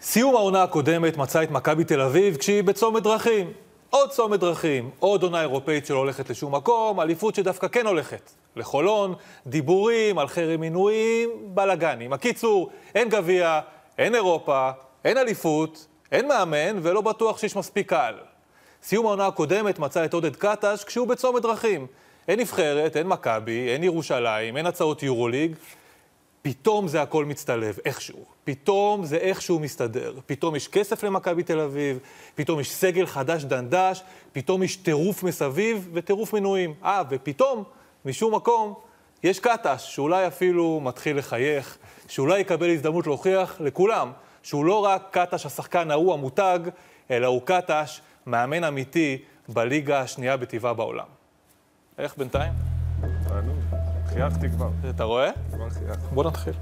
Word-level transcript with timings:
סיום 0.00 0.34
העונה 0.34 0.62
הקודמת 0.62 1.16
מצא 1.16 1.42
את 1.42 1.50
מכבי 1.50 1.84
תל 1.84 2.00
אביב 2.00 2.36
כשהיא 2.36 2.62
בצומת 2.64 3.02
דרכים. 3.02 3.52
עוד 3.90 4.10
צומת 4.10 4.40
דרכים, 4.40 4.90
עוד 4.98 5.22
עונה 5.22 5.40
אירופאית 5.40 5.86
שלא 5.86 5.96
הולכת 5.96 6.30
לשום 6.30 6.54
מקום, 6.54 7.00
אליפות 7.00 7.34
שדווקא 7.34 7.68
כן 7.68 7.86
הולכת. 7.86 8.30
לחולון, 8.56 9.14
דיבורים 9.46 10.18
על 10.18 10.28
חרם 10.28 10.60
מינויים, 10.60 11.30
בלאגנים. 11.42 12.12
הקיצור, 12.12 12.70
אין 12.94 13.08
גביע, 13.08 13.60
אין 13.98 14.14
אירופה, 14.14 14.70
אין 15.04 15.18
אליפות, 15.18 15.86
אין 16.12 16.28
מאמן, 16.28 16.78
ולא 16.82 17.00
בטוח 17.00 17.38
שיש 17.38 17.56
מספיק 17.56 17.88
קהל. 17.88 18.14
סיום 18.82 19.06
העונה 19.06 19.26
הקודמת 19.26 19.78
מצא 19.78 20.04
את 20.04 20.14
עודד 20.14 20.36
קטש 20.36 20.84
כשהוא 20.84 21.08
בצומת 21.08 21.42
דרכים. 21.42 21.86
אין 22.28 22.40
נבחרת, 22.40 22.96
אין 22.96 23.06
מכבי, 23.06 23.68
אין 23.68 23.84
ירושלים, 23.84 24.56
אין 24.56 24.66
הצעות 24.66 25.02
יורוליג. 25.02 25.54
פתאום 26.46 26.88
זה 26.88 27.02
הכל 27.02 27.24
מצטלב, 27.24 27.78
איכשהו. 27.84 28.24
פתאום 28.44 29.04
זה 29.04 29.16
איכשהו 29.16 29.58
מסתדר. 29.58 30.14
פתאום 30.26 30.56
יש 30.56 30.68
כסף 30.68 31.04
למכבי 31.04 31.42
תל 31.42 31.60
אביב, 31.60 31.98
פתאום 32.34 32.60
יש 32.60 32.72
סגל 32.72 33.06
חדש 33.06 33.44
דנדש, 33.44 34.02
פתאום 34.32 34.62
יש 34.62 34.76
טירוף 34.76 35.22
מסביב 35.22 35.90
וטירוף 35.92 36.32
מנויים. 36.32 36.74
אה, 36.84 37.02
ופתאום, 37.10 37.64
משום 38.04 38.34
מקום, 38.34 38.74
יש 39.22 39.40
קטש, 39.40 39.94
שאולי 39.94 40.26
אפילו 40.26 40.80
מתחיל 40.82 41.18
לחייך, 41.18 41.78
שאולי 42.08 42.40
יקבל 42.40 42.70
הזדמנות 42.70 43.06
להוכיח 43.06 43.56
לכולם 43.60 44.12
שהוא 44.42 44.64
לא 44.64 44.84
רק 44.84 45.08
קטש 45.10 45.46
השחקן 45.46 45.90
ההוא 45.90 46.14
המותג, 46.14 46.58
אלא 47.10 47.26
הוא 47.26 47.42
קטש, 47.44 48.00
מאמן 48.26 48.64
אמיתי 48.64 49.18
בליגה 49.48 50.00
השנייה 50.00 50.36
בטבעה 50.36 50.74
בעולם. 50.74 51.06
איך 51.98 52.16
בינתיים? 52.18 52.52
חייכתי 54.16 54.50
כבר. 54.50 54.68
אתה 54.90 55.04
רואה? 55.04 55.30
כבר 55.52 55.70
חייכתי. 55.70 56.06
בוא 56.14 56.24
נתחיל. 56.24 56.52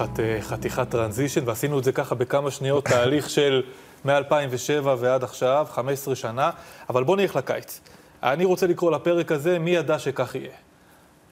אה, 0.00 0.38
חתיכת 0.40 0.90
טרנזישן, 0.90 1.40
ועשינו 1.44 1.78
את 1.78 1.84
זה 1.84 1.92
ככה 1.92 2.14
בכמה 2.14 2.50
שניות, 2.50 2.84
תהליך 2.90 3.30
של 3.30 3.62
מ-2007 4.04 4.86
ועד 4.98 5.24
עכשיו, 5.24 5.66
15 5.70 6.14
שנה, 6.14 6.50
אבל 6.88 7.04
בוא 7.04 7.16
נלך 7.16 7.36
לקיץ. 7.36 7.80
אני 8.22 8.44
רוצה 8.44 8.66
לקרוא 8.66 8.90
לפרק 8.90 9.32
הזה, 9.32 9.58
מי 9.58 9.70
ידע 9.70 9.98
שכך 9.98 10.34
יהיה. 10.34 10.50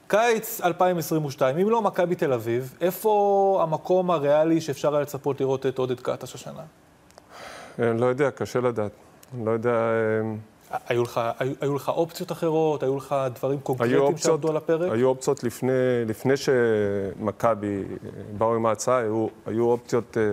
קיץ 0.07 0.61
2022, 0.61 1.57
אם 1.57 1.69
לא 1.69 1.81
מכבי 1.81 2.15
תל 2.15 2.33
אביב, 2.33 2.75
איפה 2.81 3.59
המקום 3.63 4.11
הריאלי 4.11 4.61
שאפשר 4.61 4.93
היה 4.95 5.01
לצפות 5.01 5.41
לראות 5.41 5.65
את 5.65 5.77
עודד 5.77 5.99
קטש 5.99 6.35
השנה? 6.35 6.63
אני 7.79 8.01
לא 8.01 8.05
יודע, 8.05 8.31
קשה 8.31 8.59
לדעת. 8.59 8.91
אני 9.33 9.45
לא 9.45 9.51
יודע... 9.51 9.71
אה, 10.71 10.77
היו 10.87 11.03
לך, 11.03 11.21
היו, 11.39 11.53
היו 11.61 11.75
לך 11.75 11.89
אופציות 11.89 12.31
אחרות? 12.31 12.83
היו 12.83 12.97
לך 12.97 13.15
דברים 13.35 13.59
קונקרטיים 13.59 14.17
שעמדו 14.17 14.49
על 14.49 14.57
הפרק? 14.57 14.91
היו 14.91 15.07
אופציות 15.07 15.43
לפני, 15.43 15.71
לפני 16.07 16.33
שמכבי 16.37 17.67
אה, 17.77 17.83
באו 18.37 18.55
עם 18.55 18.65
ההצעה, 18.65 18.97
היו, 18.97 19.27
היו 19.45 19.65
אופציות... 19.65 20.17
אה, 20.17 20.23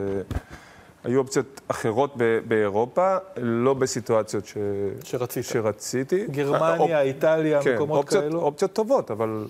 היו 1.04 1.18
אופציות 1.20 1.60
אחרות 1.68 2.12
ב- 2.16 2.38
באירופה, 2.48 3.16
לא 3.36 3.74
בסיטואציות 3.74 4.46
ש... 4.46 4.56
שרצית. 5.04 5.44
שרציתי. 5.44 6.20
אה, 6.22 6.26
גרמניה, 6.30 6.76
אופ- 6.78 6.90
איטליה, 6.90 7.62
כן, 7.62 7.74
מקומות 7.74 7.98
אופציות, 7.98 8.24
כאלו? 8.24 8.40
אופציות 8.40 8.72
טובות, 8.72 9.10
אבל, 9.10 9.44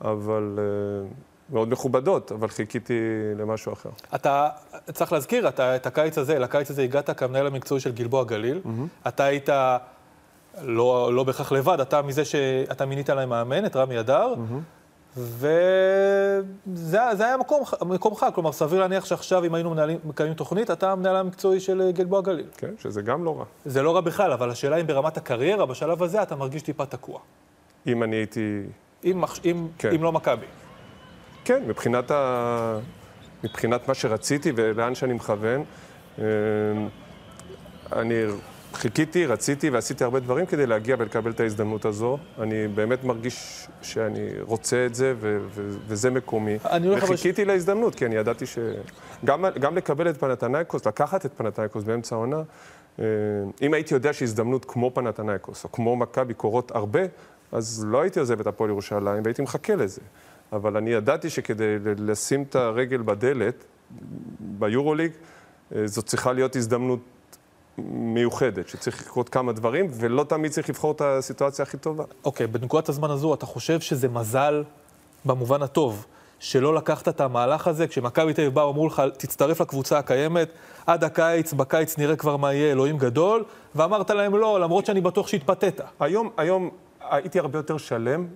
אבל 0.00 0.58
אה, 0.58 1.08
מאוד 1.50 1.68
מכובדות, 1.68 2.32
אבל 2.32 2.48
חיכיתי 2.48 2.94
למשהו 3.38 3.72
אחר. 3.72 3.90
אתה 4.14 4.48
צריך 4.92 5.12
להזכיר, 5.12 5.48
אתה 5.48 5.76
את 5.76 5.86
הקיץ 5.86 6.18
הזה, 6.18 6.38
לקיץ 6.38 6.70
הזה 6.70 6.82
הגעת 6.82 7.18
כמנהל 7.18 7.46
המקצועי 7.46 7.80
של 7.80 7.92
גלבוע 7.92 8.24
גליל. 8.24 8.60
אתה 9.08 9.24
היית 9.24 9.48
לא, 10.62 11.10
לא 11.14 11.24
בהכרח 11.24 11.52
לבד, 11.52 11.80
אתה 11.80 12.02
מזה 12.02 12.24
שאתה 12.24 12.86
מינית 12.86 13.10
להם 13.10 13.28
מאמן, 13.28 13.66
את 13.66 13.76
רמי 13.76 14.00
אדר, 14.00 14.34
וזה 15.16 17.00
זה 17.12 17.24
היה 17.26 17.36
מקום, 17.36 17.62
מקומך, 17.86 18.26
כלומר, 18.34 18.52
סביר 18.52 18.80
להניח 18.80 19.04
שעכשיו, 19.04 19.44
אם 19.44 19.54
היינו 19.54 19.70
מנהלים, 19.70 19.98
מקיימים 20.04 20.34
תוכנית, 20.34 20.70
אתה 20.70 20.92
המנהל 20.92 21.16
המקצועי 21.16 21.60
של 21.60 21.82
אה, 21.82 21.92
גלבוע 21.92 22.20
גליל. 22.20 22.46
כן, 22.56 22.70
שזה 22.78 23.02
גם 23.02 23.24
לא 23.24 23.38
רע. 23.38 23.44
זה 23.64 23.82
לא 23.82 23.94
רע 23.94 24.00
בכלל, 24.00 24.32
אבל 24.32 24.50
השאלה 24.50 24.76
אם 24.76 24.86
ברמת 24.86 25.16
הקריירה, 25.16 25.66
בשלב 25.66 26.02
הזה, 26.02 26.22
אתה 26.22 26.36
מרגיש 26.36 26.62
טיפה 26.62 26.86
תקוע. 26.86 27.18
אם 27.86 28.02
אני 28.02 28.16
הייתי... 28.16 28.62
אם, 29.04 29.24
אם, 29.44 29.66
כן. 29.78 29.94
אם 29.94 30.02
לא 30.02 30.12
מכבי. 30.12 30.46
כן, 31.44 31.62
מבחינת, 31.66 32.10
ה... 32.10 32.78
מבחינת 33.44 33.88
מה 33.88 33.94
שרציתי 33.94 34.52
ולאן 34.56 34.94
שאני 34.94 35.12
מכוון, 35.12 35.64
אה, 36.18 36.24
אני 37.92 38.14
חיכיתי, 38.72 39.26
רציתי 39.26 39.70
ועשיתי 39.70 40.04
הרבה 40.04 40.20
דברים 40.20 40.46
כדי 40.46 40.66
להגיע 40.66 40.96
ולקבל 40.98 41.30
את 41.30 41.40
ההזדמנות 41.40 41.84
הזו. 41.84 42.18
אני 42.38 42.68
באמת 42.68 43.04
מרגיש 43.04 43.68
שאני 43.82 44.28
רוצה 44.40 44.86
את 44.86 44.94
זה 44.94 45.14
ו- 45.20 45.38
ו- 45.48 45.76
וזה 45.86 46.10
מקומי. 46.10 46.56
וחיכיתי 46.96 47.44
להזדמנות, 47.44 47.94
כי 47.94 48.06
אני 48.06 48.14
ידעתי 48.14 48.46
ש... 48.46 48.58
גם, 49.24 49.44
גם 49.60 49.76
לקבל 49.76 50.10
את 50.10 50.16
פנתנייקוס, 50.16 50.86
לקחת 50.86 51.26
את 51.26 51.32
פנתנייקוס 51.36 51.84
באמצע 51.84 52.16
העונה, 52.16 52.42
אה, 52.98 53.04
אם 53.62 53.74
הייתי 53.74 53.94
יודע 53.94 54.12
שהזדמנות 54.12 54.64
כמו 54.64 54.90
פנתנייקוס 54.94 55.64
או 55.64 55.72
כמו 55.72 55.96
מכבי 55.96 56.34
קורות 56.34 56.70
הרבה, 56.70 57.00
אז 57.52 57.84
לא 57.88 58.00
הייתי 58.00 58.20
עוזב 58.20 58.40
את 58.40 58.46
הפועל 58.46 58.70
ירושלים 58.70 59.22
והייתי 59.24 59.42
מחכה 59.42 59.74
לזה. 59.74 60.00
אבל 60.52 60.76
אני 60.76 60.90
ידעתי 60.90 61.30
שכדי 61.30 61.76
לשים 61.98 62.42
את 62.42 62.56
הרגל 62.56 63.02
בדלת 63.02 63.64
ביורוליג, 64.40 65.12
אה, 65.74 65.86
זאת 65.86 66.06
צריכה 66.06 66.32
להיות 66.32 66.56
הזדמנות 66.56 67.00
מיוחדת, 67.78 68.68
שצריך 68.68 69.02
לקרות 69.02 69.28
כמה 69.28 69.52
דברים, 69.52 69.86
ולא 69.90 70.24
תמיד 70.24 70.52
צריך 70.52 70.68
לבחור 70.68 70.92
את 70.92 71.00
הסיטואציה 71.00 71.62
הכי 71.62 71.76
טובה. 71.76 72.04
אוקיי, 72.24 72.46
בנקודת 72.46 72.88
הזמן 72.88 73.10
הזו, 73.10 73.34
אתה 73.34 73.46
חושב 73.46 73.80
שזה 73.80 74.08
מזל 74.08 74.64
במובן 75.24 75.62
הטוב, 75.62 76.06
שלא 76.38 76.74
לקחת 76.74 77.08
את 77.08 77.20
המהלך 77.20 77.68
הזה, 77.68 77.86
כשמכבי 77.86 78.34
תל 78.34 78.40
אביב 78.42 78.54
באו, 78.54 78.70
אמרו 78.70 78.86
לך, 78.86 79.02
תצטרף 79.16 79.60
לקבוצה 79.60 79.98
הקיימת, 79.98 80.48
עד 80.86 81.04
הקיץ, 81.04 81.52
בקיץ 81.52 81.98
נראה 81.98 82.16
כבר 82.16 82.36
מה 82.36 82.52
יהיה, 82.52 82.72
אלוהים 82.72 82.98
גדול, 82.98 83.44
ואמרת 83.74 84.10
להם 84.10 84.36
לא, 84.36 84.60
למרות 84.60 84.86
שאני 84.86 85.00
בטוח 85.00 85.26
שהתפתית. 85.26 85.80
היום, 86.00 86.30
היום 86.36 86.70
הייתי 87.00 87.38
הרבה 87.38 87.58
יותר 87.58 87.76
שלם, 87.76 88.26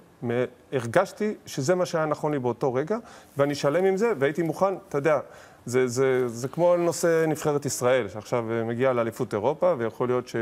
הרגשתי 0.72 1.34
שזה 1.46 1.74
מה 1.74 1.86
שהיה 1.86 2.06
נכון 2.06 2.32
לי 2.32 2.38
באותו 2.38 2.74
רגע, 2.74 2.98
ואני 3.36 3.54
שלם 3.54 3.84
עם 3.84 3.96
זה, 3.96 4.12
והייתי 4.18 4.42
מוכן, 4.42 4.74
אתה 4.88 4.98
יודע, 4.98 5.18
זה, 5.66 5.88
זה, 5.88 6.28
זה 6.28 6.48
כמו 6.48 6.76
נושא 6.76 7.24
נבחרת 7.28 7.66
ישראל, 7.66 8.08
שעכשיו 8.08 8.52
אה, 8.52 8.64
מגיעה 8.64 8.92
לאליפות 8.92 9.34
אירופה, 9.34 9.74
ויכול 9.78 10.08
להיות 10.08 10.28
ש... 10.28 10.36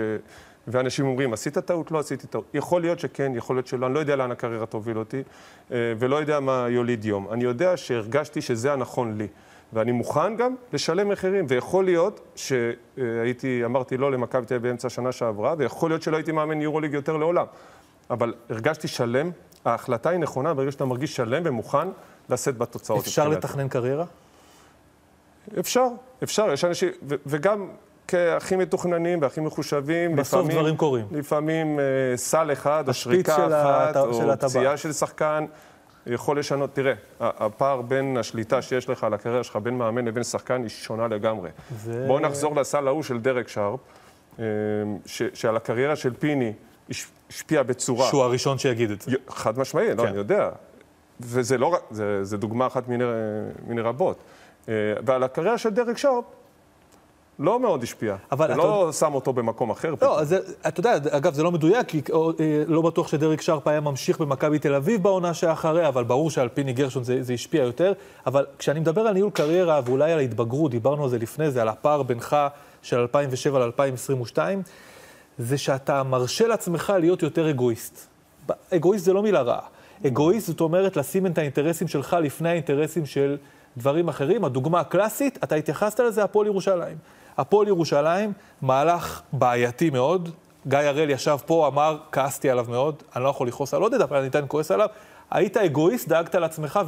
ואנשים 0.68 1.06
אומרים, 1.06 1.32
עשית 1.32 1.58
טעות? 1.58 1.90
לא 1.90 1.98
עשיתי 1.98 2.26
טעות. 2.26 2.44
יכול 2.54 2.80
להיות 2.80 3.00
שכן, 3.00 3.32
יכול 3.34 3.56
להיות 3.56 3.66
שלא, 3.66 3.86
אני 3.86 3.94
לא 3.94 3.98
יודע 3.98 4.16
לאן 4.16 4.30
הקריירה 4.30 4.66
תוביל 4.66 4.98
אותי, 4.98 5.22
אה, 5.72 5.76
ולא 5.98 6.16
יודע 6.16 6.40
מה 6.40 6.66
יוליד 6.68 7.04
יום. 7.04 7.28
אני 7.32 7.44
יודע 7.44 7.76
שהרגשתי 7.76 8.40
שזה 8.40 8.72
הנכון 8.72 9.18
לי. 9.18 9.26
ואני 9.72 9.92
מוכן 9.92 10.36
גם 10.36 10.54
לשלם 10.72 11.08
מחירים, 11.08 11.46
ויכול 11.48 11.84
להיות 11.84 12.20
שהייתי, 12.36 13.64
אמרתי 13.64 13.96
לא 13.96 14.12
למכבי 14.12 14.46
תל 14.46 14.54
אביב 14.54 14.68
באמצע 14.68 14.86
השנה 14.86 15.12
שעברה, 15.12 15.54
ויכול 15.58 15.90
להיות 15.90 16.02
שלא 16.02 16.16
הייתי 16.16 16.32
מאמן 16.32 16.60
יורוליג 16.60 16.94
יותר 16.94 17.16
לעולם. 17.16 17.46
אבל 18.10 18.34
הרגשתי 18.50 18.88
שלם, 18.88 19.30
ההחלטה 19.64 20.10
היא 20.10 20.18
נכונה, 20.18 20.54
ברגע 20.54 20.72
שאתה 20.72 20.84
מרגיש 20.84 21.16
שלם 21.16 21.42
ומוכן 21.44 21.88
לשאת 22.30 22.58
בתוצאות. 22.58 23.06
אפשר. 23.06 23.28
לתכנן 23.28 23.68
קריירה? 23.68 24.04
אפשר, 25.60 25.86
אפשר, 26.22 26.52
יש 26.52 26.64
אנשים, 26.64 26.88
ו- 27.08 27.14
וגם 27.26 27.68
כהכי 28.08 28.56
מתוכננים 28.56 29.22
והכי 29.22 29.40
מחושבים, 29.40 30.16
בסוף 30.16 30.40
לפעמים, 30.40 30.56
דברים 30.58 30.76
קורים. 30.76 31.06
לפעמים 31.10 31.80
אה, 31.80 31.84
סל 32.16 32.52
אחד, 32.52 32.84
או 32.88 32.94
שריקה 32.94 33.36
של 33.36 33.54
אחת, 33.54 33.94
של 33.94 34.30
או. 34.30 34.36
פציעה 34.38 34.76
של 34.76 34.92
שחקן, 34.92 35.44
יכול 36.06 36.38
לשנות. 36.38 36.70
תראה, 36.74 36.92
הפער 37.20 37.82
בין 37.82 38.16
השליטה 38.16 38.62
שיש 38.62 38.88
לך 38.88 39.04
על 39.04 39.14
הקריירה 39.14 39.44
שלך, 39.44 39.56
בין 39.56 39.78
מאמן 39.78 40.04
לבין 40.04 40.22
שחקן, 40.22 40.62
היא 40.62 40.68
שונה 40.68 41.08
לגמרי. 41.08 41.50
זה- 41.84 42.04
בואו 42.06 42.18
נחזור 42.20 42.56
לסל 42.56 42.88
ההוא 42.88 43.02
של 43.02 43.20
דרק 43.20 43.48
שרפ, 43.48 43.80
אה, 44.38 44.44
ש- 45.06 45.22
שעל 45.34 45.56
הקריירה 45.56 45.96
של 45.96 46.12
פיני 46.14 46.52
הש- 46.90 47.06
השפיע 47.30 47.62
בצורה... 47.62 48.06
שהוא 48.08 48.22
הראשון 48.22 48.58
שיגיד 48.58 48.90
את 48.90 49.00
זה. 49.00 49.10
חד 49.28 49.58
משמעי, 49.58 49.94
לא, 49.94 50.02
כן. 50.02 50.08
אני 50.08 50.16
יודע. 50.16 50.48
וזה 51.20 51.58
לא 51.58 51.66
רק, 51.66 51.80
זה, 51.90 52.24
זה 52.24 52.36
דוגמה 52.36 52.66
אחת 52.66 52.88
מיני, 52.88 53.04
מיני 53.66 53.80
רבות. 53.80 54.18
אה, 54.68 54.74
ועל 55.06 55.22
הקריירה 55.22 55.58
של 55.58 55.70
דרק 55.70 55.98
שרפ, 55.98 56.24
לא 57.38 57.60
מאוד 57.60 57.82
השפיע. 57.82 58.16
אבל 58.32 58.46
זה 58.46 58.52
אתה 58.52 58.62
לא 58.62 58.92
שם 58.92 59.14
אותו 59.14 59.32
במקום 59.32 59.70
אחר. 59.70 59.94
לא, 60.02 60.20
אז 60.20 60.28
זה, 60.28 60.38
אתה 60.68 60.80
יודע, 60.80 60.96
אגב, 61.10 61.34
זה 61.34 61.42
לא 61.42 61.52
מדויק, 61.52 61.88
כי 61.88 62.02
אה, 62.12 62.64
לא 62.66 62.82
בטוח 62.82 63.08
שדרק 63.08 63.40
שרפ 63.40 63.68
היה 63.68 63.80
ממשיך 63.80 64.20
במכבי 64.20 64.58
תל 64.58 64.74
אביב 64.74 65.02
בעונה 65.02 65.34
שאחריה, 65.34 65.88
אבל 65.88 66.04
ברור 66.04 66.30
שעל 66.30 66.48
פיני 66.48 66.72
גרשון 66.72 67.04
זה, 67.04 67.22
זה 67.22 67.32
השפיע 67.32 67.62
יותר. 67.62 67.92
אבל 68.26 68.46
כשאני 68.58 68.80
מדבר 68.80 69.00
על 69.00 69.14
ניהול 69.14 69.30
קריירה 69.30 69.80
ואולי 69.84 70.12
על 70.12 70.18
ההתבגרות, 70.18 70.70
דיברנו 70.70 71.04
על 71.04 71.10
זה 71.10 71.18
לפני 71.18 71.50
זה, 71.50 71.62
על 71.62 71.68
הפער 71.68 72.02
בינך 72.02 72.36
של 72.82 72.98
2007 72.98 73.66
ל-2022, 73.66 74.38
זה 75.38 75.58
שאתה 75.58 76.02
מרשה 76.02 76.46
לעצמך 76.46 76.92
להיות 77.00 77.22
יותר 77.22 77.50
אגואיסט. 77.50 78.06
אגואיסט 78.74 79.04
זה 79.04 79.12
לא 79.12 79.22
מילה 79.22 79.42
רעה. 79.42 79.66
אגואיסט 80.06 80.46
זאת 80.46 80.60
אומרת 80.60 80.96
לשים 80.96 81.26
את 81.26 81.38
האינטרסים 81.38 81.88
שלך 81.88 82.16
לפני 82.22 82.48
האינטרסים 82.48 83.06
של 83.06 83.36
דברים 83.76 84.08
אחרים. 84.08 84.44
הדוגמה 84.44 84.80
הקלאסית, 84.80 85.38
אתה 85.44 85.54
התייחסת 85.54 86.00
לזה, 86.00 86.24
הפועל 86.24 86.46
ירושלים. 86.46 86.96
הפועל 87.38 87.68
ירושלים, 87.68 88.32
מהלך 88.62 89.22
בעייתי 89.32 89.90
מאוד. 89.90 90.30
גיא 90.66 90.78
הראל 90.78 91.10
ישב 91.10 91.36
פה, 91.46 91.68
אמר, 91.68 91.98
כעסתי 92.12 92.50
עליו 92.50 92.66
מאוד, 92.68 93.02
אני 93.16 93.24
לא 93.24 93.28
יכול 93.28 93.48
לכעוס 93.48 93.74
על 93.74 93.82
עודד, 93.82 94.00
אבל 94.00 94.16
אני 94.16 94.26
עדיין 94.26 94.44
כועס 94.48 94.70
עליו. 94.70 94.88
היית 95.30 95.56
אגואיסט, 95.56 96.08
דאגת 96.08 96.34
לעצמך 96.34 96.80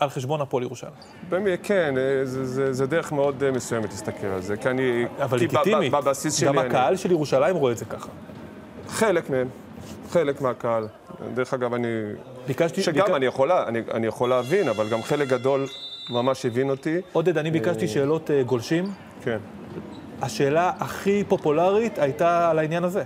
על 0.00 0.10
חשבון 0.10 0.40
הפועל 0.40 0.62
ירושלים. 0.62 0.92
באמת, 1.28 1.60
כן, 1.62 1.94
אה, 1.98 2.24
זה, 2.24 2.44
זה, 2.46 2.72
זה 2.72 2.86
דרך 2.86 3.12
מאוד 3.12 3.42
אה, 3.42 3.50
מסוימת 3.50 3.90
להסתכל 3.90 4.26
על 4.26 4.42
זה, 4.42 4.56
כי 4.56 4.68
אני... 4.68 5.06
אבל 5.22 5.38
לגיטימי. 5.38 5.90
גם 6.44 6.58
אני... 6.58 6.68
הקהל 6.68 6.96
של 6.96 7.10
ירושלים 7.10 7.56
רואה 7.56 7.72
את 7.72 7.78
זה 7.78 7.84
ככה. 7.84 8.08
חלק 8.88 9.30
מהם, 9.30 9.48
חלק 10.10 10.40
מהקהל. 10.40 10.88
דרך 11.34 11.54
אגב, 11.54 11.74
אני... 11.74 11.88
ביקשתי... 12.46 12.82
שגם 12.82 13.14
אני, 13.14 13.26
יכול, 13.26 13.52
אני, 13.52 13.80
אני 13.94 14.06
יכול 14.06 14.28
להבין, 14.28 14.68
אבל 14.68 14.88
גם 14.88 15.02
חלק 15.02 15.28
גדול 15.28 15.66
ממש 16.10 16.46
הבין 16.46 16.70
אותי. 16.70 17.00
עודד, 17.12 17.38
אני 17.38 17.50
ביקשתי 17.50 17.88
שאלות 17.88 18.30
אה, 18.30 18.42
גולשים. 18.42 18.84
כן. 19.22 19.38
השאלה 20.22 20.72
הכי 20.78 21.24
פופולרית 21.28 21.98
הייתה 21.98 22.50
על 22.50 22.58
העניין 22.58 22.84
הזה. 22.84 23.02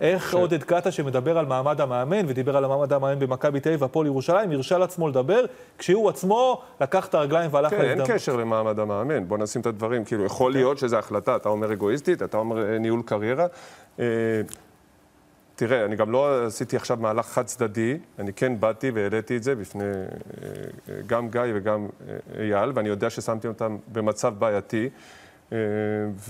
איך 0.00 0.34
עודד 0.34 0.62
קאטה, 0.62 0.90
שמדבר 0.90 1.38
על 1.38 1.46
מעמד 1.46 1.80
המאמן, 1.80 2.24
ודיבר 2.28 2.56
על 2.56 2.66
מעמד 2.66 2.92
המאמן 2.92 3.18
במכבי 3.18 3.60
תל 3.60 3.68
אביב 3.68 3.82
והפועל 3.82 4.06
ירושלים, 4.06 4.50
הרשה 4.50 4.78
לעצמו 4.78 5.08
לדבר, 5.08 5.44
כשהוא 5.78 6.08
עצמו 6.08 6.62
לקח 6.80 7.06
את 7.06 7.14
הרגליים 7.14 7.50
והלך 7.52 7.70
כן, 7.70 7.76
אין 7.76 7.84
להזדמנות. 7.86 8.10
קשר 8.10 8.36
למעמד 8.36 8.78
המאמן, 8.78 9.28
בוא 9.28 9.38
נשים 9.38 9.60
את 9.60 9.66
הדברים, 9.66 10.04
כאילו, 10.04 10.24
יכול 10.24 10.52
להיות 10.52 10.78
שזו 10.78 10.96
החלטה, 10.96 11.36
אתה 11.36 11.48
אומר 11.48 11.72
אגואיסטית, 11.72 12.22
אתה 12.22 12.36
אומר 12.36 12.72
אה, 12.72 12.78
ניהול 12.78 13.02
קריירה. 13.06 13.46
אה, 15.54 15.68
תראה, 15.68 15.84
אני 15.84 15.96
גם 15.96 16.10
לא 16.12 16.46
עשיתי 16.46 16.76
עכשיו 16.76 16.96
מהלך 17.00 17.26
חד 17.26 17.44
צדדי, 17.44 17.98
אני 18.18 18.32
כן 18.32 18.60
באתי 18.60 18.90
והעליתי 18.90 19.36
את 19.36 19.42
זה 19.42 19.54
בפני 19.54 19.84
אה, 19.84 19.90
אה, 20.88 20.94
גם 21.06 21.28
גיא 21.30 21.40
וגם 21.54 21.86
אה, 22.08 22.42
אייל, 22.42 22.72
ואני 22.74 22.88
יודע 22.88 23.10
ששמתי 23.10 23.48
אותם 23.48 23.76
במצב 23.92 24.34
בעייתי, 24.38 24.88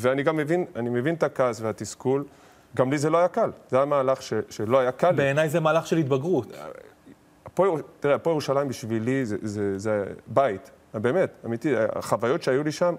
ואני 0.00 0.22
גם 0.22 0.36
מבין, 0.36 0.64
אני 0.76 0.90
מבין 0.90 1.14
את 1.14 1.22
הכעס 1.22 1.60
והתסכול. 1.60 2.24
גם 2.76 2.90
לי 2.90 2.98
זה 2.98 3.10
לא 3.10 3.18
היה 3.18 3.28
קל, 3.28 3.50
זה 3.70 3.76
היה 3.76 3.84
מהלך 3.84 4.22
ש, 4.22 4.32
שלא 4.50 4.78
היה 4.78 4.92
קל. 4.92 5.12
בעיניי 5.14 5.48
זה 5.48 5.60
מהלך 5.60 5.86
של 5.86 5.96
התבגרות. 5.96 6.46
ירוש- 7.58 7.80
תראה, 8.00 8.14
הפועל 8.14 8.32
ירושלים 8.34 8.68
בשבילי 8.68 9.26
זה, 9.26 9.36
זה, 9.42 9.78
זה 9.78 10.04
בית, 10.26 10.70
באמת, 10.94 11.30
אמיתי. 11.46 11.74
החוויות 11.76 12.42
שהיו 12.42 12.64
לי 12.64 12.72
שם 12.72 12.94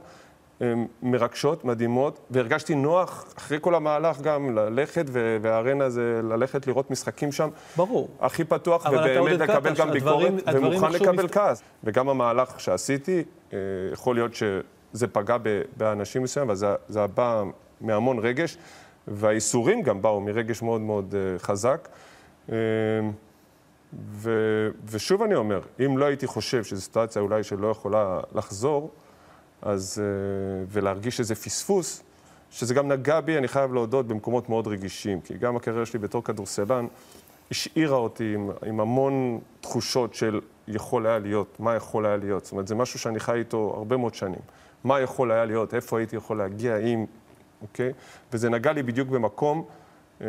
מרגשות, 1.04 1.66
מדהימות, 1.66 2.19
והרגשתי 2.31 2.75
נוח 2.75 3.34
אחרי 3.38 3.57
כל 3.62 3.75
המהלך 3.75 4.22
גם 4.22 4.56
ללכת, 4.56 5.06
והארנה 5.42 5.90
זה 5.90 6.19
ללכת 6.24 6.68
לראות 6.68 6.92
משחקים 6.92 7.31
שם. 7.31 7.50
ברור. 7.78 8.10
הכי 8.19 8.44
פתוח, 8.44 8.86
ובאמת 8.86 9.40
לקבל 9.40 9.75
גם 9.75 9.92
ביקורת, 9.92 10.34
ומוכן 10.54 10.92
לקבל 10.92 11.28
כעס. 11.28 11.62
וגם 11.84 12.10
המהלך 12.10 12.60
שעשיתי, 12.60 13.24
אה, 13.54 13.57
יכול 13.94 14.16
להיות 14.16 14.31
שזה 14.34 15.07
פגע 15.07 15.38
באנשים 15.78 16.24
מסוים, 16.24 16.50
אבל 16.50 16.75
זה, 16.88 17.08
בא 17.08 17.44
מהמון 17.81 18.19
רגש, 18.19 18.58
והאיסורים 19.08 19.81
גם 19.81 20.01
באו 20.01 20.22
מרגש 20.22 20.62
מאוד 20.62 20.81
מאוד 20.81 21.16
אה, 21.16 21.40
חזק. 21.40 21.90
ו, 24.12 24.31
ושוב 24.86 25.24
אני 25.24 25.36
אומר, 25.36 25.62
אם 25.86 25.98
לא 25.98 26.06
הייתי 26.06 26.28
חושב 26.28 26.63
שזו 26.63 26.81
סיטואציה 26.81 27.22
אולי 27.22 27.44
שלא 27.44 27.68
יכולה 27.68 28.19
לחזור, 28.36 28.92
אז, 29.65 30.01
אה, 30.01 30.65
ולהרגיש 30.69 31.19
איזה 31.19 31.35
פספוס, 31.35 32.03
שזה 32.51 32.73
גם 32.73 32.88
נגע 32.88 33.21
בי, 33.21 33.38
אני 33.38 33.47
חייב 33.47 33.73
להודות, 33.73 34.07
במקומות 34.07 34.50
מאוד 34.50 34.67
רגישים, 34.67 35.21
כי 35.21 35.38
גם 35.38 35.56
הקריירה 35.56 35.85
שלי 35.85 36.00
בתור 36.00 36.23
כדורסלן 36.23 36.88
השאירה 37.51 37.97
אותי 37.97 38.33
עם, 38.33 38.50
עם 38.65 38.79
המון 38.79 39.39
תחושות 39.62 40.13
של 40.13 40.41
יכול 40.67 41.07
היה 41.07 41.19
להיות, 41.19 41.59
מה 41.59 41.75
יכול 41.75 42.06
היה 42.06 42.17
להיות. 42.17 42.45
זאת 42.45 42.51
אומרת, 42.51 42.67
זה 42.67 42.75
משהו 42.75 43.00
שאני 43.00 43.19
חי 43.19 43.33
איתו 43.33 43.73
הרבה 43.77 43.97
מאוד 43.97 44.15
שנים. 44.15 44.39
מה 44.83 45.00
יכול 45.00 45.31
היה 45.31 45.45
להיות, 45.45 45.73
איפה 45.73 45.97
הייתי 45.97 46.15
יכול 46.15 46.38
להגיע, 46.38 46.77
אם, 46.77 47.06
אוקיי? 47.62 47.91
וזה 48.33 48.50
נגע 48.50 48.71
לי 48.71 48.83
בדיוק 48.83 49.09
במקום 49.09 49.65
אה, 50.21 50.27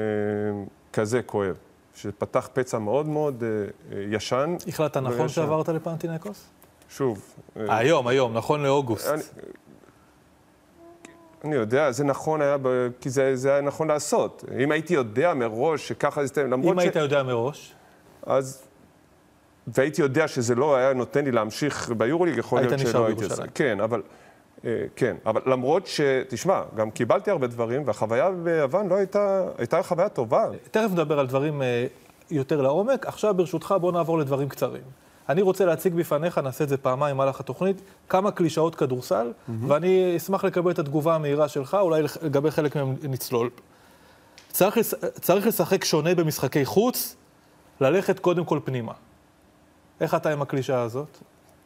כזה 0.93 1.23
כואב, 1.23 1.57
שפתח 1.95 2.49
פצע 2.53 2.79
מאוד 2.79 3.07
מאוד 3.07 3.43
אה, 3.43 3.49
אה, 3.97 4.05
ישן. 4.11 4.57
החלטת 4.69 4.97
נכון. 4.97 5.29
שעברת 5.29 5.69
לפנטינקוס? 5.69 6.49
שוב, 6.89 7.35
אה, 7.57 7.79
היום, 7.79 8.07
היום, 8.07 8.37
נכון 8.37 8.63
לאוגוסט. 8.63 9.09
אני, 9.09 9.23
אני 11.45 11.55
יודע, 11.55 11.93
זה 11.93 12.05
נכון 12.05 12.41
היה, 12.41 12.57
כי 13.01 13.11
זה, 13.11 13.37
זה 13.37 13.53
היה 13.53 13.61
נכון 13.61 13.89
לעשות. 13.89 14.45
אם 14.61 14.73
הייתי 14.73 14.95
יודע 14.95 15.35
מראש 15.35 15.89
שככה 15.89 16.21
זה 16.21 16.25
יסתיים, 16.25 16.51
למרות 16.51 16.73
אם 16.73 16.79
היית 16.79 16.97
יודע 16.97 17.23
מראש, 17.23 17.75
אז... 18.23 18.63
והייתי 19.67 20.03
יודע 20.03 20.29
שזה 20.29 20.55
לא 20.55 20.77
היה 20.77 20.93
נותן 20.93 21.25
לי 21.25 21.31
להמשיך 21.33 21.91
ביורוליג, 21.97 22.39
יכול 22.39 22.61
להיות 22.61 22.79
שלא 22.79 23.07
הייתי 23.07 23.25
עושה. 23.25 23.43
כן, 23.55 23.81
אבל... 23.81 24.03
אה, 24.65 24.85
כן, 24.97 25.17
אבל 25.27 25.41
למרות 25.47 25.87
ש... 25.87 26.01
תשמע, 26.29 26.63
גם 26.77 26.91
קיבלתי 26.91 27.31
הרבה 27.31 27.47
דברים, 27.47 27.83
והחוויה 27.87 28.31
ביוון 28.31 28.89
לא 28.89 28.95
הייתה... 28.95 29.45
הייתה 29.59 29.83
חוויה 29.83 30.09
טובה. 30.09 30.49
תכף 30.71 30.89
נדבר 30.93 31.19
על 31.19 31.27
דברים 31.27 31.63
אה, 31.63 31.87
יותר 32.31 32.61
לעומק. 32.61 33.07
עכשיו, 33.07 33.35
ברשותך, 33.35 33.75
בוא 33.81 33.93
נעבור 33.93 34.19
לדברים 34.19 34.49
קצרים. 34.49 34.83
אני 35.29 35.43
רוצה 35.43 35.65
להציג 35.65 35.95
בפניך, 35.95 36.39
נעשה 36.39 36.65
את 36.65 36.69
זה 36.69 36.77
פעמיים 36.77 37.17
במהלך 37.17 37.41
התוכנית, 37.41 37.81
כמה 38.09 38.31
קלישאות 38.31 38.75
כדורסל, 38.75 39.33
ואני 39.69 40.17
אשמח 40.17 40.45
לקבל 40.45 40.71
את 40.71 40.79
התגובה 40.79 41.15
המהירה 41.15 41.49
שלך, 41.49 41.77
אולי 41.81 42.03
לגבי 42.23 42.51
חלק 42.51 42.77
מהם 42.77 42.97
נצלול. 43.03 43.51
צריך. 44.51 44.79
צריך 45.21 45.47
לשחק 45.47 45.85
שונה 45.85 46.15
במשחקי 46.15 46.65
חוץ, 46.65 47.17
ללכת 47.81 48.19
קודם 48.19 48.45
כל 48.45 48.61
פנימה. 48.65 48.93
איך 50.01 50.15
אתה 50.15 50.33
עם 50.33 50.43
הקלישאה 50.43 50.83
הזאת? 50.83 51.19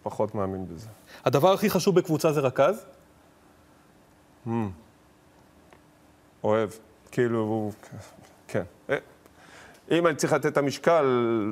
פחות 0.02 0.34
מאמין 0.34 0.66
בזה. 0.68 0.88
הדבר 1.24 1.52
הכי 1.52 1.70
חשוב 1.70 1.94
בקבוצה 1.94 2.32
זה 2.32 2.40
רכז? 2.40 2.86
אוהב. 6.44 6.70
כאילו, 7.10 7.70
כן. 8.48 8.62
אם 9.90 10.06
אני 10.06 10.16
צריך 10.16 10.32
לתת 10.32 10.46
את 10.46 10.56
המשקל, 10.56 11.04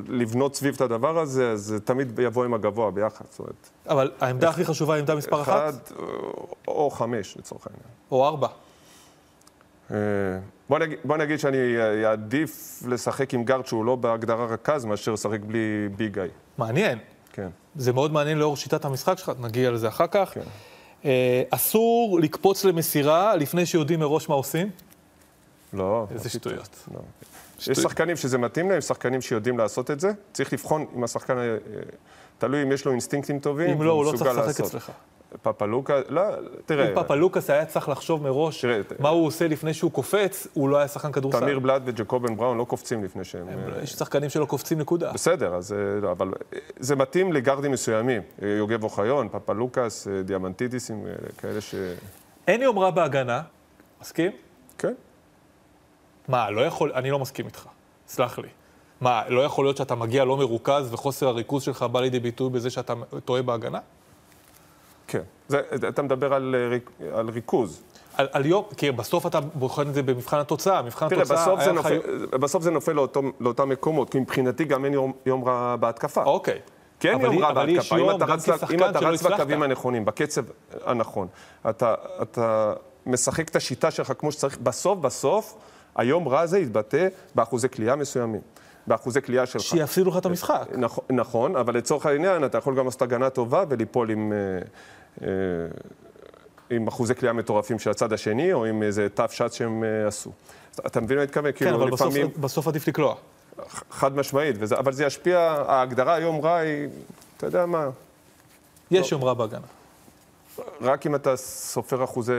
לבנות 0.09 0.55
סביב 0.55 0.75
את 0.75 0.81
הדבר 0.81 1.19
הזה, 1.19 1.51
אז 1.51 1.61
זה 1.61 1.81
תמיד 1.81 2.19
יבוא 2.19 2.45
עם 2.45 2.55
הגבוה 2.55 2.91
ביחד. 2.91 3.25
זאת 3.31 3.39
אומרת, 3.39 3.69
אבל 3.89 4.11
העמדה 4.21 4.49
הכי 4.49 4.65
חשובה 4.65 4.95
היא 4.95 5.01
עמדה 5.01 5.15
מספר 5.15 5.43
אחת? 5.43 5.49
אחד 5.49 5.73
או- 6.69 6.91
חמש, 6.91 7.37
לצורך 7.37 7.67
העניין. 7.67 7.85
או 8.11 8.27
ארבע? 8.27 8.49
אה, 9.91 9.97
בוא 10.69 10.79
נגיד, 10.79 10.99
בוא 11.05 11.17
נגיד 11.17 11.39
שאני 11.39 11.57
אעדיף 12.05 12.83
לשחק 12.89 13.35
עם 13.35 13.45
גארד 13.45 13.67
שהוא 13.67 13.85
לא 13.85 13.97
בהגדרה 13.97 14.47
רכז, 14.47 14.85
מאשר 14.85 15.13
לשחק 15.13 15.41
בלי 15.41 15.89
ביג 15.97 16.15
גיא. 16.15 16.23
מעניין. 16.59 16.99
כן. 17.33 17.49
זה 17.77 17.93
מאוד 17.93 18.13
מעניין 18.13 18.39
לאור 18.39 18.57
שיטת 18.57 18.85
המשחק 18.85 19.19
שלך, 19.19 19.33
נגיע 19.41 19.71
לזה 19.71 19.89
אחר 19.89 20.07
כך. 20.11 20.31
כן. 20.35 20.41
אה, 21.05 21.43
אסור 21.51 22.19
לקפוץ 22.23 22.65
למסירה 22.65 23.37
לפני 23.37 23.67
שיודעים 23.67 24.01
מראש 24.01 24.29
מה 24.29 24.35
עושים? 24.35 24.71
לא. 25.73 26.07
איזה 26.11 26.29
שטויות. 26.29 26.85
לא. 26.95 27.01
יש 27.59 27.79
שחקנים 27.79 28.17
שזה 28.17 28.39
מתאים 28.39 28.71
להם, 28.71 28.81
שחקנים 28.81 29.21
שיודעים 29.21 29.59
לעשות 29.59 29.91
את 29.91 30.01
זה. 30.01 30.11
צריך 30.33 30.53
לבחון 30.53 30.87
אם 30.97 31.05
השחקן, 31.05 31.39
אה, 31.39 31.57
תלוי 32.39 32.63
אם 32.63 32.73
יש 32.73 32.85
לו 32.85 32.93
אינסטינקטים 32.93 33.39
טובים. 33.39 33.71
אם 33.71 33.83
לא, 33.83 33.93
הוא 33.93 34.05
לא 34.05 34.13
צריך 34.13 34.39
לשחק. 34.39 34.61
אצלך. 34.65 34.91
פפלוקה, 35.43 36.01
לא, 36.09 36.23
תראה, 36.67 36.89
אם 36.89 36.95
פאפה 36.95 37.15
לוקאס 37.15 37.51
היה 37.51 37.67
צריך 37.67 37.89
לחשוב 37.89 38.23
מראש 38.23 38.61
תראה, 38.61 38.81
מה 38.99 39.09
הוא 39.09 39.27
עושה 39.27 39.49
לפני 39.49 39.75
שהוא 39.75 39.93
קופץ, 39.93 40.47
הוא 40.53 40.69
לא 40.69 40.77
היה 40.77 40.89
שחקן 40.89 41.13
כדורסל. 41.13 41.41
תמיר 41.41 41.59
בלאט 41.59 41.83
וג'קובן 41.85 42.37
בראון 42.37 42.59
לא 42.59 42.65
קופצים 42.65 43.05
לפני 43.05 43.25
שהם... 43.25 43.49
אה, 43.49 43.83
יש 43.83 43.93
שחקנים 43.93 44.31
שלא 44.31 44.45
קופצים 44.45 44.79
נקודה. 44.79 45.13
בסדר, 45.13 45.55
אז, 45.55 45.73
אה, 45.73 46.01
לא, 46.01 46.11
אבל 46.11 46.33
אה, 46.53 46.59
זה 46.81 46.97
מתאים 46.97 47.33
לגארדים 47.33 47.73
מסוימים. 47.73 48.23
אה, 48.43 48.49
יוגב 48.49 48.85
אוחיון, 48.85 49.29
פפלוקס, 49.33 50.09
אה, 50.09 50.23
דיאמנטידיסים, 50.23 51.07
אה, 51.07 51.13
כאלה 51.39 51.61
ש... 51.61 51.75
אין 52.47 52.63
יומרה 52.63 52.91
בהגנה, 52.91 53.43
מסכים? 54.01 54.31
כן. 54.79 54.95
מה, 56.29 56.51
לא 56.51 56.61
יכול, 56.61 56.93
אני 56.95 57.11
לא 57.11 57.19
מסכים 57.19 57.47
איתך, 57.47 57.67
סלח 58.09 58.39
לי. 58.39 58.49
מה, 59.01 59.23
לא 59.29 59.41
יכול 59.41 59.65
להיות 59.65 59.77
שאתה 59.77 59.95
מגיע 59.95 60.25
לא 60.25 60.37
מרוכז 60.37 60.89
וחוסר 60.95 61.29
הריכוז 61.29 61.63
שלך 61.63 61.83
בא 61.83 62.01
לידי 62.01 62.21
ביטוי 62.21 62.51
בזה 62.51 62.71
שאתה 62.71 62.95
טועה 63.25 63.43
בהגנה? 63.43 63.79
כן. 65.07 65.23
זה, 65.49 65.61
אתה 65.89 66.03
מדבר 66.03 66.35
על, 66.35 66.55
אה, 66.59 66.69
ריק- 66.69 66.91
על 67.15 67.29
ריכוז. 67.31 67.83
על, 68.17 68.29
על 68.33 68.47
יום, 68.47 68.65
כי 68.77 68.93
בסוף 68.93 69.27
אתה 69.27 69.41
בוחן 69.41 69.89
את 69.89 69.95
זה 69.95 70.03
במבחן 70.03 70.39
התוצאה, 70.39 70.83
מבחן 70.83 71.09
תראה, 71.09 71.23
התוצאה 71.23 71.43
בסוף 71.43 71.61
זה, 71.61 71.71
היה 71.71 71.73
לך... 71.73 71.87
נופל, 71.87 72.37
בסוף 72.37 72.63
זה 72.63 72.71
נופל 72.71 72.93
לאותו, 72.93 73.23
לאותם 73.41 73.69
מקומות, 73.69 74.11
כי 74.11 74.19
מבחינתי 74.21 74.65
גם 74.65 74.85
אין 74.85 74.93
יום, 74.95 75.13
יום 75.27 75.45
רע 75.45 75.77
בהתקפה. 75.77 76.23
אוקיי. 76.23 76.59
כן 77.01 77.15
אבל 77.15 77.25
יום 77.25 77.45
רע 77.45 77.53
בהתקפה, 77.53 77.97
אם 77.99 78.11
אתה 78.11 78.25
רץ, 78.25 78.49
אם 78.71 78.85
אתה 78.85 78.99
רץ. 78.99 79.23
בקווים 79.23 79.63
הנכונים, 79.63 80.05
בקצב 80.05 80.43
הנכון, 80.85 81.29
אתה, 81.71 81.95
אתה 82.23 82.73
משחק 83.07 83.49
את 83.49 83.57
השיטה 83.57 83.91
שלך 83.91 84.13
כמו 84.19 84.33
שצריך, 84.33 84.59
בסוף 84.59 84.99
בסוף 84.99 85.57
היום 85.99 86.29
רע 86.29 86.41
הזה 86.41 86.59
יתבטא 86.59 87.09
באחוזי 87.35 87.69
כליאה 87.69 87.97
מסוימים, 87.97 88.41
באחוזי 88.87 89.23
כליאה 89.23 89.47
שלך. 89.47 89.63
שיפסידו 89.63 90.11
לך 90.11 90.17
את 90.17 90.27
המשחק. 90.27 90.67
נכון, 90.75 91.05
נכון, 91.11 91.57
אבל 91.57 91.77
לצורך 91.77 92.07
העניין 92.07 92.45
אתה 92.45 92.59
יכול 92.59 92.77
גם 92.77 92.85
לעשות 92.85 93.03
הגנה 93.03 93.31
טובה 93.31 93.65
וליפול 93.69 94.11
עם, 94.11 94.33
אה, 94.33 94.39
אה, 95.27 95.29
עם 96.71 96.87
אחוזי 96.87 97.15
כליאה 97.15 97.33
מטורפים 97.33 97.79
של 97.79 97.91
הצד 97.91 98.13
השני, 98.13 98.53
או 98.53 98.65
עם 98.65 98.83
איזה 98.83 99.09
תו 99.09 99.25
שץ 99.31 99.55
שהם 99.55 99.85
אה, 99.85 100.07
עשו. 100.07 100.31
אתה 100.87 101.01
מבין 101.01 101.17
מה 101.17 101.23
אני 101.23 101.29
מתכוון? 101.29 101.53
כן, 101.53 101.59
כאילו, 101.59 101.77
אבל 101.77 101.91
בסוף, 101.91 102.09
לפעמים, 102.09 102.31
בסוף 102.41 102.69
עדיף 102.69 102.89
לקלוע. 102.89 103.15
חד 103.91 104.17
משמעית, 104.17 104.57
וזה, 104.59 104.79
אבל 104.79 104.93
זה 104.93 105.05
ישפיע, 105.05 105.39
ההגדרה 105.67 106.15
היום 106.15 106.41
רע 106.41 106.57
היא, 106.57 106.89
אתה 107.37 107.47
יודע 107.47 107.67
מה, 107.67 107.89
יש 108.91 109.13
יום 109.13 109.25
רע 109.25 109.35
בהגנה. 109.35 109.67
רק 110.81 111.07
אם 111.07 111.15
אתה 111.15 111.37
סופר 111.37 112.05
אחוזי, 112.05 112.33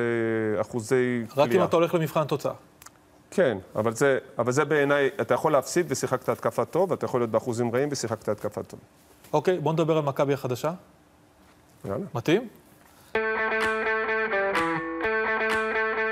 אחוזי 0.62 1.24
רק 1.38 1.52
אם 1.52 1.64
אתה 1.64 1.76
הולך 1.76 1.94
למבחן 1.94 2.24
תוצאה. 2.24 2.54
כן, 3.32 3.58
אבל 3.76 3.94
זה, 3.94 4.18
אבל 4.38 4.52
זה 4.52 4.66
בעיניי, 4.66 5.10
אתה 5.22 5.34
יכול 5.34 5.52
להפסיד 5.52 5.86
ושיחקת 5.90 6.30
התקפה 6.30 6.66
טוב, 6.66 6.94
אתה 6.94 7.06
יכול 7.06 7.22
להיות 7.22 7.30
באחוזים 7.30 7.76
רעים 7.76 7.90
ושיחקת 7.92 8.30
התקפה 8.30 8.64
טוב. 8.64 8.80
אוקיי, 9.34 9.60
בוא 9.60 9.74
נדבר 9.74 9.98
על 9.98 10.04
מכבי 10.04 10.34
החדשה. 10.34 10.72
יאללה. 11.86 12.06
מתאים? 12.16 12.48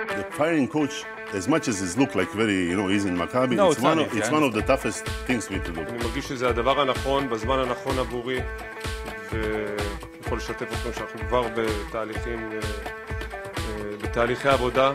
The 0.09 0.25
firing 0.37 0.67
coach, 0.73 1.05
as 1.33 1.47
much 1.47 1.67
as 1.67 1.81
it 1.81 1.97
look 1.99 2.15
like 2.15 2.31
very, 2.41 2.59
you 2.71 2.77
know, 2.79 2.89
easy 2.89 3.07
in 3.09 3.17
Maccabi, 3.17 3.55
No, 3.55 3.67
it's, 3.67 3.75
it's 3.75 3.83
one, 3.83 3.99
of, 3.99 4.17
it's 4.17 4.31
one 4.37 4.43
of 4.43 4.53
the 4.53 4.61
toughest 4.61 5.05
things 5.27 5.49
we 5.49 5.59
to 5.59 5.71
do. 5.75 5.79
אני 5.89 5.97
מרגיש 5.97 6.27
שזה 6.27 6.49
הדבר 6.49 6.79
הנכון, 6.79 7.29
בזמן 7.29 7.59
הנכון 7.59 7.99
עבורי, 7.99 8.39
ויכול 9.31 10.37
לשתף 10.37 10.71
אתכם 10.71 10.93
שאנחנו 10.93 11.19
כבר 11.27 11.47
בתהליכים, 11.55 12.51
אה, 12.51 12.57
אה, 13.57 13.97
בתהליכי 14.01 14.49
עבודה. 14.49 14.93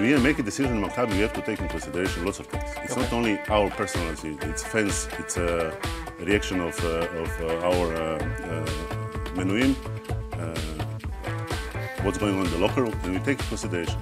When 0.00 0.14
we 0.14 0.18
make 0.22 0.38
a 0.38 0.42
decision 0.42 0.78
in 0.78 0.82
Maccabi, 0.82 1.10
we 1.10 1.18
have 1.18 1.34
to 1.34 1.42
take 1.42 1.60
into 1.60 1.72
consideration 1.72 2.24
lots 2.24 2.38
of 2.38 2.46
things. 2.46 2.64
It's 2.84 2.96
not 2.96 3.12
only 3.12 3.38
our 3.50 3.68
personality, 3.68 4.38
it's 4.40 4.64
fans, 4.64 5.06
it's 5.18 5.36
a 5.36 5.76
reaction 6.18 6.58
of, 6.60 6.74
uh, 6.82 7.20
of 7.22 7.30
uh, 7.42 7.68
our 7.68 7.86
uh, 7.94 8.16
uh, 8.50 8.64
menuim, 9.36 9.76
uh, 10.40 10.58
what's 12.02 12.16
going 12.16 12.34
on 12.38 12.46
in 12.46 12.52
the 12.52 12.58
locker 12.58 12.82
room, 12.84 12.98
and 13.04 13.12
we 13.12 13.18
take 13.18 13.40
into 13.40 13.48
consideration. 13.48 14.00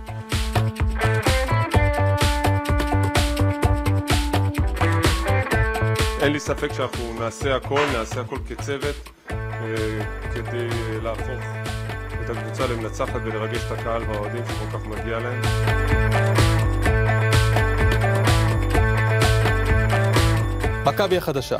אין 6.22 6.32
לי 6.32 6.40
ספק 6.40 6.72
שאנחנו 6.72 7.14
נעשה 7.20 7.56
הכל, 7.56 7.86
נעשה 7.92 8.20
הכל 8.20 8.38
כצוות, 8.48 9.10
אה, 9.30 9.36
כדי 10.34 10.68
אה, 10.68 10.98
להפוך 11.02 11.67
את 12.30 12.36
הקבוצה 12.36 12.66
למנצחת 12.66 13.20
ולרגש 13.24 13.64
את 13.64 13.78
הקהל 13.78 14.02
והאוהדים 14.02 14.42
שכל 14.46 14.78
כך 14.78 14.86
מגיע 14.86 15.18
להם. 15.18 15.40
מכבי 20.84 21.16
החדשה. 21.16 21.58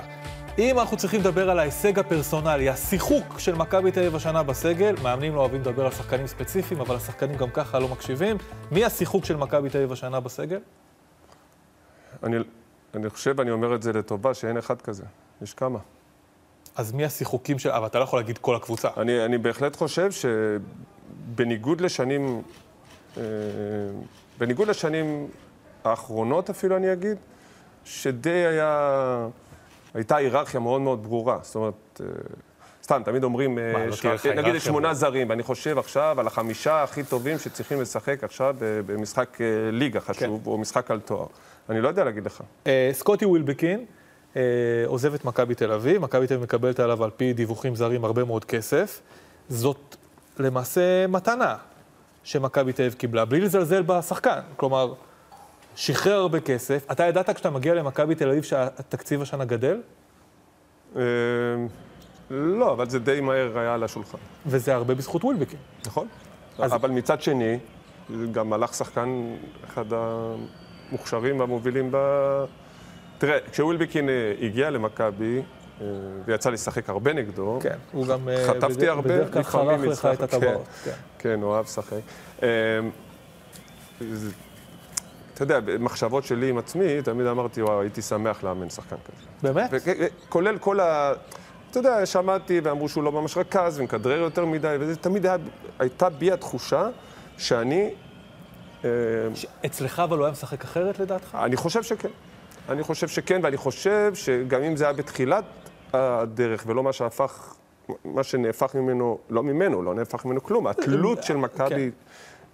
אם 0.58 0.78
אנחנו 0.78 0.96
צריכים 0.96 1.20
לדבר 1.20 1.50
על 1.50 1.58
ההישג 1.58 1.98
הפרסונלי, 1.98 2.68
השיחוק 2.68 3.38
של 3.38 3.54
מכבי 3.54 3.92
תל 3.92 4.00
אביב 4.00 4.16
השנה 4.16 4.42
בסגל, 4.42 4.94
מאמנים 5.02 5.34
לא 5.34 5.40
אוהבים 5.40 5.60
לדבר 5.60 5.84
על 5.84 5.92
שחקנים 5.92 6.26
ספציפיים, 6.26 6.80
אבל 6.80 6.96
השחקנים 6.96 7.36
גם 7.36 7.50
ככה 7.50 7.78
לא 7.78 7.88
מקשיבים. 7.88 8.36
מי 8.72 8.84
השיחוק 8.84 9.24
של 9.24 9.36
מכבי 9.36 9.70
תל 9.70 9.78
אביב 9.78 9.92
השנה 9.92 10.20
בסגל? 10.20 10.60
אני, 12.22 12.36
אני 12.94 13.10
חושב, 13.10 13.40
אני 13.40 13.50
אומר 13.50 13.74
את 13.74 13.82
זה 13.82 13.92
לטובה, 13.92 14.34
שאין 14.34 14.56
אחד 14.56 14.82
כזה. 14.82 15.04
יש 15.42 15.54
כמה. 15.54 15.78
אז 16.78 16.92
מי 16.92 17.04
השיחוקים 17.04 17.58
של... 17.58 17.70
אבל 17.70 17.86
אתה 17.86 17.98
לא 17.98 18.04
יכול 18.04 18.18
להגיד 18.18 18.38
כל 18.38 18.56
הקבוצה. 18.56 18.88
אני, 18.96 19.24
אני 19.24 19.38
בהחלט 19.38 19.76
חושב 19.76 20.08
שבניגוד 20.12 21.80
לשנים, 21.80 22.42
אה, 23.16 23.22
בניגוד 24.38 24.68
לשנים 24.68 25.26
האחרונות 25.84 26.50
אפילו 26.50 26.76
אני 26.76 26.92
אגיד, 26.92 27.16
שדי 27.84 28.30
היה, 28.30 29.26
הייתה 29.94 30.16
היררכיה 30.16 30.60
מאוד 30.60 30.80
מאוד 30.80 31.02
ברורה. 31.02 31.38
זאת 31.42 31.54
אומרת, 31.54 32.00
אה, 32.00 32.06
סתם, 32.82 33.02
תמיד 33.04 33.24
אומרים, 33.24 33.58
אה, 33.58 33.72
מה, 33.72 33.86
לא 33.86 33.94
תהיה 33.96 34.14
לך- 34.14 34.26
לך 34.26 34.32
נגיד 34.38 34.54
יש 34.54 34.64
שמונה? 34.64 34.94
זרים, 34.94 35.30
ואני 35.30 35.42
חושב 35.42 35.78
עכשיו 35.78 36.20
על 36.20 36.26
החמישה 36.26 36.82
הכי 36.82 37.02
טובים 37.04 37.38
שצריכים 37.38 37.80
לשחק 37.80 38.24
עכשיו 38.24 38.56
ב- 38.58 38.80
במשחק 38.92 39.40
אה, 39.40 39.46
ליגה 39.72 40.00
חשוב, 40.00 40.40
כן. 40.44 40.50
או 40.50 40.58
משחק 40.58 40.90
על 40.90 41.00
תואר. 41.00 41.26
אני 41.70 41.80
לא 41.80 41.88
יודע 41.88 42.04
להגיד 42.04 42.26
לך. 42.26 42.40
אה, 42.66 42.90
סקוטי 42.92 43.24
ווילבקין 43.24 43.78
אה, 43.80 43.84
עוזב 44.86 45.14
את 45.14 45.24
מכבי 45.24 45.54
תל 45.54 45.72
אביב, 45.72 46.02
מכבי 46.02 46.26
תל 46.26 46.34
אביב 46.34 46.44
מקבלת 46.44 46.80
עליו 46.80 47.04
על 47.04 47.10
פי 47.10 47.32
דיווחים 47.32 47.74
זרים 47.76 48.04
הרבה 48.04 48.24
מאוד 48.24 48.44
כסף. 48.44 49.00
זאת 49.48 49.96
למעשה 50.38 51.06
מתנה 51.06 51.56
שמכבי 52.24 52.72
תל 52.72 52.82
אביב 52.82 52.94
קיבלה, 52.94 53.24
בלי 53.24 53.40
לזלזל 53.40 53.82
בשחקן. 53.82 54.38
כלומר, 54.56 54.92
שחרר 55.76 56.14
הרבה 56.18 56.40
כסף. 56.40 56.86
אתה 56.92 57.04
ידעת 57.04 57.30
כשאתה 57.30 57.50
מגיע 57.50 57.74
למכבי 57.74 58.14
תל 58.14 58.28
אביב 58.28 58.42
שהתקציב 58.42 59.22
השנה 59.22 59.44
גדל? 59.44 59.80
אה, 60.96 61.02
לא, 62.30 62.72
אבל 62.72 62.90
זה 62.90 62.98
די 62.98 63.20
מהר 63.20 63.58
היה 63.58 63.74
על 63.74 63.84
השולחן. 63.84 64.18
וזה 64.46 64.74
הרבה 64.74 64.94
בזכות 64.94 65.24
ווילבקין. 65.24 65.58
נכון. 65.86 66.08
אז- 66.58 66.72
אבל 66.72 66.90
מצד 66.90 67.22
שני, 67.22 67.58
גם 68.32 68.52
הלך 68.52 68.74
שחקן, 68.74 69.34
אחד 69.68 69.84
המוכשרים 69.90 71.40
והמובילים 71.40 71.88
ב... 71.92 71.96
תראה, 73.18 73.38
כשווילבקין 73.52 74.08
אה, 74.08 74.14
הגיע 74.42 74.70
למכבי, 74.70 75.42
אה, 75.80 75.86
ויצא 76.26 76.50
לשחק 76.50 76.88
הרבה 76.90 77.12
נגדו, 77.12 77.58
כן, 77.62 77.76
הוא 77.92 78.06
גם... 78.06 78.28
אה, 78.28 78.44
חטפתי 78.46 78.74
בדרך- 78.74 78.88
הרבה, 78.88 79.02
בדרך 79.08 79.32
כלל 79.32 79.42
חרך 79.42 79.80
לך 79.86 80.08
את 80.12 80.20
הטבעות. 80.22 80.66
כן. 80.84 80.90
כן, 81.18 81.38
הוא 81.42 81.50
אוהב 81.50 81.64
לשחק. 81.64 81.92
אה, 82.42 82.48
זה- 84.12 84.30
אתה 85.34 85.42
יודע, 85.42 85.60
במחשבות 85.60 86.24
שלי 86.24 86.48
עם 86.50 86.58
עצמי, 86.58 87.02
תמיד 87.02 87.26
אמרתי, 87.26 87.62
וואו, 87.62 87.80
הייתי 87.80 88.02
שמח 88.02 88.44
לאמן 88.44 88.70
שחקן 88.70 88.96
כזה. 89.06 89.26
באמת? 89.52 89.70
וכולל 89.72 90.58
כל 90.58 90.80
ה... 90.80 91.12
אתה 91.70 91.78
יודע, 91.78 92.06
שמעתי 92.06 92.60
ואמרו 92.64 92.88
שהוא 92.88 93.04
לא 93.04 93.12
ממש 93.12 93.36
רכז 93.36 93.80
ומכדרר 93.80 94.18
יותר 94.18 94.44
מדי, 94.44 94.76
וזה 94.80 94.96
תמיד 94.96 95.26
היה, 95.26 95.36
הייתה 95.78 96.08
בי 96.08 96.32
התחושה 96.32 96.88
שאני... 97.38 97.90
אצלך 99.66 100.00
אבל 100.00 100.18
הוא 100.18 100.24
היה 100.24 100.32
משחק 100.32 100.64
אחרת 100.64 100.98
לדעתך? 100.98 101.38
אני 101.44 101.56
חושב 101.56 101.82
שכן. 101.82 102.08
אני 102.68 102.82
חושב 102.82 103.08
שכן, 103.08 103.40
ואני 103.42 103.56
חושב 103.56 104.14
שגם 104.14 104.62
אם 104.62 104.76
זה 104.76 104.84
היה 104.84 104.92
בתחילת 104.92 105.44
הדרך 105.92 106.64
ולא 106.66 106.82
מה 106.82 106.92
שהפך, 106.92 107.54
מה 108.04 108.22
שנהפך 108.22 108.74
ממנו, 108.74 109.18
לא 109.30 109.42
ממנו, 109.42 109.82
לא 109.82 109.94
נהפך 109.94 110.24
ממנו 110.24 110.42
כלום, 110.42 110.66
התלות 110.66 111.22
של 111.22 111.36
מכבי 111.36 111.90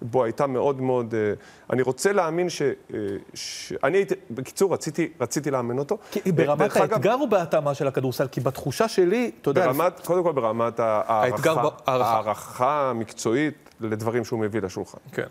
בו 0.01 0.23
הייתה 0.23 0.47
מאוד 0.47 0.81
מאוד... 0.81 1.13
אה, 1.13 1.33
אני 1.69 1.81
רוצה 1.81 2.13
להאמין 2.13 2.49
ש... 2.49 2.61
אה, 2.61 2.97
ש- 3.33 3.73
אני 3.83 3.97
הייתי, 3.97 4.15
בקיצור, 4.31 4.73
רציתי, 4.73 5.09
רציתי 5.21 5.51
לאמן 5.51 5.79
אותו. 5.79 5.97
כי 6.11 6.31
ברמת 6.31 6.77
אגב, 6.77 6.93
האתגר 6.93 7.13
או 7.13 7.29
בהתאמה 7.29 7.73
של 7.73 7.87
הכדורסל? 7.87 8.27
כי 8.27 8.41
בתחושה 8.41 8.87
שלי, 8.87 9.31
אתה 9.41 9.49
יודע, 9.49 9.65
ברמת, 9.65 9.99
קודם 10.05 10.23
כל 10.23 10.31
ברמת 10.31 10.79
ההערכה. 10.79 11.71
ההערכה 11.87 12.89
המקצועית 12.89 13.69
לדברים 13.81 14.25
שהוא 14.25 14.39
מביא 14.39 14.61
לשולחן. 14.61 14.97
כן. 15.11 15.27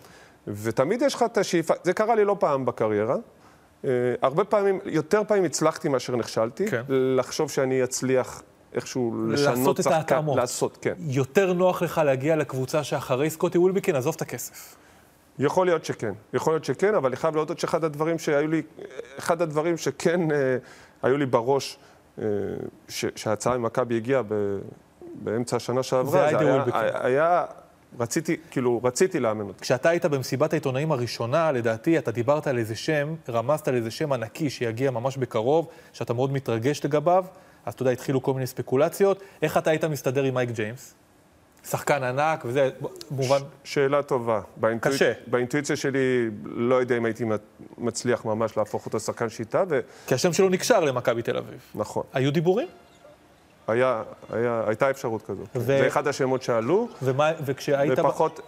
ותמיד 0.47 1.03
יש 1.03 1.15
לך 1.15 1.23
את 1.23 1.39
השאיפה, 1.39 1.75
זה 1.83 1.93
קרה 1.93 2.15
לי 2.15 2.25
לא 2.25 2.37
פעם 2.39 2.65
בקריירה. 2.65 3.17
אה, 3.85 3.91
הרבה 4.23 4.45
פעמים, 4.45 4.81
יותר 4.85 5.23
פעמים 5.29 5.45
הצלחתי 5.45 5.89
מאשר 5.89 6.17
נכשלתי. 6.17 6.67
כן. 6.67 6.83
לחשוב 6.89 7.51
שאני 7.51 7.85
אצליח 7.85 8.43
איכשהו 8.75 9.29
לשנות 9.29 9.59
לעשות 9.59 9.81
את 9.81 9.87
ההתאמות. 9.87 10.37
לעשות, 10.37 10.79
כן. 10.81 10.95
יותר 10.99 11.53
נוח 11.53 11.83
לך 11.83 12.01
להגיע 12.05 12.37
לקבוצה 12.37 12.85
שאחרי 12.85 13.31
סקוטי 13.31 13.59
ווילבקין, 13.59 13.97
עזוב 13.97 14.15
את 14.17 14.23
הכסף. 14.23 14.77
יכול 15.39 15.67
להיות 15.67 15.85
שכן, 15.85 16.13
יכול 16.33 16.53
להיות 16.53 16.65
שכן, 16.65 16.95
אבל 16.95 17.07
אני 17.07 17.17
חייב 17.17 17.35
להודות 17.35 17.59
שאחד 17.59 17.85
הדברים 17.85 18.19
שהיו 18.19 18.49
לי, 18.49 18.63
אחד 19.19 19.43
הדברים 19.43 19.77
שכן 19.77 20.31
אה, 20.31 20.57
היו 21.03 21.17
לי 21.17 21.27
בראש, 21.27 21.79
אה, 22.19 22.25
ש, 22.89 23.05
שההצעה 23.17 23.59
ממכבי 23.59 23.97
הגיעה 23.97 24.23
באמצע 25.15 25.57
השנה 25.57 25.83
שעברה, 25.83 26.11
זה 26.11 26.27
היידה 26.27 26.41
היה. 26.41 26.65
היה, 26.73 27.07
היה, 27.07 27.45
רציתי, 28.01 28.37
כאילו, 28.51 28.81
רציתי 28.85 29.21
לאמן 29.21 29.49
אותו. 29.49 29.61
כשאתה 29.61 29.89
היית 29.89 30.05
במסיבת 30.07 30.53
העיתונאים 30.53 30.93
הראשונה, 30.93 31.53
לדעתי, 31.53 31.99
אתה 31.99 32.11
דיברת 32.11 32.47
על 32.47 32.59
איזה 32.59 32.77
שם, 32.77 33.15
רמזת 33.29 33.69
על 33.69 33.75
איזה 33.75 33.91
שם 33.91 34.13
ענקי 34.13 34.51
שיגיע 34.51 34.91
ממש 34.91 35.17
בקרוב, 35.17 35.69
שאתה 35.93 36.15
מאוד 36.15 36.33
מתרגש 36.33 36.85
לגביו, 36.85 37.25
אז 37.67 37.75
אתה 37.75 37.83
יודע, 37.83 37.91
התחילו 37.91 38.23
כל 38.23 38.35
מיני 38.35 38.47
ספקולציות. 38.47 39.21
איך 39.43 39.59
אתה 39.59 39.71
היית 39.71 39.85
מסתדר 39.85 40.23
עם 40.23 40.35
מייק 40.35 40.51
ג'יימס? 40.51 40.95
שחקן 41.69 42.03
ענק, 42.03 42.45
וזה, 42.45 42.71
מובן... 43.11 43.39
שאלה 43.65 44.03
טובה. 44.03 44.41
באינטואיצ... 44.57 44.97
קשה. 44.97 45.13
באינטואיציה 45.27 45.77
שלי, 45.77 46.31
לא 46.45 46.75
יודע 46.75 46.97
אם 46.97 47.05
הייתי 47.05 47.25
מצליח 47.79 48.25
ממש 48.25 48.57
להפוך 48.57 48.87
אותו 48.87 48.97
לשחקן 48.97 49.29
שיטה, 49.29 49.65
כי 50.07 50.15
השם 50.15 50.33
שלו 50.33 50.49
נקשר 50.49 50.81
למכבי 50.81 51.23
תל 51.23 51.37
אביב. 51.37 51.61
ונכון. 51.75 52.03
היו 52.13 52.33
דיבורים? 52.33 52.69
היה, 53.69 54.03
היה, 54.33 54.63
הייתה 54.67 54.91
אפשרות 54.91 55.23
כזאת. 55.23 55.49
ו- 55.55 55.61
זה 55.61 55.87
אחד 55.87 56.07
השמות 56.09 56.43
שעלו, 56.43 56.89
ומה, 57.03 57.31
וכשהיית... 57.45 57.99
ב- 57.99 58.05
ופחות, 58.05 58.41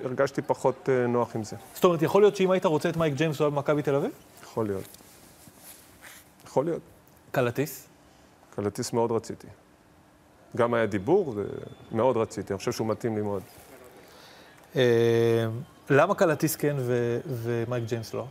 והרגשתי 0.00 0.42
פחות 0.42 0.88
אה, 0.88 1.06
נוח 1.06 1.36
עם 1.36 1.44
זה. 1.44 1.56
זאת 1.74 1.84
אומרת, 1.84 2.02
יכול 2.02 2.22
להיות 2.22 2.36
שאם 2.36 2.50
היית 2.50 2.66
רוצה 2.66 2.88
את 2.88 2.96
מייק 2.96 3.14
ג'יימס, 3.14 3.38
הוא 3.38 3.44
היה 3.44 3.50
במכבי 3.50 3.82
תל 3.82 3.94
אביב? 3.94 4.10
יכול 4.42 4.66
להיות. 4.66 4.84
יכול 6.46 6.64
להיות. 6.64 6.80
קלטיס? 7.30 7.88
קלטיס 8.56 8.92
מאוד 8.92 9.12
רציתי. 9.12 9.46
גם 10.56 10.74
היה 10.74 10.86
דיבור, 10.86 11.34
ומאוד 11.92 12.16
רציתי. 12.16 12.52
אני 12.52 12.58
חושב 12.58 12.72
שהוא 12.72 12.86
מתאים 12.88 13.16
לי 13.16 13.22
מאוד. 13.22 13.42
אה, 14.76 15.46
למה 15.90 16.14
קלטיס 16.14 16.56
כן 16.56 16.76
ומייק 17.26 17.84
ג'יימס 17.84 18.14
לא? 18.14 18.24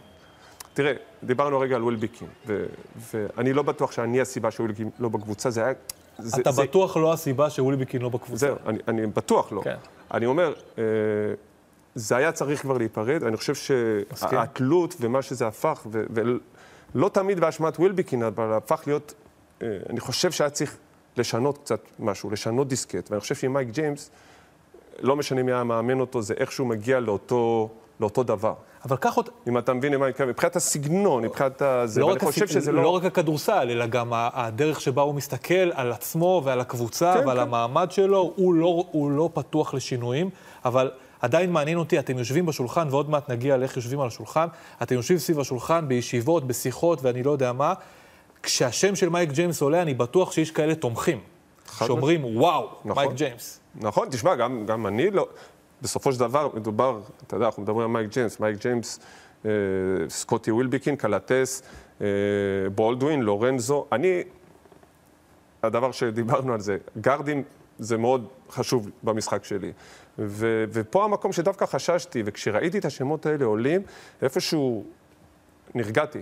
תראה, 0.73 0.93
דיברנו 1.23 1.57
הרגע 1.57 1.75
על 1.75 1.83
ווילביקין, 1.83 2.27
ו- 2.47 2.65
ואני 3.11 3.53
לא 3.53 3.63
בטוח 3.63 3.91
שאני 3.91 4.21
הסיבה 4.21 4.51
שווילביקין 4.51 4.89
לא 4.99 5.09
בקבוצה, 5.09 5.49
זה 5.49 5.63
היה... 5.65 5.73
זה, 6.17 6.41
אתה 6.41 6.51
זה, 6.51 6.63
בטוח 6.63 6.97
לא 6.97 7.13
הסיבה 7.13 7.49
שווילביקין 7.49 8.01
לא 8.01 8.09
בקבוצה. 8.09 8.45
זהו, 8.45 8.55
אני, 8.65 8.77
אני 8.87 9.07
בטוח 9.07 9.51
לא. 9.51 9.61
כן. 9.61 9.75
אני 10.13 10.25
אומר, 10.25 10.53
אה, 10.77 10.83
זה 11.95 12.17
היה 12.17 12.31
צריך 12.31 12.61
כבר 12.61 12.77
להיפרד, 12.77 13.23
אני 13.23 13.37
חושב. 13.37 13.53
שהתלות 14.15 14.95
ומה 14.99 15.21
שזה 15.21 15.47
הפך, 15.47 15.81
ו- 15.91 16.03
ולא 16.95 17.09
תמיד 17.09 17.39
באשמת 17.39 17.79
ווילביקין, 17.79 18.23
אבל 18.23 18.53
הפך 18.53 18.83
להיות, 18.87 19.13
אה, 19.61 19.67
אני 19.89 19.99
חושב 19.99 20.31
שהיה 20.31 20.49
צריך 20.49 20.77
לשנות 21.17 21.57
קצת 21.57 21.81
משהו, 21.99 22.29
לשנות 22.29 22.67
דיסקט, 22.67 23.11
ואני 23.11 23.21
חושב 23.21 23.35
שעם 23.35 23.53
מייק 23.53 23.69
ג'יימס, 23.69 24.11
לא 24.99 25.15
משנה 25.15 25.43
מי 25.43 25.51
היה 25.51 25.63
מאמן 25.63 25.99
אותו, 25.99 26.21
זה 26.21 26.33
איכשהו 26.37 26.65
מגיע 26.65 26.99
לאותו, 26.99 27.69
לאותו 28.01 28.23
דבר. 28.23 28.53
אבל 28.85 28.95
קח 28.95 29.17
אותה... 29.17 29.31
אם 29.47 29.57
אתה 29.57 29.73
מבין 29.73 29.93
למה 29.93 30.05
אני 30.05 30.09
מתכוון, 30.09 30.29
מבחינת 30.29 30.55
הסגנון, 30.55 31.23
מבחינת 31.23 31.61
ה... 31.61 31.85
לא 31.97 32.05
ואני 32.05 32.15
רק, 32.15 32.23
חושב. 32.23 32.47
שזה 32.47 32.71
לא... 32.71 32.83
לא... 32.83 32.95
רק 32.95 33.05
הכדורסל, 33.05 33.67
אלא 33.71 33.85
גם 33.85 34.11
הדרך 34.13 34.81
שבה 34.81 35.01
הוא 35.01 35.15
מסתכל 35.15 35.71
על 35.73 35.91
עצמו 35.91 36.41
ועל 36.45 36.59
הקבוצה 36.59 37.13
כן, 37.13 37.27
ועל 37.27 37.37
כן. 37.37 37.43
המעמד 37.43 37.91
שלו, 37.91 38.33
הוא 38.35 38.53
לא, 38.53 38.85
הוא 38.91 39.11
לא 39.11 39.29
פתוח 39.33 39.73
לשינויים, 39.73 40.29
אבל 40.65 40.91
עדיין 41.21 41.51
מעניין 41.51 41.77
אותי, 41.77 41.99
אתם 41.99 42.17
יושבים 42.17 42.45
בשולחן, 42.45 42.87
ועוד 42.91 43.09
מעט 43.09 43.29
נגיע 43.29 43.57
לאיך 43.57 43.75
יושבים 43.75 43.99
על 43.99 44.07
השולחן, 44.07 44.47
אתם 44.81 44.95
יושבים 44.95 45.17
סביב 45.17 45.39
השולחן 45.39 45.87
בישיבות, 45.87 46.47
בשיחות 46.47 46.99
ואני 47.01 47.23
לא 47.23 47.31
יודע 47.31 47.53
מה, 47.53 47.73
כשהשם 48.43 48.95
של 48.95 49.09
מייק 49.09 49.31
ג'יימס 49.31 49.61
עולה, 49.61 49.81
אני 49.81 49.93
בטוח 49.93 50.31
שיש 50.31 50.51
כאלה 50.51 50.75
תומכים, 50.75 51.19
שאומרים, 51.77 52.37
וואו, 52.37 52.69
נכון. 52.85 53.03
מייק 53.03 53.17
ג'יימס. 53.17 53.59
נכון, 53.75 54.09
תשמע, 54.09 54.35
גם, 54.35 54.65
גם 54.65 54.87
אני 54.87 55.11
לא... 55.11 55.27
בסופו 55.81 56.13
של 56.13 56.19
דבר 56.19 56.49
מדובר, 56.53 57.01
אתה 57.27 57.35
יודע, 57.35 57.45
אנחנו 57.45 57.63
מדברים 57.63 57.81
על 57.81 57.87
מייק 57.87 58.11
ג'יימס, 58.13 58.39
מייק 58.39 58.57
ג'יימס, 58.61 58.99
אה, 59.45 59.51
סקוטי 60.09 60.51
ווילביקין, 60.51 60.95
קלטס, 60.95 61.63
אה, 62.01 62.07
בולדווין, 62.75 63.21
לורנזו. 63.21 63.85
אני, 63.91 64.23
הדבר 65.63 65.91
שדיברנו 65.91 66.53
על 66.53 66.59
זה, 66.59 66.77
גארדים 67.01 67.43
זה 67.79 67.97
מאוד 67.97 68.27
חשוב 68.49 68.89
במשחק 69.03 69.43
שלי. 69.43 69.71
ו, 70.19 70.65
ופה 70.71 71.05
המקום 71.05 71.31
שדווקא 71.31 71.65
חששתי, 71.65 72.23
וכשראיתי 72.25 72.77
את 72.77 72.85
השמות 72.85 73.25
האלה 73.25 73.45
עולים, 73.45 73.81
איפשהו 74.21 74.83
נרגעתי. 75.75 76.21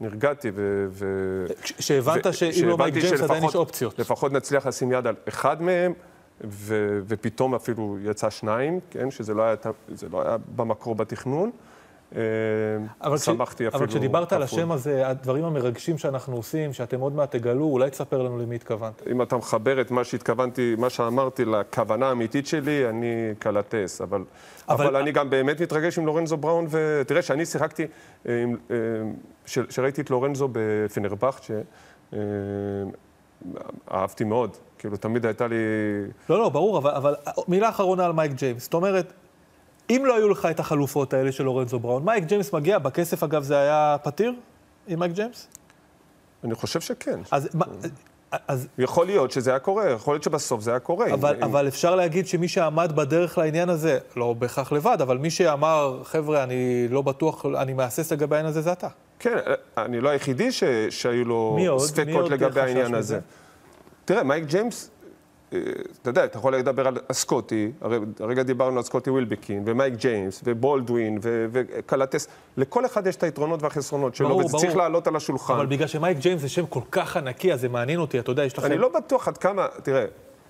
נרגעתי, 0.00 0.50
ו... 0.54 0.86
ו... 0.90 1.06
כש- 1.62 1.72
שהבנת 1.78 2.26
ו- 2.26 2.32
שאם 2.32 2.68
לא 2.68 2.78
מייק 2.78 2.94
ג'יימס 2.94 3.20
עדיין 3.20 3.44
יש 3.44 3.56
אופציות. 3.56 3.98
לפחות 3.98 4.32
נצליח 4.32 4.66
לשים 4.66 4.92
יד 4.92 5.06
על 5.06 5.14
אחד 5.28 5.62
מהם, 5.62 5.92
ו- 6.44 7.00
ופתאום 7.06 7.54
אפילו 7.54 7.96
יצא 8.02 8.30
שניים, 8.30 8.80
כן? 8.90 9.10
שזה 9.10 9.34
לא 9.34 9.42
היה, 9.42 9.54
לא 10.12 10.22
היה 10.22 10.36
במקור 10.56 10.94
בתכנון. 10.94 11.50
אה, 12.16 12.20
אבל, 13.02 13.18
שמחתי 13.18 13.68
אפילו 13.68 13.78
אבל 13.78 13.86
כשדיברת 13.90 14.32
על. 14.32 14.42
השם 14.42 14.72
הזה, 14.72 15.08
הדברים 15.08 15.44
המרגשים 15.44 15.98
שאנחנו 15.98 16.36
עושים, 16.36 16.72
שאתם 16.72 17.00
עוד 17.00 17.14
מעט 17.14 17.36
תגלו, 17.36 17.64
אולי 17.64 17.90
תספר 17.90 18.22
לנו 18.22 18.38
למי 18.38 18.54
התכוונת. 18.54 19.02
אם 19.10 19.22
אתה 19.22 19.36
מחבר 19.36 19.80
את 19.80 19.90
מה 19.90 20.04
שהתכוונתי, 20.04 20.74
מה 20.78 20.90
שאמרתי 20.90 21.44
לכוונה 21.44 22.08
האמיתית 22.08 22.46
שלי, 22.46 22.88
אני 22.88 23.06
קלטס, 23.38 24.00
אבל, 24.00 24.24
אבל- 24.68 24.86
אבל... 24.86 24.96
אני 24.96 25.12
גם 25.12 25.30
באמת 25.30 25.60
מתרגש 25.62 25.98
עם 25.98 26.06
לורנזו 26.06 26.36
בראון, 26.36 26.66
ותראה, 26.70 27.22
שאני 27.22 27.46
שיחקתי, 27.46 27.86
אה, 28.28 28.42
עם, 28.42 28.56
אה, 28.70 28.76
ש- 29.46 29.58
שראיתי 29.70 30.00
את 30.00 30.10
לורנזו 30.10 30.48
בפנרבכט, 30.52 31.50
אהבתי 33.90 34.24
מאוד, 34.24 34.56
כאילו 34.80 34.96
תמיד 34.96 35.26
הייתה 35.26 35.46
לי... 35.46 35.56
לא, 36.30 36.38
לא, 36.38 36.48
ברור, 36.48 36.78
אבל, 36.78 36.90
אבל 36.94 37.14
מילה 37.48 37.68
אחרונה 37.68 38.04
על 38.06 38.12
מייק 38.12 38.32
ג'יימס. 38.32 38.62
זאת 38.62 38.74
אומרת, 38.74 39.12
אם 39.90 40.02
לא 40.06 40.16
היו 40.16 40.28
לך 40.28 40.46
את 40.50 40.60
החלופות 40.60 41.14
האלה 41.14 41.32
של 41.32 41.44
לורנזו 41.44 41.78
בראון, 41.78 42.04
מייק 42.04 42.24
ג'יימס 42.24 42.52
מגיע, 42.52 42.78
בכסף 42.78 43.22
אגב 43.22 43.42
זה 43.42 43.58
היה 43.58 43.96
פתיר 44.02 44.32
עם 44.88 44.98
מייק 44.98 45.12
ג'יימס? 45.12 45.48
אני 46.44 46.54
חושב 46.54 46.80
שכן. 46.80 47.20
אז, 47.30 47.48
מה- 47.54 47.64
אז 48.48 48.68
יכול 48.78 49.06
להיות 49.06 49.30
שזה 49.30 49.50
היה 49.50 49.58
קורה, 49.58 49.90
יכול 49.90 50.14
להיות 50.14 50.22
שבסוף 50.22 50.60
זה 50.60 50.70
היה 50.70 50.80
קורה. 50.80 51.12
אבל, 51.12 51.36
אם- 51.36 51.42
אבל 51.42 51.68
אפשר 51.68 51.94
להגיד 51.94 52.26
שמי 52.26 52.48
שעמד 52.48 52.92
בדרך 52.96 53.38
לעניין 53.38 53.68
הזה, 53.68 53.98
לא 54.16 54.32
בהכרח 54.32 54.72
לבד, 54.72 54.98
אבל 55.00 55.18
מי 55.18 55.30
שאמר, 55.30 56.00
חבר'ה, 56.04 56.42
אני 56.42 56.88
לא 56.90 57.02
בטוח, 57.02 57.46
אני 57.46 57.72
מהסס 57.72 58.12
לגבי 58.12 58.36
העניין 58.36 58.50
הזה, 58.50 58.60
זה 58.60 58.72
אתה. 58.72 58.88
כן, 59.18 59.36
אני 59.78 60.00
לא 60.00 60.08
היחידי 60.08 60.52
ש... 60.52 60.64
שהיו 60.90 61.24
לו 61.24 61.56
ספקות 61.78 62.30
לגבי 62.30 62.60
העניין? 62.60 62.94
הזה. 62.94 63.20
תראה, 64.10 64.22
מייק 64.22 64.44
ג'יימס, 64.44 64.90
אה, 65.52 65.58
אתה 66.02 66.10
יודע, 66.10 66.24
אתה 66.24 66.38
יכול 66.38 66.56
לדבר 66.56 66.86
על 66.88 66.96
סקוטי, 67.12 67.70
הרי- 67.80 67.98
הרגע 68.20 68.42
דיברנו 68.42 68.76
על 68.76 68.82
סקוטי 68.82 69.10
ווילבקין, 69.10 69.62
ומייק 69.66 69.94
ג'יימס, 69.94 70.40
ובולדווין, 70.44 71.18
וקלטס, 71.22 72.28
לכל 72.56 72.86
אחד 72.86 73.06
יש 73.06 73.16
את 73.16 73.22
היתרונות 73.22 73.62
והחסרונות 73.62 74.14
שלו, 74.14 74.28
ברור, 74.28 74.40
וזה 74.40 74.48
ברור. 74.52 74.62
צריך 74.64 74.76
לעלות 74.76 75.06
על 75.06 75.16
השולחן. 75.16 75.54
אבל 75.54 75.66
בגלל 75.66 75.86
שמייק 75.88 76.18
ג'יימס 76.18 76.40
זה 76.40 76.48
שם 76.48 76.66
כל 76.66 76.80
כך 76.90 77.16
ענקי, 77.16 77.52
אז 77.52 77.60
זה 77.60 77.68
מעניין 77.68 78.00
אותי, 78.00 78.18
אתה 78.18 78.30
יודע, 78.30 78.44
יש 78.44 78.58
לכם... 78.58 78.66
אני 78.66 78.78
לא 78.78 78.88
בטוח 78.88 79.28
עד 79.28 79.38
כמה, 79.38 79.66
תראה, 79.82 80.04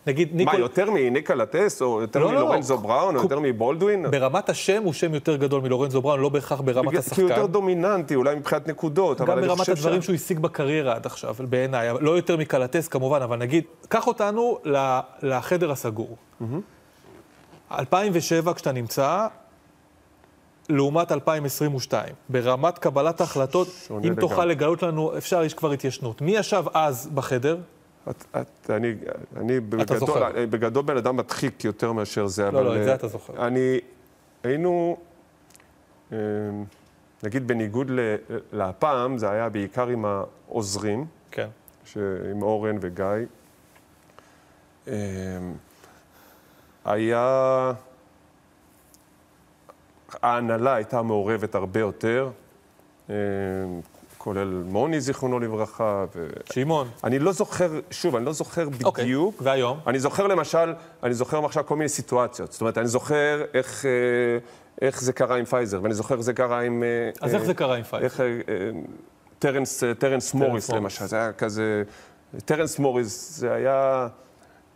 נגיד, 0.07 0.29
מה, 0.33 0.37
ניקול... 0.39 0.61
יותר 0.61 0.91
מניק 0.90 1.31
קלטס, 1.31 1.83
או 1.83 2.01
יותר 2.01 2.19
לא, 2.21 2.27
לא. 2.27 2.33
מלורנזו 2.33 2.79
בראון, 2.79 3.17
או 3.17 3.23
יותר 3.23 3.39
מבולדווין? 3.43 4.11
ברמת 4.11 4.49
השם 4.49 4.83
הוא 4.83 4.93
שם 4.93 5.15
יותר 5.15 5.37
גדול 5.37 5.61
מלורנזו 5.63 6.03
בראון, 6.03 6.21
לא 6.21 6.29
בהכרח 6.29 6.61
ברמת 6.61 6.89
בגלל- 6.89 6.99
השחקן. 6.99 7.15
כי 7.17 7.23
הוא 7.23 7.31
יותר 7.31 7.47
דומיננטי, 7.47 8.15
אולי 8.15 8.35
מבחינת 8.35 8.69
נקודות, 8.69 9.21
אבל 9.21 9.31
גם 9.33 9.39
אני 9.39 9.47
ברמת 9.47 9.61
חושב 9.61 9.73
הדברים 9.73 10.01
שה- 10.03 10.07
שהוא 10.07 10.15
השיג 10.15 10.39
בקריירה 10.39 10.95
עד 10.95 11.07
עכשיו, 11.07 11.35
בעיניי, 11.49 11.89
לא 12.01 12.11
יותר 12.11 12.37
מקלטס 12.37 12.89
כמובן, 12.89 13.23
אבל 13.23 13.37
נגיד, 13.37 13.65
קח 13.89 14.07
אותנו 14.07 14.59
ל- 14.65 14.99
לחדר 15.23 15.71
הסגור. 15.71 16.17
2007 17.73 18.53
כשאתה 18.55 18.73
נמצא, 18.73 19.27
לעומת 20.69 21.13
2022, 21.13 22.09
ברמת 22.29 22.79
קבלת 22.79 23.21
ההחלטות, 23.21 23.69
אם 24.05 24.15
תוכל 24.15 24.35
לגמרי. 24.35 24.55
לגלות 24.55 24.83
לנו, 24.83 25.17
אפשר, 25.19 25.43
יש 25.43 25.55
כבר 25.55 25.71
התיישנות. 25.73 26.21
מי 26.23 26.37
ישב 26.37 26.65
אז 26.75 27.11
בחדר? 27.15 27.57
את, 28.11 28.25
את, 28.41 28.71
אני, 28.71 28.95
אני 29.37 29.59
זוכר. 29.99 30.31
בגדול, 30.31 30.47
בגדול 30.47 30.83
בן 30.85 30.97
אדם 30.97 31.17
מדחיק 31.17 31.65
יותר 31.65 31.93
מאשר 31.93 32.27
זה, 32.27 32.49
אבל... 32.49 32.63
לא, 32.63 32.77
את 32.77 32.85
זה 32.85 32.91
אה, 32.91 32.95
אתה 32.95 33.09
זוכר. 33.09 33.47
אני, 33.47 33.79
היינו, 34.45 34.97
אה, 36.13 36.19
נגיד 37.23 37.47
בניגוד 37.49 37.91
ל- 37.91 38.17
להפעם, 38.53 39.19
זה 39.19 39.31
היה 39.31 39.49
בעיקר 39.49 39.87
עם 39.89 40.05
העוזרים, 40.05 41.05
כן. 41.31 41.49
ש- 41.85 41.97
עם 42.31 42.43
אורן 42.43 42.77
וגיא. 42.81 43.05
אה, 44.89 44.95
היה... 46.85 47.73
ההנהלה 50.23 50.75
הייתה 50.75 51.03
מעורבת 51.03 51.55
הרבה 51.55 51.81
יותר, 51.81 52.31
אה, 53.11 53.15
כולל 54.22 54.62
מוני, 54.66 55.00
זיכרונו 55.00 55.40
לברכה, 55.40 56.04
ו... 56.16 56.26
שמעון. 56.52 56.88
אני 57.04 57.18
לא 57.18 57.33
זוכר, 57.33 57.80
שוב, 57.90 58.16
אני 58.16 58.24
לא 58.24 58.33
זוכר 58.33 58.68
אוקיי. 58.85 59.04
בדיוק. 59.04 59.35
והיום? 59.40 59.80
אני 59.87 59.98
זוכר 59.98 60.26
למשל, 60.26 60.74
אני 61.02 61.14
זוכר 61.14 61.44
עכשיו 61.44 61.66
כל 61.66 61.76
מיני 61.76 61.88
סיטואציות. 61.88 62.52
זאת 62.52 62.61
אומרת, 62.61 62.78
אני 62.78 62.87
זוכר 62.87 63.42
איך, 63.54 63.87
אה, 63.87 63.90
איך 64.83 65.02
זה 65.02 65.12
קרה 65.12 65.37
עם 65.37 65.44
פייזר, 65.44 65.83
ואני 65.83 65.94
זוכר 65.94 66.14
איך 66.14 66.22
זה 66.22 66.33
קרה 66.33 66.61
עם... 66.61 66.83
אה, 66.83 67.11
אז 67.20 67.35
איך 67.35 67.42
אה, 67.42 67.46
זה 67.46 67.54
קרה 67.54 67.76
עם 67.76 67.83
פייזר? 67.83 68.04
איך, 68.04 68.20
אה, 68.20 68.26
טרנס, 69.38 69.85
אה, 69.85 69.94
טרנס 69.94 70.35
מוריס 70.35 70.68
מוריס. 70.68 70.70
למשל, 70.70 71.06
זה 71.06 71.16
היה 71.16 71.33
כזה... 71.33 71.83
טרנס 72.44 72.78
מוריס, 72.78 73.38
זה 73.38 73.52
היה... 73.52 74.09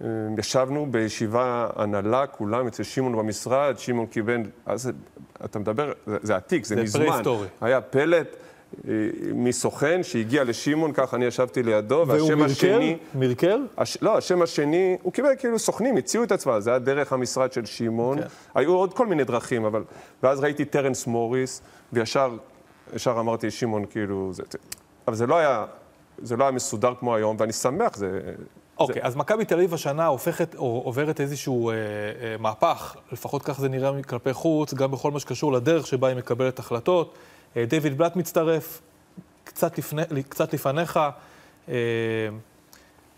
אה, 0.03 0.07
ישבנו 0.39 0.87
בישיבה 0.91 1.69
הנהלה, 1.77 2.27
כולם 2.27 2.67
אצל 2.67 2.83
שמעון 2.83 3.17
במשרד, 3.17 3.79
שמעון 3.79 4.07
קיבל, 4.07 4.41
אז 4.67 4.93
אתה 5.45 5.59
מדבר, 5.59 5.93
זה, 6.07 6.17
זה 6.23 6.37
עתיק, 6.37 6.65
זה, 6.65 6.75
זה 6.75 6.83
מזמן. 6.83 7.07
פרה-היסטורי. 7.07 7.49
היה 7.61 7.81
פלט 7.81 8.37
מסוכן 9.35 10.03
שהגיע 10.03 10.45
לשמעון, 10.45 10.93
ככה 10.93 11.17
אני 11.17 11.25
ישבתי 11.25 11.63
לידו, 11.63 12.05
והוא 12.07 12.23
והשם 12.23 12.39
מרקר? 12.39 12.53
השני... 12.53 12.97
מרקר? 13.15 13.59
הש... 13.77 13.99
לא, 14.03 14.17
השם 14.17 14.43
השני, 14.43 14.97
הוא 15.03 15.13
קיבל 15.13 15.29
כאילו 15.39 15.59
סוכנים, 15.59 15.97
הציעו 15.97 16.25
את 16.25 16.33
עצמם, 16.33 16.61
זה 16.61 16.71
היה 16.71 16.79
דרך 16.79 17.13
המשרד 17.13 17.53
של 17.53 17.65
שמעון. 17.65 18.21
כן. 18.21 18.27
היו 18.55 18.75
עוד 18.75 18.95
כל 18.95 19.07
מיני 19.07 19.25
דרכים, 19.25 19.65
אבל... 19.65 19.85
ואז 20.23 20.41
ראיתי 20.41 20.65
טרנס 20.65 21.07
מוריס, 21.07 21.63
וישר 21.93 22.37
ישר 22.95 23.17
אמרתי, 23.21 23.51
שמעון, 23.51 23.85
כאילו... 23.91 24.31
זה... 24.33 24.43
אבל 25.09 25.17
זה 25.17 25.27
לא 25.27 25.37
היה... 25.37 25.65
זה 26.19 26.37
לא 26.37 26.45
היה 26.45 26.51
מסודר 26.51 26.95
כמו 27.01 27.15
היום, 27.15 27.37
ואני 27.39 27.53
שמח, 27.53 27.97
זה... 27.97 28.21
אוקיי, 28.79 29.03
אז 29.03 29.17
מכבי 29.17 29.45
תל 29.45 29.55
אביב 29.55 29.75
השנה 29.75 30.07
הופכת, 30.07 30.55
או 30.55 30.83
עוברת 30.85 31.21
איזשהו 31.21 31.71
אה, 31.71 31.75
אה, 31.75 31.79
מהפך, 32.39 32.97
לפחות 33.13 33.43
כך 33.43 33.61
זה 33.61 33.69
נראה 33.69 34.03
כלפי 34.03 34.33
חוץ, 34.33 34.75
גם 34.75 34.91
בכל 34.91 35.11
מה 35.11 35.21
שקשור 35.21 35.53
לדרך 35.53 35.87
שבה 35.87 36.09
היא 36.09 36.17
מקבלת 36.17 36.59
החלטות. 36.59 37.15
אה, 37.57 37.65
דיוויד 37.65 37.99
בלאט 37.99 38.17
מצטרף, 38.17 38.81
קצת, 39.45 39.79
לפני, 39.79 40.03
קצת 40.29 40.55
לפניך. 40.55 41.01
אה, 41.69 41.75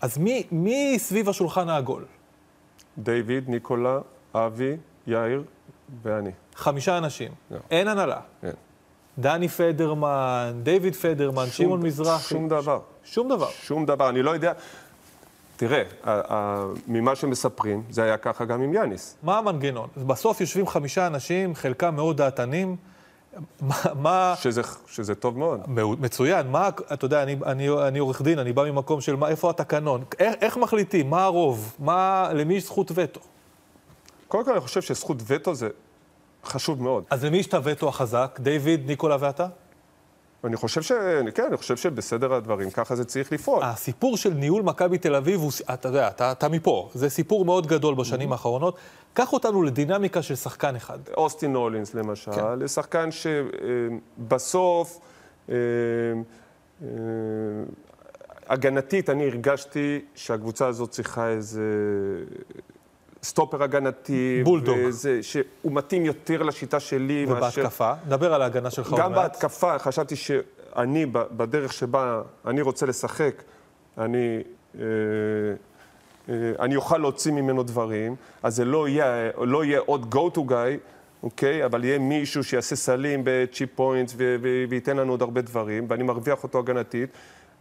אז 0.01 0.17
מי, 0.17 0.43
מי 0.51 0.95
סביב 0.99 1.29
השולחן 1.29 1.69
העגול? 1.69 2.05
דיוויד, 2.97 3.49
ניקולה, 3.49 3.99
אבי, 4.35 4.77
יאיר 5.07 5.43
ואני. 6.03 6.31
חמישה 6.55 6.97
אנשים. 6.97 7.31
לא. 7.51 7.57
אין 7.71 7.87
הנהלה. 7.87 8.19
כן. 8.41 8.51
דני 9.17 9.47
פדרמן, 9.47 10.53
דיוויד 10.63 10.95
פדרמן, 10.95 11.45
שמעון 11.47 11.81
מזרחי. 11.83 12.29
שום 12.29 12.49
דבר. 12.49 12.79
שום 13.03 13.29
דבר. 13.29 13.49
שום 13.61 13.85
דבר. 13.85 14.09
אני 14.09 14.21
לא 14.21 14.31
יודע... 14.31 14.53
תראה, 15.57 15.83
ממה 16.87 17.15
שמספרים, 17.15 17.83
זה 17.89 18.03
היה 18.03 18.17
ככה 18.17 18.45
גם 18.45 18.61
עם 18.61 18.73
יאניס. 18.73 19.17
מה 19.23 19.37
המנגנון? 19.37 19.87
בסוף 19.97 20.41
יושבים 20.41 20.67
חמישה 20.67 21.07
אנשים, 21.07 21.55
חלקם 21.55 21.95
מאוד 21.95 22.17
דעתנים. 22.17 22.75
מה. 23.95 24.33
שזה, 24.39 24.61
שזה 24.87 25.15
טוב 25.15 25.37
מאוד. 25.37 25.59
מצוין, 25.99 26.47
מה, 26.47 26.69
אתה 26.93 27.05
יודע, 27.05 27.23
אני, 27.23 27.35
אני, 27.45 27.69
אני 27.69 27.99
עורך 27.99 28.21
דין, 28.21 28.39
אני 28.39 28.53
בא 28.53 28.63
ממקום 28.71 29.01
של 29.01 29.15
מה, 29.15 29.29
איפה 29.29 29.49
התקנון, 29.49 30.03
איך, 30.19 30.35
איך 30.41 30.57
מחליטים, 30.57 31.09
מה 31.09 31.23
הרוב, 31.23 31.75
מה, 31.79 32.29
למי 32.33 32.53
יש 32.53 32.63
זכות 32.63 32.91
וטו. 32.95 33.19
קודם 34.27 34.45
כל, 34.45 34.51
אני 34.51 34.59
חושב 34.59 34.81
שזכות 34.81 35.17
וטו 35.27 35.55
זה 35.55 35.69
חשוב 36.45 36.83
מאוד. 36.83 37.03
אז 37.09 37.25
למי 37.25 37.37
יש 37.37 37.47
את 37.47 37.53
הווטו 37.53 37.89
החזק? 37.89 38.39
דיוויד, 38.43 38.87
ניקולה 38.87 39.17
ואתה? 39.19 39.47
אני 40.43 40.55
חושב 40.55 40.81
ש... 40.81 40.91
כן, 41.33 41.43
אני 41.47 41.57
חושב 41.57 41.77
שבסדר 41.77 42.33
הדברים, 42.33 42.69
ככה 42.69 42.95
זה 42.95 43.05
צריך 43.05 43.31
לפעול. 43.31 43.63
הסיפור 43.63 44.17
של 44.17 44.33
ניהול 44.33 44.61
מכבי 44.61 44.97
תל 44.97 45.15
אביב, 45.15 45.39
הוא, 45.39 45.51
אתה 45.73 45.87
יודע, 45.87 46.07
אתה, 46.07 46.31
אתה 46.31 46.49
מפה, 46.49 46.89
זה 46.93 47.09
סיפור 47.09 47.45
מאוד 47.45 47.67
גדול 47.67 47.95
בשנים 47.95 48.31
האחרונות. 48.31 48.77
קח 49.13 49.33
אותנו 49.33 49.63
לדינמיקה 49.63 50.21
של 50.21 50.35
שחקן 50.35 50.75
אחד. 50.75 50.99
אוסטין 51.17 51.55
הולינס 51.55 51.93
למשל, 51.93 52.31
כן. 52.31 52.59
לשחקן 52.59 53.09
שבסוף, 53.11 54.99
אה, 55.49 55.55
אה, 56.81 56.87
הגנתית, 58.49 59.09
אני 59.09 59.25
הרגשתי 59.25 60.01
שהקבוצה 60.15 60.67
הזאת 60.67 60.89
צריכה 60.89 61.27
איזה 61.27 61.63
סטופר 63.27 63.63
הגנתי. 63.63 64.41
בולדוג. 64.43 64.77
וזה, 64.87 65.23
שהוא 65.23 65.43
מתאים 65.65 66.05
יותר 66.05 66.43
לשיטה 66.43 66.79
שלי 66.79 67.25
ובהתקפה, 67.29 67.93
דבר 68.07 68.33
על 68.33 68.41
ההגנה 68.41 68.71
שלך 68.71 68.91
עוד 68.91 69.01
גם 69.01 69.11
מעט. 69.11 69.21
בהתקפה, 69.21 69.79
חשבתי 69.79 70.15
שאני, 70.15 71.05
בדרך 71.11 71.73
שבה 71.73 72.21
אני 72.45 72.61
רוצה 72.61 72.85
לשחק, 72.85 73.43
אני, 73.97 74.41
אה, 74.79 74.83
אה, 76.29 76.35
אני 76.59 76.75
אוכל 76.75 76.97
להוציא 76.97 77.31
ממנו 77.31 77.63
דברים, 77.63 78.15
אז 78.43 78.55
זה 78.55 78.65
לא 78.65 78.87
יהיה, 78.87 79.29
לא 79.37 79.65
יהיה 79.65 79.79
עוד 79.79 80.15
go 80.15 80.37
to 80.37 80.39
guy, 80.39 80.77
אוקיי? 81.23 81.65
אבל 81.65 81.83
יהיה 81.83 81.99
מישהו 81.99 82.43
שיעשה 82.43 82.75
סלים 82.75 83.21
ב 83.23 83.31
cheap 83.31 83.69
points 83.75 84.13
ו- 84.17 84.35
וייתן 84.69 84.97
לנו 84.97 85.13
עוד 85.13 85.21
הרבה 85.21 85.41
דברים, 85.41 85.85
ואני 85.89 86.03
מרוויח 86.03 86.43
אותו 86.43 86.59
הגנתית. 86.59 87.09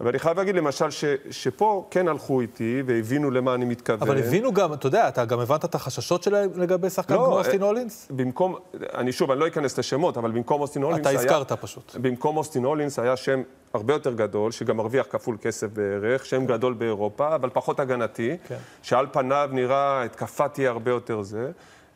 אבל 0.01 0.09
אני 0.09 0.19
חייב 0.19 0.39
להגיד 0.39 0.55
למשל 0.55 0.91
ש, 0.91 1.05
שפה 1.31 1.87
כן 1.91 2.09
הלכו 2.09 2.41
איתי 2.41 2.83
והבינו 2.87 3.31
למה 3.31 3.55
אני 3.55 3.65
מתכוון. 3.65 4.09
אבל 4.09 4.19
הבינו 4.19 4.53
גם, 4.53 4.73
אתה 4.73 4.87
יודע, 4.87 5.09
אתה 5.09 5.25
גם 5.25 5.41
הבנת 5.41 5.65
את 5.65 5.75
החששות 5.75 6.23
שלהם 6.23 6.51
לגבי 6.55 6.91
שחקן 6.91 7.15
לא, 7.15 7.25
כמו 7.25 7.35
אה, 7.35 7.39
אוסטין 7.39 7.63
הולינס? 7.63 8.09
במקום, 8.11 8.57
אני 8.95 9.13
שוב, 9.13 9.31
אני 9.31 9.41
לא 9.41 9.47
אכנס 9.47 9.79
לשמות, 9.79 10.17
אבל 10.17 10.31
במקום 10.31 10.61
אוסטין 10.61 10.83
הולינס 10.83 11.01
אתה 11.01 11.09
היה... 11.09 11.19
הזכרת 11.19 11.53
פשוט. 11.53 11.97
במקום 12.01 12.37
אוסטין 12.37 12.65
הולינס 12.65 12.99
היה 12.99 13.17
שם 13.17 13.43
הרבה 13.75 13.93
יותר 13.93 14.13
גדול, 14.13 14.53
שגם 14.53 14.77
מרוויח 14.77 15.07
כפול 15.11 15.37
כסף 15.41 15.67
בערך, 15.73 16.27
שם 16.27 16.47
גדול 16.47 16.75
באירופה, 16.75 17.35
אבל 17.35 17.51
פחות 17.53 17.81
הגנתי, 17.81 18.37
כן. 18.49 18.57
שעל 18.83 19.07
פניו 19.13 19.51
נראה, 19.53 20.03
התקפה 20.03 20.49
תהיה 20.49 20.71
הרבה 20.71 20.91
יותר 20.91 21.23
זה, 21.23 21.51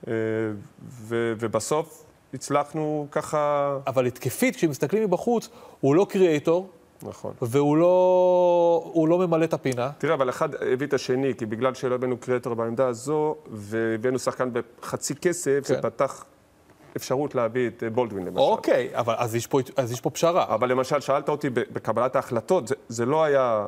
אה, 0.08 0.12
ו- 0.88 1.32
ובסוף 1.38 2.04
הצלחנו 2.34 3.06
ככה, 3.10 3.76
אבל 3.86 4.06
התקפית, 4.06 4.56
כשמסתכלים 4.56 5.04
מבחוץ, 5.04 5.48
הוא 5.80 5.94
לא 5.94 6.06
קריאייטור, 6.10 6.70
נכון. 7.02 7.32
והוא 7.42 7.76
לא, 7.76 8.92
לא 9.08 9.18
ממלא 9.18 9.44
את 9.44 9.52
הפינה. 9.52 9.90
תראה, 9.98 10.14
אבל 10.14 10.28
אחד 10.28 10.48
הביא 10.54 10.86
את 10.86 10.94
השני, 10.94 11.34
כי 11.38 11.46
בגלל 11.46 11.74
שלא 11.74 11.94
הבאנו 11.94 12.16
קריאטור 12.16 12.54
בעמדה 12.54 12.86
הזו, 12.86 13.36
והבאנו 13.50 14.18
שחקן 14.18 14.50
בחצי 14.52 15.14
כסף, 15.14 15.60
כן. 15.66 15.74
זה 15.74 15.82
פתח 15.82 16.24
אפשרות 16.96 17.34
להביא 17.34 17.68
את 17.68 17.82
אה, 17.82 17.90
בולדווין 17.90 18.24
למשל. 18.26 18.38
אוקיי, 18.38 18.88
אבל 18.94 19.14
אז 19.18 19.34
יש 19.34 19.46
פה, 19.46 19.60
אז 19.76 19.92
יש 19.92 20.00
פה 20.00 20.10
פשרה. 20.10 20.54
אבל 20.54 20.70
למשל, 20.70 21.00
שאלת 21.00 21.28
אותי 21.28 21.50
בקבלת 21.50 22.16
ההחלטות, 22.16 22.68
זה, 22.68 22.74
זה 22.88 23.06
לא 23.06 23.24
היה... 23.24 23.66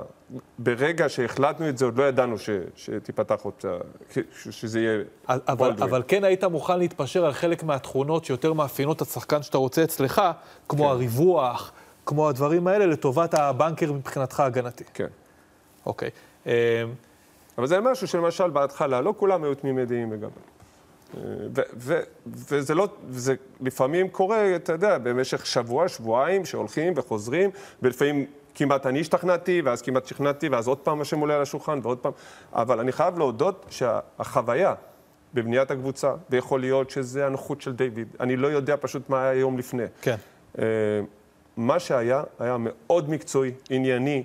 ברגע 0.58 1.08
שהחלטנו 1.08 1.68
את 1.68 1.78
זה, 1.78 1.84
עוד 1.84 1.98
לא 1.98 2.04
ידענו 2.04 2.38
ש, 2.38 2.50
שתיפתח 2.76 3.44
אופציה, 3.44 3.70
ש- 4.14 4.48
שזה 4.50 4.80
יהיה 4.80 5.02
אבל, 5.28 5.54
בולדווין. 5.54 5.88
אבל 5.88 6.02
כן 6.08 6.24
היית 6.24 6.44
מוכן 6.44 6.78
להתפשר 6.78 7.24
על 7.24 7.32
חלק 7.32 7.62
מהתכונות 7.62 8.24
שיותר 8.24 8.52
מאפיינות 8.52 8.96
את 8.96 9.02
השחקן 9.02 9.42
שאתה 9.42 9.58
רוצה 9.58 9.84
אצלך, 9.84 10.22
כמו 10.68 10.84
כן. 10.84 10.90
הריווח, 10.90 11.72
כמו 12.06 12.28
הדברים 12.28 12.66
האלה, 12.66 12.86
לטובת 12.86 13.34
הבנקר 13.34 13.92
מבחינתך 13.92 14.40
הגנתי. 14.40 14.84
כן. 14.94 15.06
אוקיי. 15.86 16.10
אה, 16.46 16.84
אבל 17.58 17.66
זה 17.66 17.80
משהו 17.80 18.08
שלמשל 18.08 18.50
בהתחלה, 18.50 19.00
לא 19.00 19.14
כולם 19.16 19.44
היו 19.44 19.54
תמימי 19.54 19.84
דעים 19.84 20.12
לגמרי. 20.12 20.30
אה, 21.16 21.22
וזה 22.26 22.74
לא, 22.74 22.88
זה 23.10 23.34
לפעמים 23.60 24.08
קורה, 24.08 24.56
אתה 24.56 24.72
יודע, 24.72 24.98
במשך 24.98 25.46
שבוע, 25.46 25.88
שבועיים, 25.88 26.44
שהולכים 26.44 26.92
וחוזרים, 26.96 27.50
ולפעמים 27.82 28.26
כמעט 28.54 28.86
אני 28.86 29.00
השתכנעתי, 29.00 29.62
ואז 29.64 29.82
כמעט 29.82 30.06
שכנעתי, 30.06 30.48
ואז 30.48 30.68
עוד 30.68 30.78
פעם 30.78 31.00
השם 31.00 31.18
עולה 31.18 31.34
על 31.36 31.42
השולחן, 31.42 31.78
ועוד 31.82 31.98
פעם. 31.98 32.12
אבל 32.52 32.80
אני 32.80 32.92
חייב 32.92 33.18
להודות 33.18 33.66
שהחוויה 33.70 34.74
בבניית 35.34 35.70
הקבוצה, 35.70 36.14
ויכול 36.30 36.60
להיות 36.60 36.90
שזה 36.90 37.26
הנוחות 37.26 37.60
של 37.60 37.72
דיוויד, 37.72 38.08
אני 38.20 38.36
לא 38.36 38.48
יודע 38.48 38.76
פשוט 38.80 39.08
מה 39.08 39.22
היה 39.22 39.40
יום 39.40 39.58
לפני. 39.58 39.84
כן. 40.02 40.16
מה 41.56 41.80
שהיה, 41.80 42.22
היה 42.38 42.56
מאוד 42.58 43.10
מקצועי, 43.10 43.52
ענייני, 43.70 44.22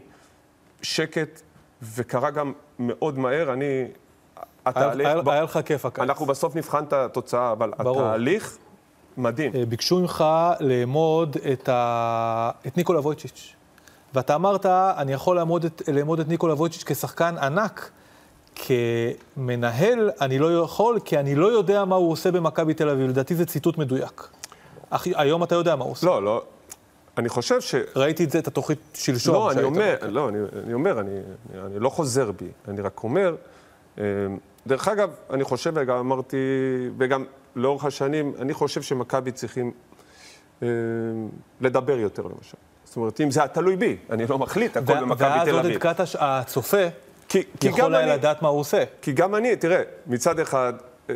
שקט, 0.82 1.42
וקרה 1.96 2.30
גם 2.32 2.54
מאוד 2.80 3.20
מהר. 3.20 3.54
אני... 3.54 3.86
התהליך... 4.66 5.08
היה, 5.08 5.22
ב- 5.22 5.30
היה 5.30 5.44
לך 5.44 5.60
כיף 5.66 5.86
הקיץ. 5.86 6.04
אנחנו 6.04 6.26
בסוף 6.26 6.56
נבחן 6.56 6.84
את 6.84 6.94
התוצאה, 6.94 7.52
אבל 7.52 7.72
ברור. 7.78 8.02
התהליך 8.02 8.58
מדהים. 9.18 9.52
אה, 9.56 9.66
ביקשו 9.66 10.00
ממך 10.00 10.24
לאמוד 10.60 11.38
את, 11.54 11.70
ה... 11.70 12.52
את 12.68 12.78
ניקולה 12.78 13.00
וויצ'יץ'. 13.00 13.54
ואתה 14.14 14.36
אמרת, 14.36 14.66
אני 14.66 15.14
יכול 15.14 15.36
לאמוד 15.36 15.66
את, 15.66 15.82
לאמוד 15.94 16.20
את 16.20 16.28
ניקולה 16.28 16.54
וויצ'יץ' 16.54 16.84
כשחקן 16.84 17.38
ענק. 17.38 17.92
כמנהל, 19.36 20.12
אני 20.22 20.40
לא 20.40 20.64
יכול, 20.64 21.00
כי 21.06 21.18
אני 21.20 21.36
לא 21.36 21.48
יודע 21.48 21.86
מה 21.86 21.96
הוא 21.96 22.12
עושה 22.12 22.32
במכבי 22.32 22.74
תל 22.74 22.90
אביב. 22.90 23.10
לדעתי 23.10 23.36
זה 23.36 23.46
ציטוט 23.46 23.78
מדויק. 23.78 24.28
אך, 24.90 25.08
היום 25.16 25.44
אתה 25.44 25.56
יודע 25.56 25.76
מה 25.76 25.84
הוא 25.84 25.92
עושה. 25.92 26.06
לא, 26.06 26.24
לא. 26.24 26.44
אני 27.18 27.30
חושב 27.30 27.62
ש... 27.62 27.76
ראיתי 27.96 28.24
את 28.24 28.32
זה, 28.32 28.40
את 28.40 28.48
התוכנית 28.48 28.80
שלשום. 28.94 29.36
לא, 29.36 29.52
אני 29.52 29.64
אומר. 29.64 29.96
לא, 30.02 30.30
אני, 30.30 30.38
אני 30.64 30.74
אומר, 30.74 31.00
אני, 31.00 31.20
אני 31.66 31.80
לא 31.80 31.90
חוזר 31.90 32.32
בי, 32.32 32.48
אני 32.68 32.82
רק 32.82 33.04
אומר, 33.04 33.36
אה, 33.98 34.04
דרך 34.68 34.88
אגב, 34.88 35.10
אני 35.30 35.44
חושב, 35.44 35.72
וגם 35.76 35.98
אמרתי, 35.98 36.38
וגם 36.98 37.26
לאורך 37.56 37.86
השנים, 37.86 38.34
אני 38.40 38.54
חושב 38.54 38.82
שמכבי 38.82 39.32
צריכים 39.32 39.72
אה, 40.64 40.68
לדבר 41.62 42.00
יותר, 42.00 42.24
למשל. 42.24 42.58
זאת 42.84 42.98
אומרת, 42.98 43.22
אם 43.22 43.32
זה 43.32 43.40
היה 43.40 43.48
תלוי 43.48 43.76
בי, 43.76 43.98
אני 44.10 44.28
לא 44.28 44.40
מחליט, 44.40 44.78
הכל 44.78 45.00
במכבי 45.00 45.24
ואז 45.24 45.48
תל 45.48 45.54
עודד 45.54 45.66
אביב. 45.66 45.80
קטש, 45.80 46.16
הצופה, 46.20 46.88
כי, 47.30 47.44
כי 47.60 47.68
יכול 47.68 47.96
היה 47.96 48.04
אני, 48.04 48.12
לדעת 48.12 48.42
מה 48.42 48.48
הוא 48.48 48.60
עושה. 48.60 48.84
כי 49.02 49.12
גם 49.12 49.36
אני, 49.36 49.56
תראה, 49.56 49.82
מצד 50.08 50.40
אחד, 50.40 50.74
אה, 51.10 51.16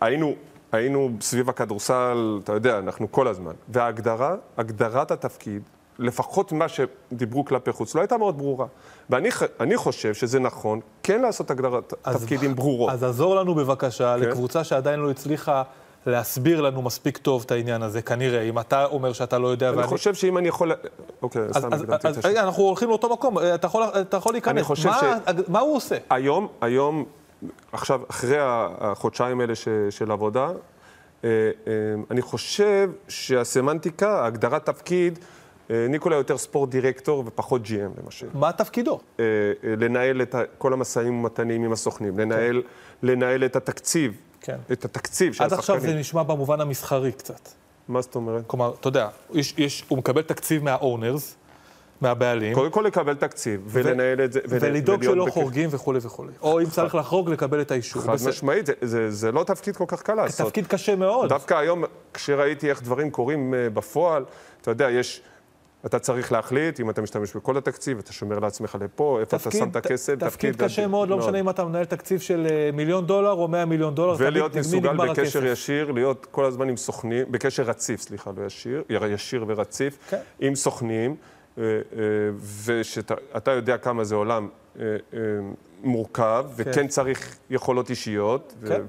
היינו, 0.00 0.34
היינו 0.72 1.10
סביב 1.20 1.48
הכדורסל, 1.48 2.40
אתה 2.44 2.52
יודע, 2.52 2.78
אנחנו 2.78 3.12
כל 3.12 3.28
הזמן. 3.28 3.52
וההגדרה, 3.68 4.34
הגדרת 4.56 5.10
התפקיד, 5.10 5.62
לפחות 5.98 6.52
מה 6.52 6.66
שדיברו 6.68 7.44
כלפי 7.44 7.72
חוץ, 7.72 7.94
לא 7.94 8.00
הייתה 8.00 8.16
מאוד 8.16 8.38
ברורה. 8.38 8.66
ואני 9.10 9.76
חושב 9.76 10.14
שזה 10.14 10.40
נכון 10.40 10.80
כן 11.02 11.22
לעשות 11.22 11.50
הגדרת 11.50 11.94
אז- 12.04 12.16
תפקידים 12.16 12.54
ברורות. 12.56 12.92
אז 12.92 13.02
עזור 13.04 13.36
לנו 13.36 13.54
בבקשה 13.54 14.14
כן. 14.18 14.28
לקבוצה 14.28 14.64
שעדיין 14.64 15.00
לא 15.00 15.10
הצליחה 15.10 15.62
להסביר 16.06 16.60
לנו 16.60 16.82
מספיק 16.82 17.18
טוב 17.18 17.42
את 17.46 17.50
העניין 17.50 17.82
הזה, 17.82 18.02
כנראה. 18.02 18.42
אם 18.42 18.58
אתה 18.58 18.84
אומר 18.84 19.12
שאתה 19.12 19.38
לא 19.38 19.48
יודע 19.48 19.68
אני 19.68 19.76
ואני... 19.76 19.88
חושב 19.88 20.14
שאם 20.14 20.38
אני 20.38 20.48
יכול... 20.48 20.72
אוקיי, 21.22 21.42
אז, 21.42 21.56
סתם 21.56 21.72
אז, 21.74 21.82
הקדמתי 21.82 22.08
את 22.10 22.16
השאלה. 22.16 22.40
אנחנו 22.42 22.62
הולכים 22.62 22.88
לאותו 22.88 23.12
מקום, 23.12 23.38
אתה 23.54 23.66
יכול, 23.66 23.82
אתה 24.00 24.16
יכול 24.16 24.32
להיכנס. 24.34 24.52
אני 24.52 24.62
חושב 24.62 24.88
מה, 24.88 25.00
ש- 25.00 25.32
מה 25.48 25.60
הוא 25.60 25.76
עושה? 25.76 25.96
היום, 26.10 26.48
היום, 26.60 27.04
עכשיו, 27.72 28.00
אחרי 28.10 28.36
החודשיים 28.40 29.40
האלה 29.40 29.54
ש, 29.54 29.68
של 29.90 30.10
עבודה, 30.10 30.50
אה, 31.24 31.28
אה, 31.66 31.72
אני 32.10 32.22
חושב 32.22 32.90
שהסמנטיקה, 33.08 34.26
הגדרת 34.26 34.66
תפקיד, 34.66 35.18
אה, 35.70 35.86
ניקולה 35.88 36.16
יותר 36.16 36.38
ספורט 36.38 36.70
דירקטור 36.70 37.24
ופחות 37.26 37.62
GM 37.64 38.02
למשל. 38.02 38.26
מה 38.34 38.52
תפקידו? 38.52 39.00
לנהל 39.62 40.22
את 40.22 40.34
כל 40.58 40.72
המשאים 40.72 41.18
ומתנים 41.18 41.64
עם 41.64 41.72
הסוכנים, 41.72 42.18
לנהל, 42.18 42.62
לנהל 43.02 43.44
את 43.44 43.56
התקציב, 43.56 44.16
כן. 44.40 44.56
את 44.72 44.84
התקציב 44.84 45.32
של 45.32 45.44
עד 45.44 45.52
עכשיו 45.52 45.74
זה 45.74 45.78
השחקנים. 45.78 46.00
נשמע 46.00 46.22
במובן 46.22 46.60
המסחרי 46.60 47.12
קצת. 47.12 47.48
מה 47.88 48.00
זאת 48.00 48.14
אומרת? 48.14 48.44
כלומר, 48.46 48.74
אתה 48.80 48.88
יודע, 48.88 49.08
יש, 49.32 49.54
יש, 49.58 49.84
הוא 49.88 49.98
מקבל 49.98 50.22
תקציב 50.22 50.64
מהאונרס, 50.64 51.36
מהבעלים, 52.02 52.54
קודם 52.54 52.70
כל 52.70 52.82
לקבל 52.86 53.14
תקציב 53.14 53.60
ולנהל 53.66 54.20
את 54.24 54.32
זה. 54.32 54.40
ול- 54.48 54.58
ולדאוג 54.62 55.02
שלא. 55.02 55.26
חורגים 55.30 55.68
וכולי 55.72 55.98
וכולי. 56.02 56.32
או 56.42 56.60
אם 56.60 56.66
צריך 56.66 56.94
לחרוג, 56.94 57.30
לקבל 57.30 57.60
את 57.60 57.70
האישור. 57.70 58.02
חד. 58.02 58.16
משמעית, 58.28 58.66
זה, 58.66 58.72
זה, 58.82 59.10
זה 59.10 59.32
לא 59.32 59.44
תפקיד 59.44 59.76
כל 59.76 59.84
כך 59.88 60.02
קל 60.02 60.14
לעשות. 60.14 60.46
תפקיד 60.46 60.66
קשה 60.66 60.96
מאוד. 60.96 61.28
דווקא 61.28 61.54
היום, 61.54 61.84
כשראיתי 62.14 62.70
איך 62.70 62.82
דברים 62.82 63.10
קורים 63.10 63.54
אה, 63.54 63.70
בפועל, 63.70 64.24
אתה 64.60 64.70
יודע, 64.70 64.90
יש 64.90 65.22
אתה 65.86 65.98
צריך 65.98 66.32
להחליט 66.32 66.80
אם 66.80 66.90
אתה 66.90 67.02
משתמש 67.02 67.36
בכל 67.36 67.56
התקציב, 67.56 67.98
אתה 67.98 68.12
שומר 68.12 68.38
לעצמך 68.38 68.76
לפה, 68.80 69.18
איפה 69.20 69.36
אתה 69.36 69.50
שם 69.50 69.68
את 69.68 69.76
הכסף. 69.76 70.14
תפקיד 70.18 70.56
קשה 70.62 70.86
מאוד, 70.86 71.08
לא 71.08 71.18
משנה 71.18 71.40
אם 71.40 71.50
אתה 71.50 71.64
מנהל 71.64 71.84
תקציב 71.84 72.20
של 72.20 72.46
אה, 72.50 72.70
מיליון 72.72 73.06
דולר 73.06 73.30
או 73.32 73.48
100 73.48 73.64
מיליון 73.64 73.94
דולר, 73.94 74.14
ולהיות 74.18 74.56
מסוגל 74.56 74.96
בקשר 74.96 75.12
הכסף. 75.22 75.40
ישיר, 75.44 75.90
להיות 75.90 76.26
כל 76.30 76.44
הזמן 76.44 76.68
עם 76.68 76.76
סוכנים, 76.76 77.26
בקשר 77.30 77.62
רציף, 77.62 78.00
סליחה, 78.00 78.30
לא 78.36 78.46
ישיר, 78.46 78.82
ישיר 78.90 79.44
ורציף, 79.48 79.98
כן. 80.10 80.18
עם 80.40 80.54
סוכנים, 80.54 81.16
ושאתה 82.64 83.50
יודע 83.50 83.78
כמה 83.78 84.04
זה 84.04 84.14
עולם 84.14 84.48
אה, 84.78 84.84
אה, 85.14 85.18
מורכב, 85.84 86.44
וכן 86.56 86.88
צריך 86.88 87.36
יכולות 87.50 87.90
אישיות, 87.90 88.54
כן. 88.66 88.80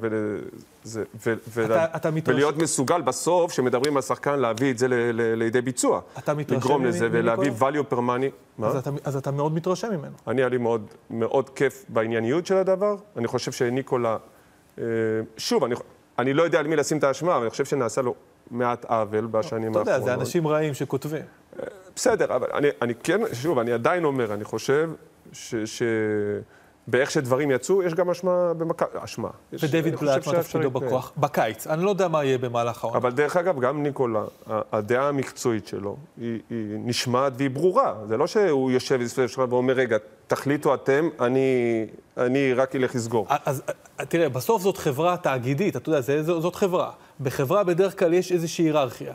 ולהיות 2.26 2.58
מסוגל 2.58 3.02
בסוף, 3.02 3.52
כשמדברים 3.52 3.96
על 3.96 4.02
שחקן, 4.02 4.40
להביא 4.40 4.72
את 4.72 4.78
זה 4.78 4.88
לידי 5.12 5.62
ביצוע. 5.62 6.02
אתה 6.18 6.34
מתרשם 6.34 6.60
לגרום 6.60 6.84
מ- 6.84 6.86
לזה 6.86 7.10
ולהביא 7.12 7.52
value 7.60 7.94
per 7.94 7.98
money. 7.98 8.64
אז 9.04 9.16
אתה, 9.18 9.32
מאוד 9.32 9.54
מתרשם 9.54 9.90
ממנו. 9.92 10.14
אני, 10.28 10.42
היה 10.42 10.50
לי 10.50 10.58
מאוד, 11.10 11.50
כיף 11.50 11.86
בענייניות 11.90 12.46
של 12.46 12.58
הדבר. 12.58 12.96
אני 13.18 13.28
חושב 13.28 13.52
שניקולה, 13.52 14.18
אה, 14.78 14.84
שוב, 15.38 15.64
אני, 16.20 16.34
לא 16.34 16.44
יודע 16.44 16.60
על 16.60 16.68
מי 16.68 16.76
לשים 16.76 16.98
את 16.98 17.04
האשמה, 17.04 17.36
אבל 17.36 17.42
אני 17.42 17.50
חושב 17.50 17.66
שנעשה 17.66 18.02
לו 18.02 18.16
מעט 18.52 18.86
עוול 18.86 19.26
בשנים 19.26 19.72
אתה 19.72 19.80
יודע, 19.80 19.92
האחרונות. 19.92 20.16
זה 20.18 20.22
אנשים 20.22 20.48
רעים 20.48 20.74
שכותבים. 20.74 21.22
בסדר, 21.96 22.36
אבל 22.36 22.48
אני, 22.54 22.68
אני 22.82 22.94
כן, 22.96 23.22
שוב, 23.34 23.60
אני 23.60 23.72
עדיין 23.72 24.04
אומר, 24.04 24.34
אני 24.34 24.44
חושב 24.44 24.90
ש... 25.34 25.56
ש... 25.56 25.84
באיך 26.88 27.12
שדברים 27.12 27.52
יצאו, 27.52 27.84
יש 27.84 27.94
גם 27.94 28.10
אשמה 28.10 28.54
במכבי, 28.54 28.90
אשמה. 28.96 29.30
ודייוויד 29.54 29.96
בלאט, 29.96 30.28
מה 30.28 30.34
תפקידו. 30.34 30.72
בכוח? 30.72 31.12
בקיץ. 31.18 31.68
אני 31.68 31.84
לא 31.84 31.90
יודע 31.90 32.08
מה 32.08 32.24
יהיה 32.24 32.38
במהלך 32.38 32.84
העונה. 32.84 32.98
אבל 32.98 33.12
דרך 33.12 33.38
אגב, 33.38 33.60
גם 33.60 33.84
ניקולה, 33.84 34.24
הדעה 34.48 35.08
המקצועית 35.08 35.68
שלו, 35.68 35.98
היא, 36.18 36.40
היא 36.50 36.80
נשמעת 36.86 37.34
והיא 37.38 37.50
ברורה. 37.50 37.94
זה 38.08 38.18
לא 38.18 38.28
שהוא 38.28 38.72
יושב 38.72 39.06
סביב 39.06 39.28
שלך 39.28 39.44
ואומר, 39.50 39.74
רגע, 39.74 39.98
תחליטו 40.28 40.74
אתם, 40.74 41.10
אני, 41.20 41.86
אני 42.18 42.54
רק 42.54 42.76
אלך 42.76 42.96
לסגור. 42.96 43.28
אז 43.30 43.64
אה, 44.00 44.06
תראה, 44.06 44.30
בסוף 44.30 44.62
זאת 44.62 44.78
חברה 44.78 45.18
תאגידית, 45.18 45.76
אתה 45.76 45.90
יודע, 45.90 46.02
זה, 46.02 46.24
זאת 46.24 46.56
חברה. 46.56 46.92
בחברה 47.22 47.64
בדרך 47.64 48.00
כלל 48.00 48.14
יש 48.14 48.32
איזושהי 48.32 48.66
היררכיה. 48.66 49.14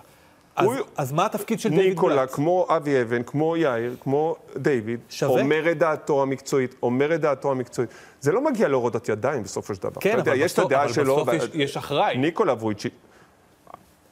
אז, 0.59 0.65
הוא- 0.67 0.75
אז 0.97 1.13
מה 1.13 1.27
התפקיד 1.27 1.61
של 1.61 1.69
דיוויד 1.69 1.89
ניקולה, 1.89 2.17
בלאט? 2.17 2.31
כמו 2.33 2.67
אבי 2.77 3.03
אבן, 3.03 3.23
כמו 3.23 3.57
יאיר, 3.57 3.97
כמו 4.01 4.37
דיוויד, 4.57 5.01
שווה? 5.09 5.41
אומר 5.41 5.71
את 5.71 5.79
דעתו 5.79 6.23
המקצועית, 6.23 6.75
אומר 6.83 7.15
את 7.15 7.21
דעתו 7.21 7.51
המקצועית. 7.51 7.91
זה 8.21 8.33
לא 8.33 8.41
מגיע 8.45 8.69
להורדת 8.69 9.09
ידיים 9.09 9.43
בסופו 9.43 9.75
של 9.75 9.83
דבר. 9.83 10.01
כן, 10.01 10.15
יודע, 10.19 10.33
אבל 10.33 10.41
יש 10.41 10.53
את 10.53 10.59
בסוף, 10.59 10.73
אבל 10.73 10.93
שלו. 10.93 11.17
בסוף 11.25 11.35
יש, 11.35 11.51
יש 11.55 11.77
אחראי. 11.77 12.17
ניקולה 12.19 12.53
וויצ'י, 12.53 12.89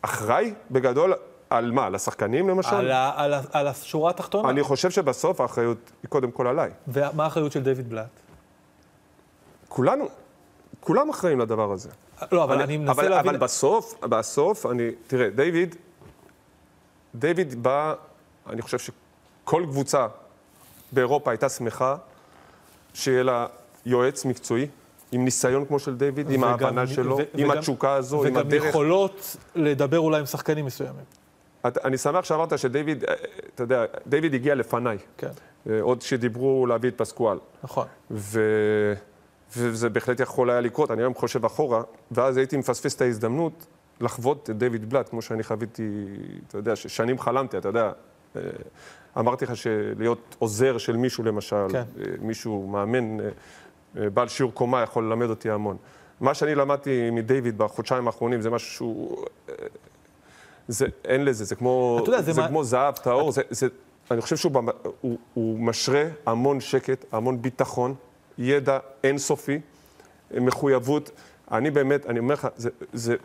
אחראי 0.02 0.52
בגדול 0.70 1.14
על 1.50 1.70
מה? 1.72 1.86
על 1.86 1.94
השחקנים 1.94 2.48
למשל? 2.48 2.74
על, 2.74 2.90
ה, 2.90 3.12
על, 3.16 3.34
ה, 3.34 3.40
על 3.52 3.66
השורה 3.68 4.10
התחתונה. 4.10 4.50
אני 4.50 4.62
חושב 4.62 4.90
שבסוף 4.90 5.40
האחריות 5.40 5.78
היא 6.02 6.08
קודם 6.08 6.30
כל 6.30 6.46
עליי. 6.46 6.70
ומה 6.88 7.24
האחריות 7.24 7.52
של 7.52 7.62
דיוויד 7.62 7.88
בלאט? 7.90 8.06
כולנו, 9.68 10.08
כולם 10.80 11.10
אחראים 11.10 11.40
לדבר 11.40 11.72
הזה. 11.72 11.88
לא, 12.32 12.44
אבל 12.44 12.62
אני 12.62 12.76
מנסה 12.76 12.92
אבל, 12.92 13.08
להבין... 13.08 13.28
אבל 13.34 13.38
בסוף, 13.44 13.94
בסוף, 14.00 14.66
אני, 14.66 14.90
תראה, 15.06 15.30
דיוויד, 15.30 15.76
דיוויד 17.18 17.62
בא, 17.62 17.94
אני 18.50 18.62
חושב 18.62 18.78
שכל 18.78 19.62
קבוצה 19.70 20.06
באירופה 20.92 21.30
הייתה 21.30 21.48
שמחה 21.48 21.96
שיהיה 22.94 23.22
לה 23.22 23.46
יועץ 23.86 24.24
מקצועי, 24.24 24.66
עם 25.12 25.24
ניסיון 25.24 25.64
כמו 25.64 25.78
של 25.78 25.96
דיוויד, 25.96 26.30
עם 26.30 26.40
וגם- 26.42 26.44
ההבנה 26.50 26.86
שלו, 26.86 27.16
ו- 27.18 27.22
עם 27.34 27.48
וגם- 27.48 27.58
התשוקה 27.58 27.92
הזו, 27.92 28.22
עם 28.24 28.30
וגם 28.32 28.40
הדרך. 28.46 28.64
יכולות 28.64 29.36
לדבר 29.54 29.98
אולי 29.98 30.18
עם 30.20 30.26
שחקנים 30.26 30.64
מסוימים. 30.66 31.04
את- 31.66 31.78
אני 31.84 31.98
שמח 31.98 32.24
שאמרת 32.24 32.58
שדיוויד, 32.58 33.04
אה, 33.04 33.14
אתה 33.54 33.62
יודע, 33.62 33.84
דיוויד 34.06 34.34
הגיע 34.34 34.54
לפניי, 34.54 34.98
כן, 35.18 35.28
אה, 35.70 35.80
עוד 35.82 36.02
שדיברו 36.02 36.66
להביא 36.66 36.90
את 36.90 36.98
פסקואל. 36.98 37.38
נכון. 37.64 37.86
ו... 38.10 38.40
וזה 39.56 39.88
בהחלט 39.88 40.20
יכול 40.20 40.50
היה 40.50 40.60
לקרות, 40.60 40.90
אני 40.90 41.02
היום 41.02 41.14
חושב 41.14 41.44
אחורה, 41.44 41.82
ואז 42.10 42.36
הייתי 42.36 42.56
מפספס 42.56 42.94
את 42.96 43.00
ההזדמנות 43.00 43.66
לחוות 44.00 44.50
את 44.50 44.58
דיוויד 44.58 44.90
בלאט, 44.90 45.08
כמו 45.08 45.22
שאני 45.22 45.42
חוויתי, 45.42 45.92
אתה 46.48 46.58
יודע, 46.58 46.76
ששנים 46.76 47.18
חלמתי, 47.18 47.58
אתה 47.58 47.68
יודע. 47.68 47.92
אה, 48.36 48.40
אמרתי 49.18 49.44
לך 49.44 49.56
שלהיות 49.56 50.36
עוזר 50.38 50.78
של 50.78 50.96
מישהו 50.96 51.24
למשל, 51.24 51.66
כן. 51.72 51.78
אה, 51.78 52.04
מישהו 52.20 52.66
מאמן, 52.66 53.20
אה, 53.20 54.10
בעל 54.10 54.28
שיעור 54.28 54.52
קומה 54.52 54.82
יכול 54.82 55.04
ללמד 55.04 55.30
אותי 55.30 55.50
המון. 55.50 55.76
מה 56.20 56.34
שאני 56.34 56.54
למדתי 56.54 57.10
מדיוויד 57.10 57.58
בחודשיים 57.58 58.06
האחרונים 58.06 58.40
זה 58.40 58.50
משהו 58.50 58.70
שהוא... 58.72 59.24
זה, 60.68 60.86
אין 61.04 61.24
לזה, 61.24 61.44
זה 61.44 61.54
כמו, 61.56 62.02
יודע, 62.06 62.22
זה 62.22 62.32
זה 62.32 62.40
מה- 62.40 62.48
כמו 62.48 62.64
זהב 62.64 62.94
טהור, 62.94 63.32
זה, 63.32 63.42
זה, 63.50 63.66
אני 64.10 64.20
חושב 64.20 64.36
שהוא 64.36 64.52
במ- 64.52 64.68
הוא, 65.00 65.18
הוא 65.34 65.58
משרה 65.58 66.04
המון 66.26 66.60
שקט, 66.60 67.04
המון 67.12 67.42
ביטחון, 67.42 67.94
ידע 68.38 68.78
אינסופי, 69.04 69.60
מחויבות. 70.34 71.10
אני 71.50 71.70
באמת, 71.70 72.06
אני 72.06 72.18
אומר 72.18 72.34
לך, 72.34 72.48
זה, 72.56 72.70
זה, 72.92 73.16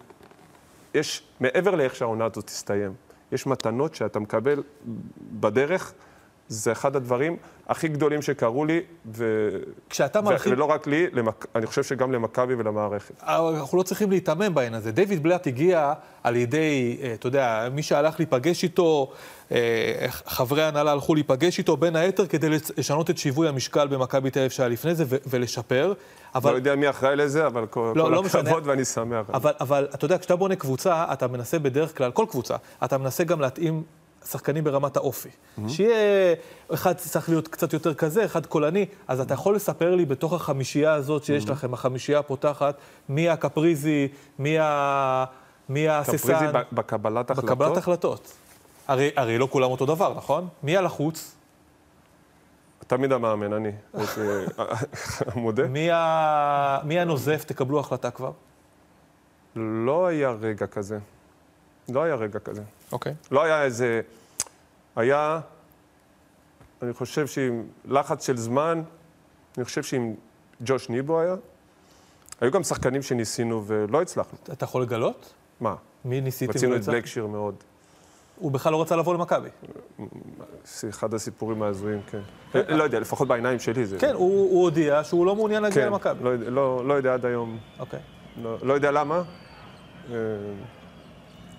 יש, 0.94 1.24
מעבר 1.40 1.76
לאיך 1.76 1.96
שהעונה 1.96 2.26
הזאת 2.26 2.46
תסתיים, 2.46 2.94
יש 3.32 3.48
מתנות 3.48 3.96
שאתה 3.96 4.20
מקבל 4.20 4.64
בדרך, 5.40 5.94
זה 6.52 6.72
אחד 6.72 6.96
הדברים 6.96 7.38
הכי 7.68 7.88
גדולים 7.88 8.22
שקרו 8.22 8.66
לי, 8.66 8.82
ו... 9.06 9.50
כשאתה 9.90 10.22
מרחיב... 10.22 10.54
ולא 10.54 10.66
רק 10.66 10.88
לי, 10.88 11.08
למק... 11.12 11.46
אני 11.56 11.66
חושב 11.66 11.84
שגם 11.84 12.12
למכבי 12.12 12.56
ולמערכת. 12.56 13.24
אנחנו 13.24 13.78
לא 13.78 13.84
צריכים 13.84 14.10
להיתמם 14.10 14.54
בעניין 14.54 14.74
הזה. 14.74 14.92
דיוויד 14.92 15.24
בלאט 15.24 15.48
הגיע 15.48 15.94
על 16.24 16.36
ידי, 16.36 16.98
אה, 17.04 17.14
אתה 17.14 17.28
יודע, 17.28 17.68
מי 17.74 17.84
שהלך 17.84 18.16
להיפגש 18.20 18.64
איתו, 18.64 19.12
אה, 19.52 20.06
חברי 20.10 20.64
ההנהלה 20.64 20.92
הלכו 20.92 21.16
להיפגש 21.16 21.58
איתו, 21.58 21.78
בין 21.78 21.96
היתר 21.96 22.28
כדי 22.28 22.50
לשנות 22.78 23.10
את 23.10 23.18
שיווי 23.18 23.48
המשקל 23.48 23.88
במכבי 23.88 24.30
תל 24.30 24.40
אביב 24.40 24.52
שהיה 24.52 24.70
לפני 24.70 24.96
זה 24.96 25.04
ולשפר. 25.28 25.88
לא 25.88 25.96
אבל, 26.36 26.56
יודע 26.56 26.76
מי 26.76 26.90
אחראי 26.90 27.16
לזה, 27.16 27.48
אבל 27.48 27.66
כל, 27.66 27.94
לא, 27.96 28.04
כל 28.04 28.12
לא 28.12 28.24
משנה. 28.24 28.42
הכבוד 28.42 28.68
ואני 28.68 28.86
שמח. 28.86 29.26
אבל, 29.34 29.54
אבל 29.60 29.88
אתה 29.94 30.06
יודע, 30.06 30.18
כשאתה 30.18 30.36
בונה 30.36 30.56
קבוצה, 30.56 31.06
אתה 31.14 31.28
מנסה 31.28 31.60
בדרך 31.60 31.98
כלל, 31.98 32.12
כל 32.12 32.26
קבוצה, 32.30 32.56
אתה 32.84 32.98
מנסה 32.98 33.24
גם 33.24 33.42
להתאים 33.42 33.84
שחקנים 34.26 34.64
ברמת 34.64 34.98
האופי. 34.98 35.30
שיהיה, 35.68 36.36
אחד 36.74 36.94
צריך 36.94 37.30
להיות 37.30 37.48
קצת 37.48 37.74
יותר 37.74 37.94
כזה, 37.94 38.26
אחד 38.26 38.46
קולני, 38.46 38.86
אז 39.08 39.20
אתה 39.20 39.34
יכול 39.34 39.56
לספר 39.56 39.96
לי 39.96 40.06
בתוך 40.06 40.34
החמישייה 40.34 40.94
הזאת 40.94 41.24
שיש 41.24 41.50
לכם, 41.50 41.74
החמישייה 41.74 42.20
הפותחת, 42.20 42.76
מי 43.10 43.30
הקפריזי, 43.30 44.08
מי 44.40 44.60
ה... 44.60 45.26
מי 45.70 45.88
קפריזי 46.04 46.34
ההססן, 46.34 46.52
ב- 46.54 46.76
בקבלת 46.76 47.32
החלטות? 47.32 47.46
בקבלת 47.50 47.78
החלטות. 47.78 48.34
הרי, 48.88 49.12
הרי 49.16 49.38
לא 49.38 49.48
כולם 49.52 49.72
אותו 49.72 49.86
דבר, 49.86 50.14
נכון? 50.18 50.48
מי 50.64 50.78
הלחוץ? 50.78 51.36
תמיד 52.88 53.12
המאמן, 53.12 53.54
אני. 53.54 53.72
הייתי 53.94 54.20
מודה. 55.36 55.68
מי, 55.68 55.92
ה... 55.92 56.80
מי 56.84 57.00
הנוזף? 57.00 57.44
תקבלו 57.48 57.80
החלטה 57.80 58.12
כבר. 58.12 58.32
לא 59.56 60.08
היה 60.08 60.32
רגע 60.32 60.68
כזה. 60.68 61.00
לא 61.94 62.04
היה 62.04 62.16
רגע 62.16 62.40
כזה. 62.40 62.62
אוקיי. 62.92 63.14
לא 63.32 63.44
היה 63.44 63.64
איזה... 63.64 64.02
היה, 64.96 65.40
אני 66.82 66.94
חושב 66.94 67.28
שעם 67.28 67.64
לחץ 67.86 68.26
של 68.28 68.38
זמן, 68.38 68.82
אני 69.58 69.66
חושב 69.66 69.84
שעם 69.84 70.14
ג'וש 70.62 70.90
ניבו 70.90 71.20
היה. 71.20 71.36
היו 72.42 72.52
גם 72.52 72.64
שחקנים 72.64 73.02
שניסינו 73.02 73.64
ולא 73.68 74.02
הצלחנו. 74.02 74.38
אתה 74.54 74.64
יכול 74.64 74.82
לגלות? 74.82 75.34
מה? 75.60 75.76
מי 76.06 76.22
ניסיתם? 76.22 76.54
רצינו 76.54 76.76
את? 76.76 76.84
בלקשיר 76.86 77.28
מאוד. 77.28 77.56
הוא 78.36 78.52
בכלל 78.52 78.72
לא 78.72 78.82
רצה 78.82 78.96
לבוא 78.96 79.14
למכבי. 79.14 79.50
אחד 80.90 81.14
הסיפורים 81.14 81.62
ההזויים, 81.62 82.02
כן. 82.12 82.20
לא 82.70 82.84
יודע, 82.84 83.00
לפחות 83.00 83.28
בעיניים 83.28 83.60
שלי 83.60 83.86
זה... 83.86 84.00
כן, 84.00 84.14
הוא, 84.14 84.64
הודיע 84.64 85.04
שהוא 85.04 85.26
לא 85.26 85.36
מעוניין 85.36 85.64
להגיע 85.64 85.84
כן, 85.84 85.88
למכבי. 85.92 86.24
לא 86.24 86.30
יודע- 86.30 86.50
לא 86.50 86.88
לא 86.88 86.94
יודע 86.94 87.14
עד 87.14 87.26
היום, 87.26 87.58
אוקיי. 87.80 88.00
לא 88.44 88.58
לא 88.62 88.74
יודע 88.74 88.92
למה. 88.92 89.24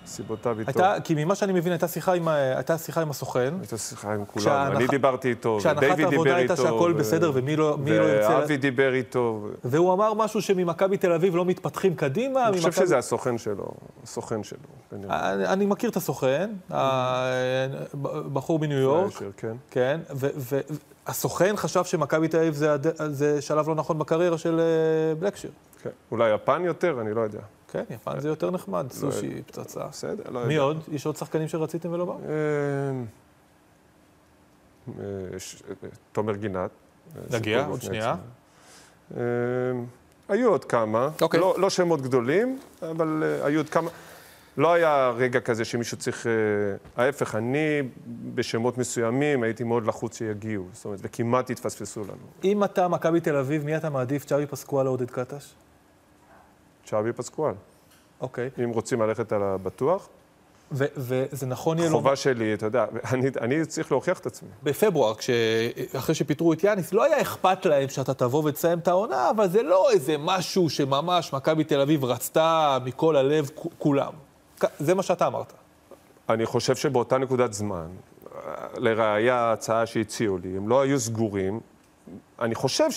סיבותיו 0.05 0.59
איתו. 0.59 0.69
הייתה, 0.69 1.01
כי 1.03 1.15
ממה 1.25 1.35
שאני 1.35 1.53
מבין, 1.53 1.71
הייתה 1.71 1.87
שיחה 1.87 2.13
עם, 2.13 2.27
הייתה 2.27 2.77
שיחה 2.77 3.01
עם 3.01 3.09
הסוכן, 3.09 3.53
הייתה 3.59 3.77
שיחה 3.77 4.13
עם 4.13 4.25
כולם, 4.25 4.45
כשההנחה- 4.45 4.77
אני 4.77 4.87
דיברתי 4.87 5.29
איתו, 5.29 5.57
כשהנחת 5.59 5.77
ודייוויד 5.77 6.05
העבודה 6.05 6.23
דיבר 6.23 6.35
הייתה 6.35 6.53
איתו. 6.53 6.63
שהכל 6.63 6.93
ו- 6.95 6.99
בסדר 6.99 7.31
ומי 7.33 7.55
לא, 7.55 7.77
מי 7.77 7.97
לא 7.97 8.03
ירצה... 8.03 8.29
ואבי 8.39 8.57
דיבר 8.57 8.93
איתו. 8.93 9.19
ו- 9.43 9.49
והוא 9.63 9.93
אמר 9.93 10.13
משהו 10.13 10.41
שממכבי 10.41 10.97
תל 10.97 11.11
אביב 11.11 11.35
לא 11.35 11.45
מתפתחים 11.45 11.95
קדימה. 11.95 12.47
אני 12.47 12.57
חושב 12.57 12.67
ממכבי- 12.69 12.85
שזה 12.85 12.97
הסוכן 12.97 13.37
שלו, 13.37 13.65
הסוכן 14.03 14.43
שלו. 14.43 14.59
אני, 15.09 15.45
אני 15.47 15.65
מכיר 15.65 15.89
את 15.89 15.95
הסוכן, 15.95 16.49
הבחור 16.69 18.59
מניו 18.59 18.77
יורק, 18.77 19.13
כן. 19.37 19.53
כן, 19.71 19.99
והסוכן 21.07 21.53
חשב 21.57 21.83
שמכבי 21.83 22.27
תל 22.27 22.37
אביב 22.37 22.53
זה, 22.53 22.75
זה 23.11 23.41
שלב 23.41 23.67
לא 23.69 23.75
נכון 23.75 23.99
בקריירה 23.99 24.37
של 24.37 24.59
אה, 24.59 25.15
בלקשיר. 25.15 25.51
כן. 25.83 25.89
אולי 26.11 26.33
יפן 26.33 26.61
יותר, 26.65 27.01
אני 27.01 27.13
לא 27.13 27.21
יודע. 27.21 27.39
כן, 27.73 27.83
יפן 27.89 28.19
זה 28.19 28.27
יותר 28.27 28.51
נחמד, 28.51 28.91
סושי, 28.91 29.41
פצצה. 29.45 29.87
בסדר, 29.87 30.23
לא 30.31 30.39
יודע. 30.39 30.47
מי 30.47 30.55
עוד? 30.55 30.77
יש 30.91 31.05
עוד 31.05 31.15
שחקנים 31.15 31.47
שרציתם 31.47 31.91
ולא 31.91 32.05
באו? 32.05 32.15
אה, 32.15 32.29
אה, 34.99 35.03
אה, 35.03 35.89
תומר 36.11 36.35
גינת. 36.35 36.69
נגיע, 37.31 37.57
סיפור 37.59 37.73
עוד 37.73 37.81
שנייה. 37.81 38.15
אה, 39.17 39.21
היו 40.29 40.49
עוד 40.49 40.65
כמה, 40.65 41.09
אוקיי. 41.21 41.39
לא, 41.39 41.55
לא 41.57 41.69
שמות 41.69 42.01
גדולים, 42.01 42.59
אבל 42.81 43.23
אה, 43.25 43.45
היו 43.45 43.59
עוד 43.59 43.69
כמה. 43.69 43.89
לא 44.57 44.73
היה 44.73 45.09
רגע 45.09 45.39
כזה 45.39 45.65
שמישהו 45.65 45.97
צריך... 45.97 46.27
אה, 46.27 46.31
ההפך, 47.03 47.35
אני 47.35 47.81
בשמות 48.35 48.77
מסוימים 48.77 49.43
הייתי 49.43 49.63
מאוד 49.63 49.85
לחוץ 49.85 50.17
שיגיעו, 50.17 50.65
זאת 50.73 50.85
אומרת, 50.85 50.99
וכמעט 51.01 51.49
התפספסו 51.49 52.01
לנו. 52.01 52.27
אם 52.43 52.63
אתה 52.63 52.87
מכבי 52.87 53.19
תל 53.19 53.35
אביב, 53.35 53.65
מי 53.65 53.77
אתה 53.77 53.89
מעדיף, 53.89 54.25
צ'אבי 54.25 54.45
פסקואל 54.45 54.87
או 54.87 54.91
עודד 54.91 55.11
קטש? 55.11 55.53
צ'אבי 56.85 57.13
פסקואל. 57.13 57.53
אוקיי. 58.21 58.49
אם 58.63 58.69
רוצים 58.69 59.01
ללכת 59.01 59.31
על 59.31 59.43
הבטוח, 59.43 60.09
ו- 60.71 60.85
וזה 60.97 61.45
נכון 61.45 61.79
יהיה. 61.79 61.91
חובה 61.91 62.15
שלי, 62.15 62.53
אתה 62.53 62.65
יודע, 62.65 62.85
אני, 63.11 63.27
אני 63.41 63.65
צריך 63.65 63.91
להוכיח 63.91 64.19
את 64.19 64.25
עצמי. 64.25 64.49
בפברואר, 64.63 65.15
כש... 65.15 65.29
אחרי 65.97 66.15
שפיטרו 66.15 66.53
את 66.53 66.63
יאניס, 66.63 66.93
לא 66.93 67.03
היה 67.03 67.21
אכפת 67.21 67.65
להם 67.65 67.89
שאתה 67.89 68.13
תבוא 68.13 68.43
ותסיים 68.45 68.79
את 68.79 68.87
העונה, 68.87 69.29
אבל 69.29 69.49
זה 69.49 69.63
לא 69.63 69.91
איזה 69.91 70.15
משהו 70.19 70.69
שממש 70.69 71.33
מכבי 71.33 71.63
תל 71.63 71.79
אביב 71.81 72.05
רצתה 72.05 72.77
מכל 72.85 73.15
הלב 73.15 73.49
כולם. 73.77 74.13
זה 74.79 74.93
מה 74.93 75.03
שאתה 75.03 75.27
אמרת. 75.27 75.53
אני 76.29 76.45
חושב 76.45 76.75
שבאותה 76.75 77.17
נקודת 77.17 77.53
זמן, 77.53 77.87
לראיה 78.77 79.35
ההצעה 79.35 79.85
שהציעו 79.85 80.37
לי, 80.37 80.57
הם 80.57 80.69
לא 80.69 80.81
היו 80.81 80.99
סגורים. 80.99 81.59
אני 82.41 82.55
חושב 82.55 82.91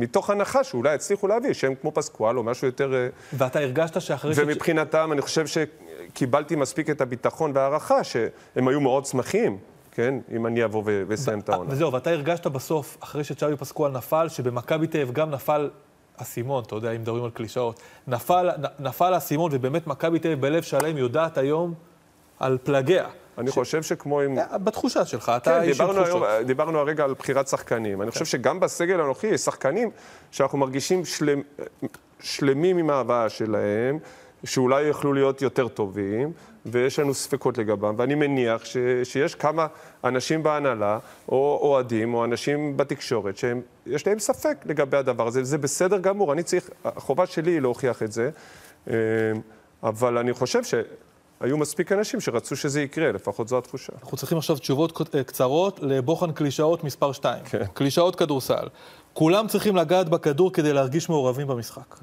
שמתוך 0.00 0.30
הנחה 0.30 0.64
שאולי 0.64 0.94
יצליחו 0.94 1.28
להביא 1.28 1.52
שם 1.52 1.74
כמו 1.74 1.92
פסקואל 1.94 2.38
או 2.38 2.42
משהו 2.42 2.66
יותר... 2.66 2.94
אה, 2.94 3.08
ואתה 3.32 3.58
הרגשת 3.58 4.00
שאחרי 4.00 4.34
ש... 4.34 4.38
ומבחינתם, 4.38 5.12
אני 5.12 5.20
חושב 5.20 5.44
שקיבלתי 5.46 6.56
מספיק 6.56 6.90
את 6.90 7.00
הביטחון 7.00 7.52
וההערכה, 7.54 8.04
שהם 8.04 8.68
היו 8.68 8.80
מאוד 8.80 9.06
שמחים, 9.06 9.58
כן, 9.92 10.14
אם 10.32 10.46
אני 10.46 10.64
אבוא 10.64 10.82
ו- 10.86 11.02
ואסיים 11.08 11.38
את 11.38 11.48
העונה. 11.48 11.72
וזהו, 11.72 11.92
ואתה 11.92 12.10
הרגשת 12.10 12.46
בסוף, 12.46 12.98
אחרי 13.00 13.24
שצ'אבי 13.24 13.56
פסקואל 13.56 13.92
נפל, 13.92 14.28
שבמכבי 14.28 14.86
תל 14.86 14.98
אביב 15.00 15.12
גם 15.12 15.30
נפל 15.30 15.70
האסימון, 16.18 16.64
אתה 16.66 16.74
יודע, 16.74 16.90
אם 16.90 17.00
מדברים 17.00 17.24
על 17.24 17.30
קלישאות. 17.30 17.80
נפל 18.78 19.14
האסימון, 19.14 19.50
ובאמת 19.54 19.86
מכבי 19.86 20.18
תל 20.18 20.28
אביב 20.28 20.40
בלב 20.40 20.62
שלם 20.62 20.96
יודעת 20.96 21.38
היום 21.38 21.74
על 22.38 22.58
פלגיה. 22.62 23.06
אני 23.40 23.50
חושב 23.50 23.82
שכמו 23.82 24.20
עם... 24.20 24.38
בתחושה 24.64 25.04
שלך, 25.04 25.32
אתה 25.36 25.50
כן, 25.50 25.62
איש 25.62 25.76
של 25.76 25.84
דיברנו, 25.84 26.04
תחושות. 26.04 26.22
היום, 26.28 26.46
דיברנו 26.46 26.78
הרגע 26.78 27.04
על 27.04 27.14
בחירת 27.14 27.48
שחקנים. 27.48 28.02
אני 28.02 28.10
חושב 28.10 28.24
שגם 28.24 28.60
בסגל 28.60 29.00
הנוכחי 29.00 29.26
יש 29.26 29.40
שחקנים 29.40 29.90
שאנחנו 30.30 30.58
מרגישים 30.58 31.02
שלמים 32.20 32.78
עם 32.78 32.90
ההבאה 32.90 33.28
שלהם, 33.28 33.98
שאולי 34.44 34.82
יכלו 34.82 35.12
להיות 35.12 35.42
יותר 35.42 35.68
טובים, 35.68 36.32
ויש 36.66 36.98
לנו 36.98 37.14
ספקות 37.14 37.58
לגבם, 37.58 37.94
ואני 37.96 38.14
מניח 38.14 38.64
ש, 38.64 38.76
שיש 39.04 39.34
כמה 39.34 39.66
אנשים 40.04 40.42
בהנהלה, 40.42 40.98
או 41.28 41.58
אוהדים, 41.62 42.14
או 42.14 42.24
אנשים 42.24 42.76
בתקשורת, 42.76 43.36
שיש 43.36 44.06
להם 44.06 44.18
ספק 44.18 44.56
לגבי 44.66 44.96
הדבר 44.96 45.26
הזה. 45.26 45.44
זה 45.44 45.58
בסדר 45.58 45.98
גמור, 45.98 46.32
אני 46.32 46.42
צריך, 46.42 46.70
החובה 46.84 47.26
שלי 47.26 47.50
היא 47.50 47.60
להוכיח 47.60 48.02
את 48.02 48.12
זה, 48.12 48.30
אה, 48.90 48.94
אבל 49.82 50.18
אני 50.18 50.32
חושב 50.32 50.64
ש... 50.64 50.74
היו 51.40 51.58
מספיק 51.58 51.92
אנשים 51.92 52.20
שרצו 52.20 52.56
שזה 52.56 52.82
יקרה, 52.82 53.12
לפחות 53.12 53.48
זו 53.48 53.58
התחושה. 53.58 53.92
אנחנו 54.02 54.16
צריכים 54.16 54.38
עכשיו 54.38 54.58
תשובות 54.58 55.14
אה, 55.14 55.24
קצרות 55.24 55.80
לבוחן 55.82 56.32
קלישאות 56.32 56.84
מספר 56.84 57.12
2. 57.12 57.44
כן. 57.44 57.64
קלישאות 57.74 58.16
כדורסל. 58.16 58.68
כולם 59.12 59.46
צריכים 59.48 59.76
לגעת 59.76 60.08
בכדור 60.08 60.52
כדי 60.52 60.72
להרגיש 60.72 61.08
מעורבים 61.08 61.46
במשחק. 61.46 61.96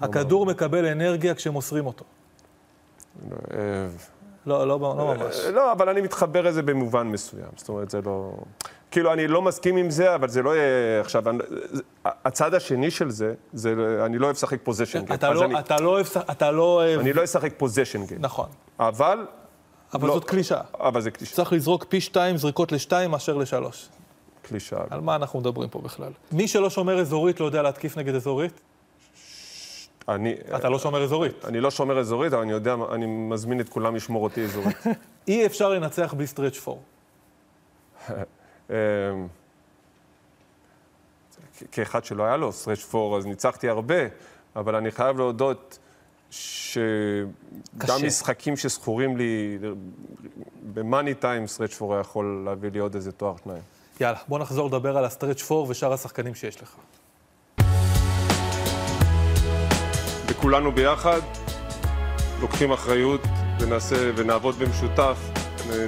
הכדור 0.00 0.46
מקבל 0.46 0.86
אנרגיה 0.86 1.34
כשמוסרים 1.34 1.86
אותו. 1.86 2.04
אה, 3.32 3.58
לא, 4.46 4.68
לא, 4.68 4.78
לא 4.80 5.14
ממש. 5.14 5.36
לא, 5.52 5.72
אבל 5.72 5.88
אני 5.88 6.00
מתחבר 6.00 6.42
לזה 6.42 6.62
במובן 6.62 7.06
מסוים. 7.06 7.50
זאת 7.56 7.68
אומרת, 7.68 7.90
זה 7.90 8.00
לא... 8.02 8.32
כאילו, 8.90 9.12
אני 9.12 9.28
לא 9.28 9.42
מסכים 9.42 9.76
עם 9.76 9.90
זה, 9.90 10.14
אבל 10.14 10.28
זה 10.28 10.42
לא 10.42 10.56
יהיה 10.56 11.00
עכשיו... 11.00 11.28
אני, 11.28 11.38
הצד 12.04 12.54
השני 12.54 12.90
של 12.90 13.10
זה, 13.10 13.34
זה 13.52 13.74
אני 14.04 14.18
לא 14.18 14.24
אוהב 14.24 14.36
לשחק 14.36 14.58
פוזיישן 14.62 14.98
לא- 14.98 15.04
גיים. 15.04 15.14
אתה, 15.56 15.80
לא, 15.80 15.88
אוהב... 15.88 16.06
אתה 16.30 16.50
לא 16.50 16.62
אוהב... 16.62 17.00
אני 17.00 17.12
לא 17.12 17.24
אשחק 17.24 17.52
פוזיישן 17.56 18.06
גיים. 18.06 18.20
נכון. 18.20 18.48
אבל... 18.80 19.26
אבל 19.94 20.08
לא, 20.08 20.14
זאת 20.14 20.24
קלישה. 20.24 20.60
אבל 20.80 21.00
זה 21.00 21.10
קלישה. 21.10 21.36
צריך 21.36 21.52
לזרוק 21.52 21.84
פי 21.88 22.00
שתיים 22.00 22.36
זריקות 22.36 22.72
לשתיים 22.72 23.10
מאשר 23.10 23.36
לשלוש. 23.36 23.88
קלישה. 24.42 24.76
על 24.90 25.00
מה 25.00 25.16
אנחנו 25.16 25.40
מדברים 25.40 25.68
פה 25.68 25.80
בכלל? 25.80 26.12
מי 26.32 26.48
שלא 26.48 26.70
שומר 26.70 27.00
אזורית 27.00 27.40
לא 27.40 27.46
יודע 27.46 27.62
להתקיף 27.62 27.98
נגד 27.98 28.14
אזורית? 28.14 28.60
אני... 30.08 30.34
אתה 30.56 30.68
לא 30.68 30.78
שומר 30.78 31.04
אזורית. 31.04 31.44
אני 31.44 31.60
לא 31.60 31.70
שומר 31.70 31.98
אזורית, 31.98 32.32
אבל 32.32 32.42
אני 32.42 32.52
יודע, 32.52 32.74
אני 32.92 33.06
מזמין 33.06 33.60
את 33.60 33.68
כולם 33.68 33.96
לשמור 33.96 34.24
אותי 34.24 34.44
אזורית. 34.44 34.76
אי 35.28 35.46
אפשר 35.46 35.68
לנצח 35.68 36.14
בלי 36.16 36.26
stretch 36.26 36.58
four. 36.58 36.82
כאחד 41.72 42.04
שלא 42.04 42.22
היה 42.22 42.36
לו 42.36 42.52
stretch 42.52 42.82
four, 42.82 43.18
אז 43.18 43.26
ניצחתי 43.26 43.68
הרבה, 43.68 43.94
אבל 44.56 44.74
אני 44.74 44.90
חייב 44.90 45.18
להודות 45.18 45.78
שגם. 46.30 46.90
משחקים 48.06 48.56
שזכורים 48.56 49.16
לי 49.16 49.58
ב 50.74 50.81
money 50.81 51.14
time, 51.14 51.46
stretch 51.46 51.74
four 51.74 51.94
היה 51.94 52.00
יכול 52.00 52.42
להביא 52.44 52.70
לי 52.70 52.78
עוד 52.78 52.94
איזה 52.94 53.12
תואר 53.12 53.34
שניים. 53.44 53.62
יאללה, 54.00 54.18
בוא 54.28 54.38
נחזור 54.38 54.66
לדבר 54.68 54.96
על 54.98 55.04
ה 55.04 55.09
stretch 55.09 55.42
four 55.42 55.66
ושאר 55.68 55.92
השחקנים 55.92 56.34
שיש 56.34 56.62
לך. 56.62 56.76
וכולנו 60.26 60.72
ביחד 60.72 61.20
לוקחים 62.40 62.72
אחריות 62.72 63.20
ונעשה 63.60 64.10
ונעבוד 64.16 64.54
במשותף, 64.58 65.16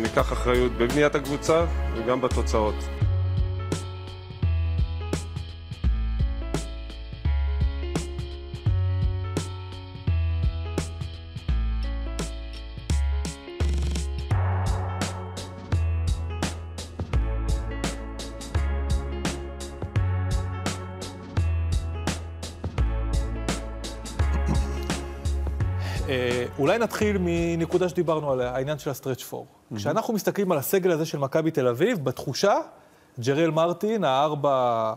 ניקח 0.00 0.32
אחריות 0.32 0.72
בבניית 0.72 1.14
הקבוצה 1.14 1.64
וגם 2.08 2.20
בתוצאות. 2.20 2.97
אולי 26.78 26.86
נתחיל 26.86 27.16
מנקודה 27.20 27.88
שדיברנו 27.88 28.32
עליה, 28.32 28.54
העניין 28.54 28.78
של 28.78 28.90
הסטרץ' 28.90 29.22
פור. 29.22 29.46
כשאנחנו 29.76 30.14
מסתכלים 30.14 30.52
על 30.52 30.58
הסגל 30.58 30.90
הזה 30.90 31.06
של 31.06 31.18
מכבי 31.18 31.50
תל 31.50 31.68
אביב, 31.68 32.04
בתחושה, 32.04 32.54
ג'רל 33.20 33.50
מרטין, 33.50 34.04
הארבע 34.04 34.94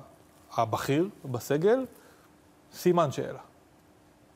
הבכיר 0.57 1.09
בסגל, 1.25 1.85
סימן 2.73 3.11
שאלה. 3.11 3.39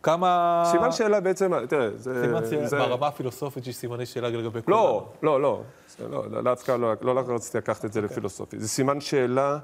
כמה... 0.03 0.63
סימן 0.71 0.91
שאלה 0.91 1.19
בעצם, 1.19 1.65
תראה, 1.69 1.89
זה... 1.95 2.21
סימן 2.25 2.49
שאלה, 2.49 2.67
זה- 2.67 2.77
ברמה 2.77 3.07
הפילוסופית 3.07 3.67
יש 3.67 3.75
סימני 3.75 4.05
שאלה 4.05 4.29
לגבי 4.29 4.61
כולם. 4.61 4.77
לא, 4.77 5.07
לא, 5.23 5.41
לא. 5.41 5.61
לא, 6.09 6.23
לא, 6.31 6.41
דווקא 6.41 6.71
לא, 6.71 6.93
לא 7.01 7.23
רציתי 7.27 7.57
לקחת 7.57 7.85
את 7.85 7.93
זה 7.93 8.01
לפילוסופי. 8.01 8.59
זה 8.59 8.67
סימן 8.67 9.01
שאלה, 9.01 9.57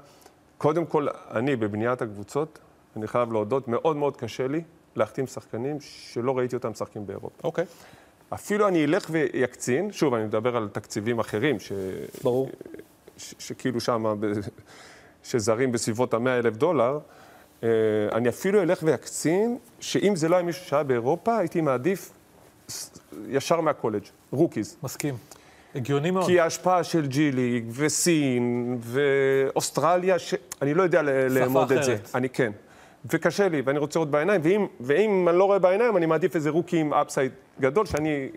קודם 0.58 0.86
כל, 0.86 1.06
אני 1.30 1.56
בבניית 1.56 2.02
הקבוצות, 2.02 2.58
אני 2.96 3.06
חייב 3.06 3.32
להודות, 3.32 3.68
מאוד 3.68 3.96
מאוד 3.96 4.16
קשה 4.16 4.48
לי 4.48 4.62
להחתים 4.96 5.26
שחקנים 5.26 5.76
שלא 5.80 6.38
ראיתי 6.38 6.56
אותם 6.56 6.70
משחקים 6.70 7.06
באירופה. 7.06 7.36
אוקיי, 7.44 7.64
אפילו 8.34 8.68
אני 8.68 8.84
אלך 8.84 9.06
ואקצין, 9.10 9.92
שוב, 9.92 10.14
אני 10.14 10.24
מדבר 10.24 10.56
על 10.56 10.68
תקציבים 10.72 11.18
אחרים, 11.18 11.60
ש... 11.60 11.72
ברור. 12.22 12.50
ש... 13.16 13.34
שכאילו 13.38 13.80
שם. 13.80 14.04
שזרים 15.24 15.72
בסביבות 15.72 16.14
ה-100 16.14 16.28
אלף 16.28 16.56
דולר, 16.56 16.98
אה, 17.62 17.68
אני 18.12 18.28
אפילו 18.28 18.62
אלך 18.62 18.78
ואקצין, 18.82 19.58
שאם 19.80 20.16
זה 20.16 20.28
לא 20.28 20.36
היה 20.36 20.44
מישהו 20.44 20.66
שהיה 20.66 20.82
באירופה, 20.82 21.38
הייתי 21.38 21.60
מעדיף 21.60 22.12
ישר 23.28 23.60
מהקולג', 23.60 24.02
rookies. 24.30 24.76
מסכים. 24.82 25.16
הגיוני 25.74 26.10
מאוד. 26.10 26.26
כי 26.26 26.40
ההשפעה 26.40 26.84
של 26.84 27.06
G 27.06 27.32
League, 27.32 27.64
וסין, 27.72 28.78
ואוסטרליה, 28.80 30.18
שאני 30.18 30.74
לא 30.74 30.82
יודע 30.82 31.02
לאמוד 31.02 31.72
את 31.72 31.84
זה. 31.84 31.94
אחרת. 31.94 32.10
אני 32.14 32.28
כן. 32.28 32.52
וקשה 33.10 33.48
לי, 33.48 33.62
ואני 33.64 33.78
רוצה 33.78 33.98
לראות 33.98 34.10
בעיניים, 34.10 34.40
ואם, 34.44 34.66
ואם 34.80 35.28
אני 35.28 35.38
לא 35.38 35.44
רואה 35.44 35.58
בעיניים, 35.58 35.96
אני 35.96 36.06
מעדיף 36.06 36.36
איזה 36.36 36.50
רוקי 36.50 36.78
עם 36.78 36.94
אפסייד 36.94 37.32
גדול, 37.60 37.86
שאני... 37.86 38.28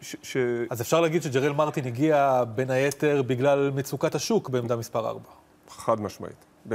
ש, 0.00 0.16
ש... 0.22 0.36
אז 0.70 0.80
אפשר 0.80 1.00
להגיד 1.00 1.22
שג'רל 1.22 1.52
מרטין 1.52 1.86
הגיע 1.86 2.44
בין 2.54 2.70
היתר 2.70 3.22
בגלל 3.22 3.70
מצוקת 3.74 4.14
השוק 4.14 4.48
בעמדה 4.48 4.76
מספר 4.76 5.08
4. 5.08 5.20
חד 5.68 6.00
משמעית. 6.00 6.44
ב... 6.68 6.74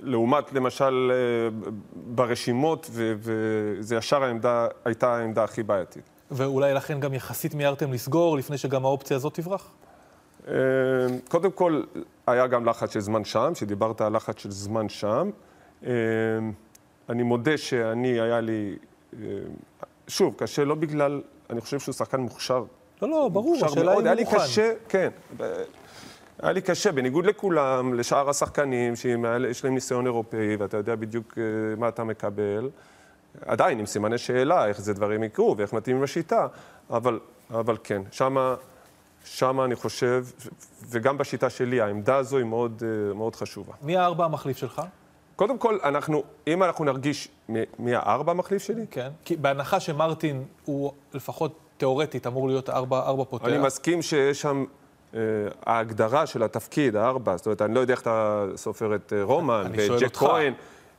לעומת, 0.00 0.52
למשל, 0.52 1.12
אה, 1.12 1.70
ברשימות, 1.94 2.86
ו- 2.90 3.14
וזה 3.18 3.96
ישר 3.96 4.22
העמדה, 4.22 4.66
הייתה 4.84 5.16
העמדה 5.16 5.44
הכי 5.44 5.62
בעייתית. 5.62 6.02
ואולי 6.30 6.74
לכן 6.74 7.00
גם 7.00 7.14
יחסית 7.14 7.54
מיהרתם 7.54 7.92
לסגור 7.92 8.36
לפני 8.36 8.58
שגם 8.58 8.84
האופציה 8.84 9.16
הזאת 9.16 9.34
תברח? 9.34 9.70
אה, 10.48 10.54
קודם 11.28 11.50
כל, 11.50 11.82
היה 12.26 12.46
גם 12.46 12.66
לחץ 12.66 12.92
של 12.92 13.00
זמן 13.00 13.24
שם, 13.24 13.52
שדיברת 13.54 14.00
על 14.00 14.16
לחץ 14.16 14.38
של 14.38 14.50
זמן 14.50 14.88
שם. 14.88 15.30
אה, 15.86 15.90
אני 17.08 17.22
מודה 17.22 17.56
שאני, 17.56 18.20
היה 18.20 18.40
לי... 18.40 18.76
אה, 19.12 19.28
שוב, 20.08 20.34
קשה 20.36 20.64
לא 20.64 20.74
בגלל... 20.74 21.22
אני 21.50 21.60
חושב 21.60 21.80
שהוא 21.80 21.92
שחקן 21.92 22.20
מוכשר. 22.20 22.64
לא, 23.02 23.08
לא, 23.08 23.28
ברור, 23.32 23.56
השאלה 23.64 23.84
מאוד. 23.84 23.98
אם 23.98 24.06
היה 24.06 24.14
לי 24.14 24.24
מוכן. 24.24 24.36
קשה, 24.38 24.72
כן. 24.88 25.08
היה 26.38 26.52
לי 26.52 26.60
קשה, 26.60 26.92
בניגוד 26.92 27.26
לכולם, 27.26 27.94
לשאר 27.94 28.30
השחקנים, 28.30 28.96
שיש 28.96 29.64
להם 29.64 29.74
ניסיון 29.74 30.06
אירופאי, 30.06 30.56
ואתה 30.56 30.76
יודע 30.76 30.94
בדיוק 30.94 31.38
אה, 31.38 31.42
מה 31.76 31.88
אתה 31.88 32.04
מקבל. 32.04 32.70
עדיין 33.46 33.78
עם 33.78 33.86
סימני 33.86 34.18
שאלה, 34.18 34.66
איך 34.66 34.80
זה 34.80 34.94
דברים 34.94 35.22
יקרו 35.22 35.54
ואיך 35.58 35.72
מתאים 35.72 35.96
עם 35.96 36.02
השיטה, 36.02 36.46
אבל, 36.90 37.20
אבל 37.50 37.76
כן, 37.84 38.02
שמה, 38.10 38.54
שמה 39.24 39.64
אני 39.64 39.74
חושב, 39.74 40.24
וגם 40.88 41.18
בשיטה 41.18 41.50
שלי, 41.50 41.80
העמדה 41.80 42.16
הזו 42.16 42.36
היא 42.36 42.46
מאוד, 42.46 42.82
אה, 42.86 43.14
מאוד 43.14 43.36
חשובה. 43.36 43.72
מי 43.82 43.96
הארבע 43.96 44.24
המחליף 44.24 44.56
שלך? 44.56 44.82
קודם 45.36 45.58
כל, 45.58 45.78
אנחנו, 45.84 46.22
אם 46.46 46.62
אנחנו 46.62 46.84
נרגיש 46.84 47.28
מי, 47.48 47.94
הארבע 47.94 48.32
המחליף 48.32 48.62
שלי, 48.62 48.86
כן. 48.90 49.08
כי 49.24 49.36
בהנחה 49.36 49.80
שמרטין 49.80 50.44
הוא 50.64 50.92
לפחות 51.14 51.52
תיאורטית 51.76 52.26
אמור 52.26 52.48
להיות 52.48 52.70
ארבע, 52.70 52.98
ארבע 52.98 53.24
פותח. 53.24 53.44
אני 53.46 53.58
מסכים 53.58 54.02
שיש 54.02 54.40
שם 54.40 54.64
אה, 55.14 55.20
ההגדרה 55.66 56.26
של 56.26 56.42
התפקיד, 56.42 56.96
הארבע, 56.96 57.36
זאת 57.36 57.46
אומרת, 57.46 57.62
אני 57.62 57.74
לא 57.74 57.80
יודע 57.80 57.92
איך 57.94 58.02
אתה 58.02 58.46
סופר 58.56 58.94
את 58.94 59.12
אה, 59.16 59.22
רומן 59.22 59.62
אני 59.66 59.78
ואת 59.78 59.86
שואל 59.86 59.98
ג'ק 60.00 60.04
אותך. 60.06 60.18
כהן. 60.18 60.52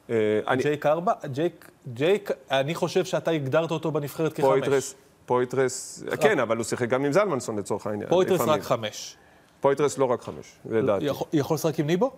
אה, 0.10 0.16
אני- 0.48 0.64
ג'ייק 0.64 0.86
ארבע? 0.86 1.14
ג'ייק, 1.26 1.72
ג'ייק, 1.94 2.32
אני 2.52 2.76
חושב 2.76 3.06
שאתה 3.06 3.32
הגדרת 3.32 3.72
אותו 3.72 3.92
בנבחרת 3.92 4.34
כחמש. 4.34 4.46
פויטרס, 4.46 4.96
פויטרס, 5.26 6.04
כן, 6.22 6.40
אבל 6.40 6.58
הוא 6.58 6.64
שיחק 6.64 6.90
גם 6.90 7.06
עם 7.06 7.12
זלמנסון 7.12 7.60
לצורך 7.60 7.88
העניין. 7.88 8.10
פויטרס 8.10 8.36
לפעמים. 8.36 8.54
רק 8.56 8.62
חמש. 8.62 9.18
פויטרס 9.62 9.98
לא 9.98 10.06
רק 10.06 10.22
חמש, 10.22 10.56
לדעתי. 10.70 11.06
יכול 11.34 11.56
לשחק 11.56 11.80
עם 11.80 11.88
ניבו? 11.88 12.12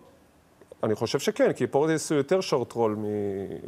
אני 0.84 0.96
חושב 0.96 1.20
שכן, 1.20 1.54
כי 1.54 1.68
פויטרס 1.68 2.12
הוא 2.12 2.18
יותר 2.18 2.42
short 2.42 2.74
roll 2.74 2.98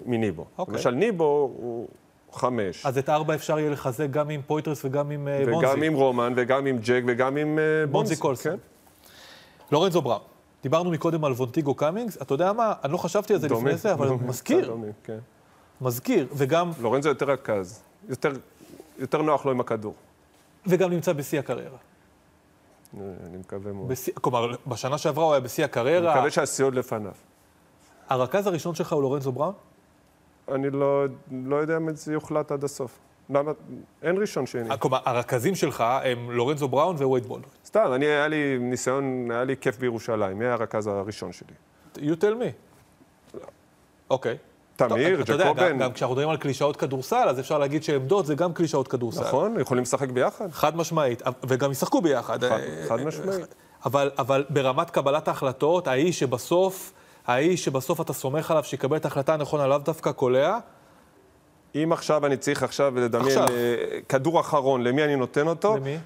מניבו. 0.06 0.46
אוקיי. 0.58 0.74
למשל, 0.74 0.92
ניבו 0.92 1.54
הוא 1.58 1.88
חמש. 2.32 2.86
אז 2.86 2.98
את 2.98 3.10
הארבע 3.10 3.36
אפשר 3.36 3.60
יהיה 3.60 3.70
לחזק 3.70 4.10
גם 4.10 4.30
עם 4.30 4.42
פויטרס 4.48 4.86
וגם 4.86 5.12
עם 5.12 5.28
אה, 5.28 5.46
בונזי. 5.46 5.66
וגם 5.66 5.84
עם 5.84 5.94
רומן, 5.94 6.34
וגם 6.36 6.66
עם 6.66 6.78
ג'ק, 6.78 7.04
וגם 7.08 7.38
עם 7.38 7.60
אה, 7.60 7.64
בונזי 7.64 7.92
בונזי. 7.92 8.16
קולסון. 8.16 8.52
כן. 8.52 8.58
לורנזו 9.72 10.02
בראון. 10.02 10.22
דיברנו 10.64 10.92
מקודם 10.92 11.26
על 11.26 11.32
וונטיגו 11.32 11.74
קאמינגס, 11.74 12.18
אתה 12.22 12.34
יודע 12.34 12.54
מה? 12.54 12.74
אני 12.84 12.94
לא 12.94 12.98
חשבתי 12.98 13.34
על 13.34 13.40
זה 13.40 13.48
דומה, 13.48 13.62
לפני 13.62 13.78
זה, 13.78 13.94
אבל 13.94 14.08
דומה, 14.08 14.28
מזכיר, 14.28 14.66
דומה, 14.68 14.88
כן. 15.04 15.18
מזכיר, 15.82 16.28
וגם, 16.34 16.72
לורנזו 16.82 17.10
יותר 17.10 17.32
רכז, 17.32 17.82
יותר, 18.10 18.32
יותר 19.00 19.22
נוח 19.22 19.46
לו 19.46 19.52
עם 19.52 19.60
הכדור. 19.60 19.94
וגם 20.68 20.92
נמצא 20.92 21.14
בשיא 21.14 21.40
הקריירה. 21.40 21.78
אה, 22.98 23.02
אני 23.26 23.38
מקווה 23.38 23.74
מאוד. 23.74 23.88
בשיא, 23.88 24.14
כלומר, 24.22 24.52
בשנה 24.68 24.98
שעברה 24.98 25.26
הוא 25.26 25.34
היה 25.34 25.40
בשיא 25.40 25.64
אני 25.64 25.72
הקריירה. 25.72 26.16
מקווה 26.16 26.32
שהשיא 26.32 26.66
עוד 26.66 26.76
לפניו. 26.76 27.12
הרכז 28.10 28.48
הראשון 28.48 28.76
שלך 28.76 28.94
הוא 28.94 29.02
לורנזו 29.02 29.32
בראון? 29.32 29.54
אני 30.52 30.70
לא, 30.70 31.06
לא 31.32 31.56
יודע 31.56 31.78
אם 31.78 31.96
זה 31.96 32.14
יוחלט 32.14 32.52
עד 32.52 32.64
הסוף. 32.64 33.00
למה? 33.30 33.52
אין 34.02 34.18
ראשון 34.18 34.46
שני. 34.46 34.78
כלומר, 34.80 35.00
הרכזים 35.06 35.56
שלך 35.56 35.84
הם 36.04 36.32
לורנזו 36.32 36.68
בראון 36.68 36.96
ווייד 36.96 37.26
בולדווין. 37.26 37.56
סתם, 37.66 37.92
אני, 37.96 38.06
היה 38.06 38.28
לי 38.28 38.58
ניסיון, 38.60 39.32
היה 39.32 39.44
לי 39.44 39.58
כיף 39.58 39.78
בירושלים. 39.78 40.40
מי 40.40 40.46
היה 40.46 40.54
הרכז 40.54 40.88
הראשון 40.88 41.32
שלי? 41.32 41.54
You 41.96 42.16
tell 42.22 42.36
me. 42.42 42.52
אוקיי. 44.10 44.38
תמיר, 44.38 44.38
טוב, 44.38 44.49
יודע, 45.34 45.48
ג'קובן. 45.48 45.70
גם, 45.72 45.78
גם 45.80 45.94
כשאנחנו 45.94 46.14
מדברים 46.16 46.30
על 46.30 46.38
קלישאות 46.38 46.76
כדורסל, 46.78 47.30
אז 47.30 47.40
אפשר 47.40 47.58
להגיד 47.58 47.84
שעמדות 47.84 48.26
זה 48.26 48.36
גם 48.36 48.54
קלישאות 48.54 48.88
כדורסל. 48.88 49.22
נכון, 49.22 49.60
יכולים 49.60 49.84
לשחק 49.84 50.10
ביחד. 50.10 50.52
חד 50.52 50.78
משמעית, 50.78 51.22
וגם 51.48 51.72
ישחקו 51.72 52.02
ביחד. 52.02 52.44
חד- 52.44 52.52
אה, 52.60 52.86
חד 52.88 53.02
משמעית. 53.02 53.56
אבל, 53.86 54.12
אבל 54.18 54.46
ברמת 54.50 54.90
קבלת 54.90 55.28
ההחלטות, 55.28 55.88
האיש 55.88 56.20
שבסוף, 56.20 56.94
האיש 57.28 57.66
שבסוף 57.66 58.02
אתה 58.02 58.14
סומך 58.14 58.52
עליו 58.52 58.64
שיקבל 58.64 58.98
את 58.98 59.06
ההחלטה 59.06 59.34
הנכונה, 59.34 59.68
לאו 59.68 59.78
דווקא 59.78 60.12
קולע, 60.12 60.58
אם 61.76 61.90
עכשיו 61.94 62.26
אני 62.26 62.38
צריך 62.38 62.64
עכשיו 62.64 62.94
לדמיין. 63.00 63.38
אה, 63.40 63.46
כדור 64.10 64.40
אחרון, 64.40 64.84
למי 64.84 65.04
אני 65.04 65.16
נותן 65.16 65.48
אותו? 65.48 65.76
למי? 65.78 65.98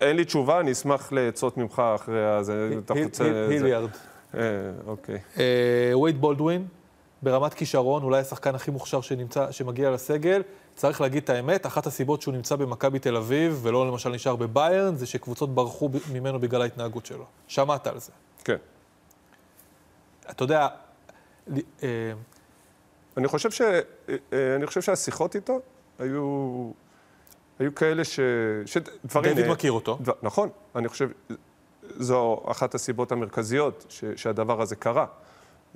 אין 0.00 0.16
לי 0.16 0.24
תשובה, 0.24 0.60
אני 0.60 0.72
אשמח 0.72 1.12
לעצות 1.12 1.56
ממך 1.56 1.82
אחרי 1.94 2.26
הזה. 2.26 2.70
היליארד. 3.48 3.88
אה, 4.34 4.40
אוקיי. 4.86 5.18
אה, 5.38 5.98
וייד 5.98 6.20
בולדווין, 6.20 6.66
ברמת 7.22 7.54
כישרון, 7.54 8.02
אולי 8.02 8.20
השחקן 8.20 8.54
הכי 8.54 8.70
מוכשר 8.70 9.00
שנמצא, 9.00 9.52
שמגיע 9.52 9.90
לסגל. 9.90 10.42
צריך 10.74 11.00
להגיד 11.00 11.22
את 11.22 11.30
האמת, 11.30 11.66
אחת 11.66 11.86
הסיבות 11.86 12.22
שהוא 12.22 12.34
נמצא 12.34 12.56
במכבי 12.56 12.98
תל 12.98 13.16
אביב, 13.16 13.60
ולא 13.62 13.88
למשל 13.88 14.10
נשאר 14.10 14.36
בביירן, 14.36 14.96
זה 14.96 15.06
שקבוצות 15.06 15.54
ברחו 15.54 15.90
ממנו 16.12 16.40
בגלל 16.40 16.62
ההתנהגות 16.62 17.06
שלו. 17.06 17.24
שמעת 17.48 17.86
על 17.86 17.98
זה. 17.98 18.12
כן. 18.44 18.56
אתה 20.30 20.44
יודע, 20.44 20.68
אה, 21.82 22.12
אני 23.16 23.28
חושב, 23.28 23.50
ש... 23.50 23.60
אה, 23.60 23.80
אה, 24.32 24.56
אני 24.56 24.66
חושב 24.66 24.80
שהשיחות 24.82 25.34
איתו 25.34 25.60
היו, 25.98 26.70
היו 27.58 27.74
כאלה 27.74 28.04
ש... 28.04 28.20
שדברים... 28.66 29.34
דיוויד 29.34 29.52
מכיר 29.52 29.72
אותו. 29.72 29.98
דבר, 30.00 30.12
נכון, 30.22 30.48
אני 30.76 30.88
חושב, 30.88 31.08
זו 31.96 32.42
אחת 32.46 32.74
הסיבות 32.74 33.12
המרכזיות 33.12 33.86
ש... 33.88 34.04
שהדבר 34.16 34.62
הזה 34.62 34.76
קרה. 34.76 35.06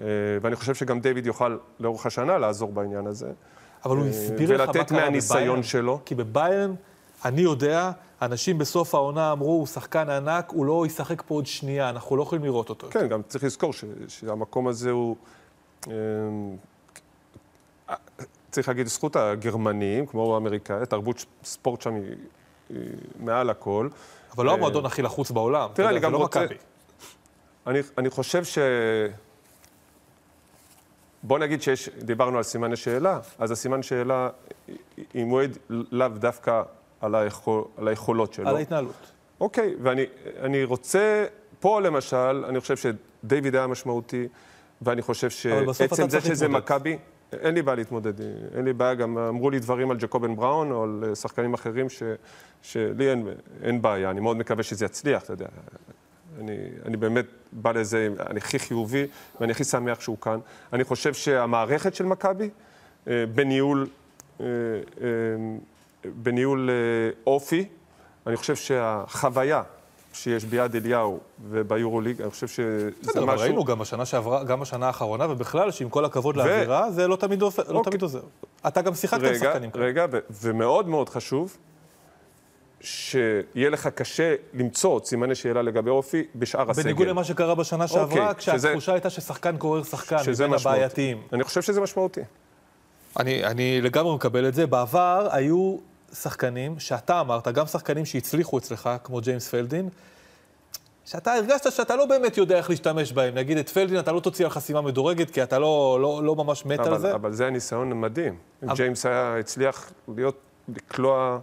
אה, 0.01 0.05
ואני 0.43 0.57
חושב 0.57 0.75
שגם 0.75 1.01
דיוויד 1.01 1.27
יוכל 1.27 1.57
לאורך 1.81 2.07
השנה 2.07 2.39
לעזור 2.39 2.73
בעניין 2.73 3.07
הזה. 3.07 3.33
אבל 3.85 3.97
הוא 3.97 4.05
אה, 4.05 4.11
הסביר 4.11 4.55
לך 4.55 4.61
מה 4.61 4.73
ולתת 4.77 4.89
קרה 4.89 5.01
מהניסיון 5.01 5.43
בביירן. 5.43 5.63
שלו. 5.63 6.01
כי 6.05 6.15
בביירן, 6.15 6.75
אני 7.25 7.41
יודע, 7.41 7.91
אנשים 8.23 8.59
בסוף 8.59 8.95
העונה 8.95 9.33
אמרו, 9.33 9.53
הוא 9.53 9.67
שחקן 9.67 10.11
ענק, 10.11 10.51
הוא 10.51 10.67
לא 10.67 10.85
ישחק 10.87 11.23
פה 11.27 11.35
עוד 11.35 11.47
שנייה, 11.47 11.89
אנחנו 11.91 12.17
לא 12.17 12.23
יכולים 12.23 12.45
לראות 12.45 12.69
אותו. 12.69 12.87
כן, 12.91 13.09
גם 13.09 13.23
צריך 13.29 13.45
לזכור 13.45 13.73
ש... 13.73 13.85
שהמקום 14.09 14.69
הזה 14.69 14.91
הוא... 14.91 15.17
אה, 15.89 15.95
צריך 18.51 18.69
להגיד 18.69 18.87
לזכות 18.87 19.17
הגרמנים, 19.17 20.07
כמו 20.07 20.35
האמריקאי, 20.35 20.87
תרבות 20.87 21.25
ספורט 21.45 21.81
שם 21.81 21.95
היא, 21.95 22.15
היא 22.69 22.79
מעל 23.21 23.51
הכל. 23.51 23.89
אבל 24.37 24.47
לא 24.47 24.53
המועדון 24.53 24.87
הכי 24.87 25.03
לחוץ 25.03 25.31
בעולם. 25.31 25.69
תראה, 25.75 25.91
אני 25.91 26.01
גם 26.01 26.13
לא 26.13 26.19
רוצה- 26.19 26.45
אני 27.99 28.11
חושב 28.11 28.45
ש... 28.45 28.59
בוא 31.23 31.39
נגיד 31.39 31.63
שיש, 31.63 31.89
דיברנו 31.89 32.37
על 32.37 32.43
סימני 32.43 32.77
שאלה, 32.77 33.21
אז 33.39 33.51
הסימן 33.51 33.83
שאלה 33.83 34.29
היא 35.15 35.25
מועד 35.25 35.59
לאו 35.69 36.09
דווקא 36.09 36.63
על, 37.01 37.15
היכול, 37.15 37.65
על 37.77 37.89
היכולות 37.89 38.33
שלו. 38.33 38.49
על 38.49 38.57
ההתנהלות. 38.57 39.13
אוקיי, 39.41 39.75
ואני 39.83 40.07
אני 40.41 40.65
רוצה, 40.65 41.25
פה 41.61 41.81
למשל, 41.81 42.45
אני 42.49 42.61
חושב 42.61 42.77
שדיוויד 42.77 43.55
היה 43.55 43.67
משמעותי, 43.67 44.29
ואני 44.83 45.03
חושב 45.03 45.31
שעצם 45.31 46.09
זה 46.09 46.21
שזה. 46.21 46.49
מכבי, 46.49 46.99
אין 47.33 47.55
לי 47.55 47.63
בעיה 47.63 47.77
להתמודד, 47.77 48.21
אין 48.57 48.65
לי 48.65 48.73
בעיה, 48.73 48.95
גם 48.95 49.19
אמרו 49.19 49.51
לי 49.51 49.59
דברים 49.59 49.91
על 49.91 49.97
ג'קובן 49.97 50.37
בראון 50.37 50.73
או 50.73 50.83
על 50.83 51.15
שחקנים 51.15 51.55
אחרים 51.55 51.89
ש, 51.89 52.03
שלי 52.63 53.11
אין, 53.11 53.29
אין 53.63 53.83
בעיה, 53.83 54.11
אני 54.11 54.21
מאוד 54.21 54.37
מקווה 54.37 54.63
שזה 54.63 54.85
יצליח, 54.85 55.23
אתה 55.23 55.33
יודע. 55.33 55.47
אני, 56.41 56.57
אני 56.85 56.97
באמת 56.97 57.25
בא 57.53 57.73
לזה, 57.73 58.09
אני 58.31 58.39
הכי 58.39 58.59
חיובי 58.59 59.07
ואני 59.41 59.53
הכי 59.53 59.65
שמח 59.65 60.01
שהוא 60.01 60.17
כאן. 60.21 60.39
אני 60.73 60.85
חושב 60.85 61.15
שהמערכת 61.15 61.95
של 61.95 62.05
מכבי, 62.05 62.51
אה, 63.09 63.25
בניהול, 63.35 63.87
אה, 64.41 64.47
אה, 64.47 65.07
בניהול 66.05 66.71
אופי, 67.27 67.69
אני 68.27 68.37
חושב 68.37 68.57
שהחוויה 68.57 69.63
שיש 70.13 70.45
ביד 70.45 70.77
אליהו 70.77 71.21
וביורוליג, 71.51 72.23
אני 72.23 72.31
חושב 72.31 72.47
שזה 72.49 72.91
בסדר, 73.03 73.23
אבל 73.23 73.35
משהו... 73.35 73.47
ראינו 73.47 73.65
גם 73.65 73.79
בשנה 73.79 74.05
שעברה, 74.07 74.45
גם 74.45 74.61
בשנה 74.61 74.87
האחרונה, 74.87 75.31
ובכלל, 75.31 75.71
שעם 75.71 75.89
כל 75.89 76.05
הכבוד 76.05 76.37
לאווירה, 76.37 76.91
זה 76.91 77.09
לא 77.09 77.17
תמיד 77.17 77.43
עוזר- 77.43 77.63
לא 77.69 77.79
אוקיי. 77.79 77.91
תמיד 77.91 78.03
עוזר. 78.03 78.21
אתה 78.67 78.83
גם 78.83 78.95
שיחקת 78.95 79.25
עם 79.25 79.35
שחקנים 79.35 79.71
כאלה. 79.71 79.85
רגע, 79.85 80.07
ו- 80.11 80.19
ומאוד 80.43 80.89
מאוד 80.89 81.09
חשוב, 81.09 81.57
שיהיה 82.83 83.71
לך 83.71 83.87
קשה 83.87 84.35
למצוא 84.55 85.01
סימני 85.05 85.35
שאלה 85.35 85.63
לגבי 85.63 85.91
אופי 85.91 86.23
בשאר 86.35 86.71
הסגל. 86.71 86.83
בניגוד 86.83 87.07
למה 87.07 87.25
שקרה 87.25 87.55
בשנה 87.55 87.89
שעברה, 87.89 88.29
אוקיי, 88.29 88.43
שזה- 88.43 88.69
כשהתחושה 88.69 88.93
הייתה 88.93 89.11
ששחקן 89.11 89.57
גורר 89.57 89.83
שחקן, 89.83 90.19
שזה 90.25 90.47
מבין. 90.47 90.59
הבעייתיים. 90.61 91.23
אני 91.33 91.45
חושב 91.45 91.63
שזה 91.63 91.81
משמעותי. 91.81 92.21
אני, 93.19 93.45
אני 93.45 93.81
לגמרי 93.81 94.15
מקבל 94.15 94.49
את 94.49 94.55
זה. 94.55 94.67
בעבר 94.67 95.29
היו 95.33 95.77
שחקנים, 96.13 96.79
שאתה 96.79 97.21
אמרת, 97.21 97.49
גם 97.49 97.67
שחקנים 97.67 98.05
שהצליחו 98.05 98.59
אצלך, 98.59 98.91
כמו 99.05 99.21
ג'יימס 99.21 99.49
פלדין, 99.49 99.89
שאתה 101.05 101.33
הרגשת 101.33 101.73
שאתה 101.73 101.97
לא 101.97 102.07
באמת 102.07 102.37
יודע 102.37 102.57
איך 102.57 102.71
להשתמש 102.71 103.13
בהם. 103.13 103.35
נגיד 103.35 103.59
את 103.59 103.69
פלדין, 103.69 103.99
אתה 103.99 104.13
לא 104.13 104.21
תוציא 104.21 104.45
על 104.45 104.51
חסימה 104.51 104.81
מדורגת, 104.81 105.31
כי 105.31 105.43
אתה 105.43 105.59
לא, 105.59 105.99
לא, 106.01 106.21
לא 106.25 106.37
ממש 106.37 106.67
מת 106.67 106.79
על 106.81 106.87
אבל, 106.89 106.99
זה. 106.99 107.15
אבל 107.15 107.33
זה 107.33 107.47
הניסיון 107.47 107.93
המדהים. 107.93 108.37
אבל- 108.63 108.75
ג'יימס 108.77 109.07
היה, 109.07 109.37
הצליח 109.41 109.93
להיות, 110.17 110.37
לקלוע 110.69 111.39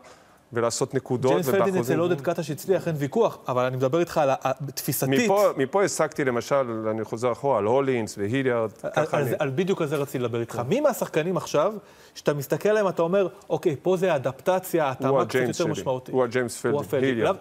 ולעשות 0.53 0.93
נקודות, 0.93 1.31
ג'יימס 1.31 1.49
פלדין 1.49 1.77
אצל 1.77 1.99
עודד 1.99 2.21
קטש 2.21 2.51
הצליח, 2.51 2.87
אין 2.87 2.95
ויכוח, 2.99 3.37
אבל 3.47 3.65
אני 3.65 3.77
מדבר 3.77 3.99
איתך 3.99 4.17
על 4.17 4.29
ה- 4.29 4.35
ה- 4.43 4.53
תפיסתית. 4.75 5.09
מפה, 5.25 5.43
מפה 5.57 5.83
הסקתי 5.83 6.25
למשל, 6.25 6.87
אני 6.91 7.03
חוזר 7.03 7.31
אחורה, 7.31 7.57
על 7.57 7.65
הולינס 7.65 8.17
והיליארד, 8.17 8.71
ככה 8.95 9.17
על, 9.17 9.23
אני... 9.23 9.31
על 9.39 9.51
בדיוק 9.55 9.81
על 9.81 9.87
זה 9.87 9.95
רציתי 9.95 10.19
לדבר 10.19 10.39
איתך. 10.41 10.61
מי 10.67 10.79
מהשחקנים 10.81 11.37
עכשיו, 11.37 11.73
שאתה 12.15 12.33
מסתכל 12.33 12.69
עליהם, 12.69 12.87
אתה 12.87 13.01
אומר, 13.01 13.27
אוקיי, 13.49 13.75
פה 13.81 13.97
זה 13.97 14.15
אדפטציה, 14.15 14.83
הוא 14.83 14.91
התאמה 14.91 15.25
קצת 15.25 15.39
יותר 15.47 15.67
משמעותית. 15.67 16.13
הוא 16.15 16.23
הג'יימס 16.23 16.61
פלדין. 16.89 17.09
היליארד. 17.09 17.35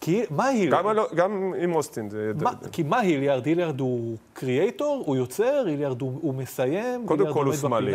כי 0.00 0.22
מה 0.30 0.46
היליארד? 0.46 0.78
גם, 0.82 0.88
על- 0.88 0.98
גם 1.14 1.52
עם 1.58 1.74
אוסטין, 1.74 2.10
זה... 2.10 2.32
מה, 2.40 2.50
כי 2.72 2.82
מה 2.82 2.98
היליארד? 3.00 3.46
היליארד 3.46 3.80
הוא 3.80 4.16
קריאייטור, 4.32 5.02
הוא 5.06 5.16
יוצר, 5.16 5.64
היליארד 5.66 6.00
הוא, 6.00 6.18
הוא 6.22 6.34
מסיים, 6.34 7.06
קודם 7.06 7.32
כל 7.32 7.46
הוא 7.46 7.54
שמאלי. 7.54 7.92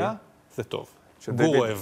זה 0.56 0.64
טוב. 0.64 0.88
שדיוויד- 1.20 1.46
גור 1.52 1.66
אוהב. 1.66 1.78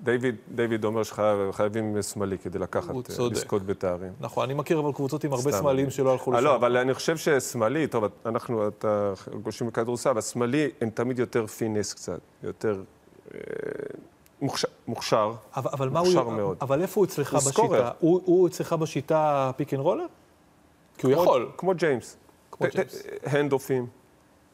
דיוויד, 0.00 0.34
דיוויד 0.54 0.84
אומר 0.84 1.02
שחייבים 1.02 2.02
שמאלי 2.02 2.38
כדי 2.38 2.58
לקחת. 2.58 2.94
לזכות 3.30 3.66
בתארים. 3.66 4.12
נכון, 4.20 4.44
אני 4.44 4.54
מכיר 4.54 4.80
אבל 4.80 4.92
קבוצות 4.92 5.24
עם 5.24 5.32
הרבה. 5.32 5.52
שמאליים 5.52 5.90
שלא 5.90 6.12
הלכו 6.12 6.32
אה, 6.32 6.36
לשם. 6.36 6.46
לא, 6.46 6.56
אבל 6.56 6.76
אני 6.76 6.94
חושב 6.94 7.16
ששמאלי, 7.16 7.86
טוב, 7.86 8.04
אנחנו, 8.26 8.68
אתה 8.68 9.12
גולשים 9.42 9.66
בכדורסל, 9.66 10.18
השמאליים 10.18 10.70
הם 10.80 10.90
תמיד 10.90 11.18
יותר 11.18 11.46
finesse 11.46 11.94
קצת, 11.94 12.20
יותר 12.42 12.82
אה, 13.34 13.40
מוכשר, 14.40 14.68
מוכשר, 14.88 15.32
אבל, 15.56 15.70
אבל 15.72 15.88
מוכשר 15.88 16.20
הוא... 16.20 16.32
מאוד. 16.32 16.56
אבל 16.60 16.82
איפה 16.82 17.00
הוא 17.00 17.06
אצלך 17.06 17.32
הוא 17.32 17.38
בשיטה? 17.38 17.52
scorer. 17.52 17.90
הוא, 17.98 18.20
הוא 18.24 18.48
אצלך 18.48 18.72
בשיטה 18.72 19.50
pick 19.56 19.74
and 19.74 19.80
roller? 19.80 20.06
כי 20.98 21.06
הוא 21.06 21.12
יכול. 21.12 21.48
כמו 21.56 21.74
ג'יימס. 21.74 22.16
כמו 22.50 22.66
ג'יימס. 22.72 23.02
הנד-אופים, 23.22 23.86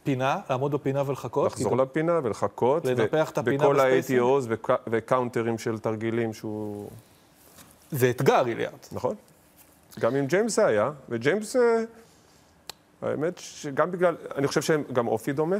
פינה, 0.04 0.40
לעמוד 0.50 0.72
בפינה 0.72 1.02
ולחכות? 1.08 1.52
לחזור 1.52 1.76
כי 1.76 1.82
לפינה 1.82 2.20
ולחכות. 2.22 2.84
לנפח 2.84 3.30
את 3.30 3.38
הפינה 3.38 3.64
וכל 3.64 3.74
ב 3.74 3.79
spacing? 3.79 4.20
ה-ATOs 4.20 4.46
וק- 4.48 4.70
וקאונטרים 4.86 5.58
של 5.58 5.78
תרגילים 5.78 6.34
שהוא... 6.34 6.90
זה 7.90 8.10
אתגר, 8.10 8.46
איליארד. 8.46 8.78
נכון. 8.92 9.14
גם 10.00 10.14
עם 10.14 10.26
ג'יימס 10.26 10.56
זה 10.56 10.66
היה, 10.66 10.90
וג'יימס, 11.08 11.56
אה, 11.56 11.84
האמת 13.02 13.38
שגם 13.38 13.90
בגלל, 13.90 14.16
אני 14.34 14.46
חושב 14.46 14.62
שהם 14.62 14.82
גם 14.92 15.06
אופי 15.08 15.32
דומה, 15.32 15.56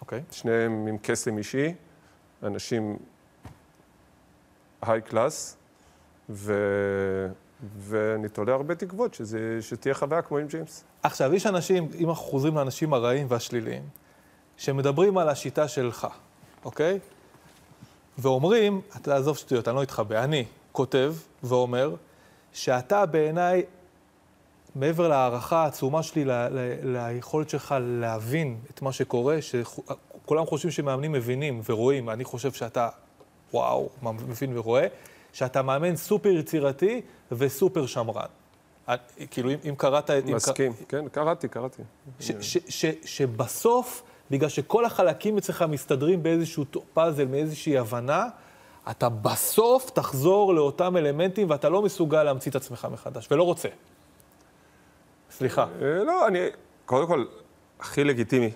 אוקיי. 0.00 0.22
שניהם 0.30 0.86
עם 0.86 0.96
קסם 1.02 1.38
אישי, 1.38 1.74
אנשים 2.42 2.96
high 4.82 5.00
class, 5.00 5.56
ו... 6.30 6.54
ואני 7.78 8.28
תולה 8.28 8.52
הרבה 8.54 8.74
תקוות 8.74 9.14
שזה, 9.14 9.58
שתהיה 9.60 9.94
חוויה 9.94 10.22
כמו 10.22 10.38
עם 10.38 10.46
ג'יימס. 10.46 10.84
עכשיו, 11.02 11.34
יש 11.34 11.46
אנשים, 11.46 11.88
אם 11.98 12.08
אנחנו 12.08 12.24
חוזרים 12.24 12.54
לאנשים 12.54 12.94
הרעים 12.94 13.26
והשליליים, 13.30 13.82
שמדברים 14.56 15.18
על 15.18 15.28
השיטה 15.28 15.68
שלך, 15.68 16.06
אוקיי? 16.64 16.98
ואומרים, 18.18 18.80
אתה 18.96 19.16
עזוב 19.16 19.36
שטויות, 19.36 19.68
אני 19.68 19.76
לא 19.76 19.82
אתחבא, 19.82 20.24
אני 20.24 20.44
כותב 20.72 21.14
ואומר 21.42 21.94
שאתה 22.52 23.06
בעיניי, 23.06 23.62
מעבר 24.74 25.08
להערכה 25.08 25.62
העצומה 25.64 26.02
שלי 26.02 26.24
ל- 26.24 26.30
ל- 26.32 26.96
ליכולת 26.96 27.50
שלך 27.50 27.74
להבין 27.80 28.56
את 28.70 28.82
מה 28.82 28.92
שקורה, 28.92 29.42
שכולם 29.42 30.46
חושבים 30.46 30.70
שמאמנים 30.70 31.12
מבינים 31.12 31.60
ורואים, 31.68 32.10
אני 32.10 32.24
חושב 32.24 32.52
שאתה, 32.52 32.88
וואו, 33.52 33.88
מבין 34.02 34.58
ורואה, 34.58 34.86
שאתה 35.36 35.62
מאמן 35.62 35.96
סופר 35.96 36.28
יצירתי 36.28 37.00
וסופר 37.32 37.86
שמרן. 37.86 38.26
אני- 38.88 38.98
כאילו, 39.30 39.50
אם, 39.50 39.56
אם 39.68 39.74
קראת... 39.74 40.10
אם 40.10 40.20
קר- 40.26 40.34
מסכים, 40.34 40.72
כן, 40.88 41.08
קראתי, 41.08 41.48
קראתי. 41.48 41.82
ש, 42.20 42.30
ש, 42.40 42.58
ש, 42.68 42.84
שבסוף, 43.04 44.02
בגלל 44.30 44.48
שכל 44.48 44.84
החלקים 44.84 45.38
אצלך 45.38 45.62
מסתדרים 45.62 46.22
באיזשהו 46.22 46.64
פאזל, 46.94 47.24
מאיזושהי 47.24 47.78
הבנה, 47.78 48.24
אתה 48.90 49.08
בסוף 49.08 49.90
תחזור 49.90 50.54
לאותם 50.54 50.96
אלמנטים 50.96 51.50
ואתה 51.50 51.68
לא 51.68 51.82
מסוגל 51.82 52.22
להמציא 52.22 52.50
את 52.50 52.56
עצמך 52.56 52.88
מחדש, 52.92 53.28
ולא 53.30 53.42
רוצה. 53.42 53.68
סליחה. 55.30 55.66
אה, 55.82 56.04
לא, 56.04 56.28
אני, 56.28 56.38
קודם 56.86 57.06
כל, 57.06 57.24
הכי 57.80 58.04
לגיטימי. 58.04 58.50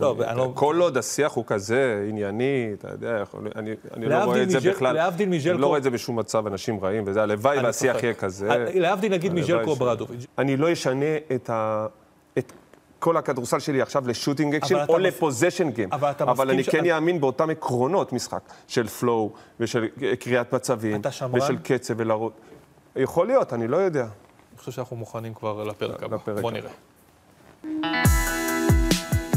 לא, 0.00 0.16
לא... 0.36 0.52
כל 0.54 0.80
עוד 0.80 0.96
השיח 0.96 1.32
הוא 1.32 1.44
כזה 1.46 2.06
ענייני, 2.08 2.70
אתה 2.78 2.88
יודע, 2.92 3.24
אני, 3.56 3.70
אני 3.96 4.06
לא 4.06 4.24
רואה 4.24 4.42
את 4.42 4.50
זה 4.50 4.58
מז'ל- 4.58 4.70
בכלל. 4.70 4.94
להבדיל 4.94 5.28
אני 5.50 5.58
לא 5.58 5.66
רואה 5.66 5.78
את 5.78 5.82
זה 5.82 5.90
בשום 5.90 6.18
מצב, 6.18 6.46
אנשים 6.46 6.84
רעים 6.84 7.04
וזה, 7.06 7.22
הלוואי 7.22 7.58
והשיח. 7.58 8.02
יהיה 8.02 8.14
כזה. 8.14 8.50
אה, 8.50 8.78
להבדיל 8.80 9.12
נגיד 9.12 9.34
מז'לקו 9.34 9.74
ש- 9.76 9.78
ברדוביץ'. 9.78 10.26
אני 10.38 10.56
לא 10.56 10.72
אשנה 10.72 11.06
את, 11.34 11.50
ה... 11.50 11.86
את 12.38 12.52
כל 12.98 13.16
הכדורסל 13.16 13.58
שלי 13.58 13.82
עכשיו 13.82 14.08
ל 14.08 14.13
shooting 14.13 14.54
action 14.54 14.76
או 14.88 14.96
מס- 14.98 15.00
ל 15.02 15.10
position 15.10 15.70
game. 15.70 15.88
אבל 15.92 16.10
אתה 16.10 16.24
אבל 16.24 16.50
אני 16.50 16.64
ש- 16.64 16.68
כן 16.68 16.86
אאמין 16.90 17.20
באותם 17.20 17.50
עקרונות 17.50 18.12
משחק, 18.12 18.40
של 18.68 18.86
flow 18.88 19.32
ושל 19.60 19.88
קריאת 20.20 20.54
מצבים. 20.54 21.00
אתה 21.00 21.10
שמרן? 21.10 21.34
ושל 21.42 21.56
קצב 21.62 21.94
ולרוץ. 21.96 22.32
יכול 22.96 23.26
להיות, 23.26 23.52
אני 23.52 23.68
לא 23.68 23.76
יודע. 23.76 24.00
אני 24.02 24.58
חושב 24.58 24.72
שאנחנו 24.72 24.96
מוכנים 24.96 25.34
כבר 25.34 25.64
לפרק 25.64 26.02
הבא. 26.02 26.16
לפרק 26.16 26.40
בוא. 26.42 26.50
נראה. 26.52 28.19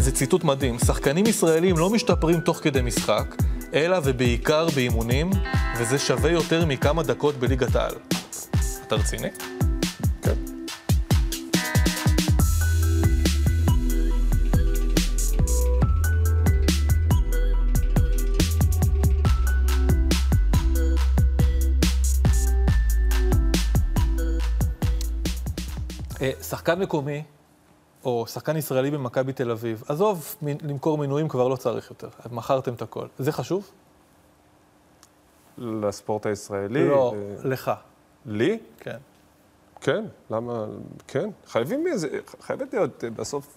זה 0.04 0.12
ציטוט 0.12 0.44
מדהים. 0.44 0.80
שחקנים 0.80 1.26
ישראלים 1.28 1.78
לא 1.78 1.90
משתפרים 1.90 2.40
תוך 2.40 2.58
כדי 2.58 2.82
משחק, 2.82 3.36
אלא 3.74 3.98
ובעיקר 4.04 4.68
באימונים, 4.76 5.30
וזה 5.78 6.00
שווה 6.00 6.32
יותר 6.32 6.66
מכמה 6.66 7.04
דקות 7.04 7.36
בליגת 7.36 7.76
העל. 7.76 7.96
אתה 8.88 8.96
רציני? 8.96 9.28
כן. 10.22 10.34
אה, 26.22 26.32
שחקן 26.42 26.80
מקומי, 26.80 27.24
או 28.06 28.26
שחקן 28.28 28.58
ישראלי 28.58 28.92
במכבי 28.92 29.34
תל 29.34 29.52
אביב, 29.52 29.84
עזוב, 29.88 30.36
מ- 30.42 30.68
למכור 30.70 30.98
מינויים 30.98 31.28
כבר 31.28 31.48
לא 31.48 31.56
צריך 31.56 31.90
יותר, 31.90 32.10
מכרתם 32.32 32.74
את 32.74 32.82
הכל. 32.82 33.08
זה 33.20 33.32
חשוב? 33.32 33.72
לספורט 35.58 36.26
הישראלי. 36.26 36.90
לא, 36.90 37.14
ו- 37.18 37.48
לך. 37.48 37.72
לי? 38.26 38.60
כן. 38.80 38.98
כן, 39.82 40.06
למה? 40.30 40.66
כן, 41.08 41.30
חייבים 41.48 41.88
איזה, 41.88 42.08
חייבת 42.42 42.74
להיות 42.74 43.04
אה, 43.04 43.10
בסוף... 43.10 43.48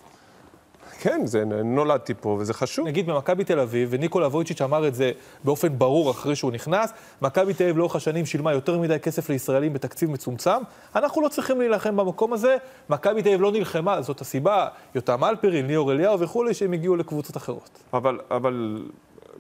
כן, 1.01 1.27
זה, 1.27 1.45
נולדתי 1.65 2.15
פה 2.21 2.37
וזה 2.41 2.55
חשוב. 2.55 2.87
נגיד 2.87 3.07
במכבי 3.07 3.45
תל 3.45 3.61
אביב, 3.61 3.89
וניקולה 3.93 4.27
וויצ'יץ' 4.27 4.61
אמר 4.61 4.89
את 4.89 4.95
זה 4.95 5.13
באופן 5.45 5.79
ברור 5.79 6.11
אחרי 6.11 6.37
שהוא 6.37 6.53
נכנס, 6.53 6.93
מכבי 7.23 7.55
תל 7.55 7.65
אביב 7.65 7.79
לאורך 7.79 7.97
השנים 7.97 8.27
שילמה 8.27 8.53
יותר 8.53 8.79
מדי 8.79 8.99
כסף 8.99 9.29
לישראלים 9.29 9.73
בתקציב 9.73 10.11
מצומצם, 10.11 10.63
אנחנו 10.97 11.23
לא 11.23 11.29
צריכים 11.29 11.59
להילחם 11.61 11.97
במקום 11.97 12.33
הזה, 12.33 12.57
מכבי 12.91 13.23
תל 13.23 13.29
אביב 13.29 13.41
לא 13.41 13.53
נלחמה, 13.53 14.03
זאת 14.03 14.21
הסיבה, 14.21 14.69
יותם 14.95 15.25
אלפרין, 15.25 15.67
ליאור 15.67 15.93
אליהו 15.93 16.21
וכולי, 16.21 16.55
שהם 16.55 16.73
הגיעו 16.73 16.97
לקבוצות 16.97 17.37
אחרות. 17.37 17.71
אבל, 17.93 18.21
אבל 18.31 18.83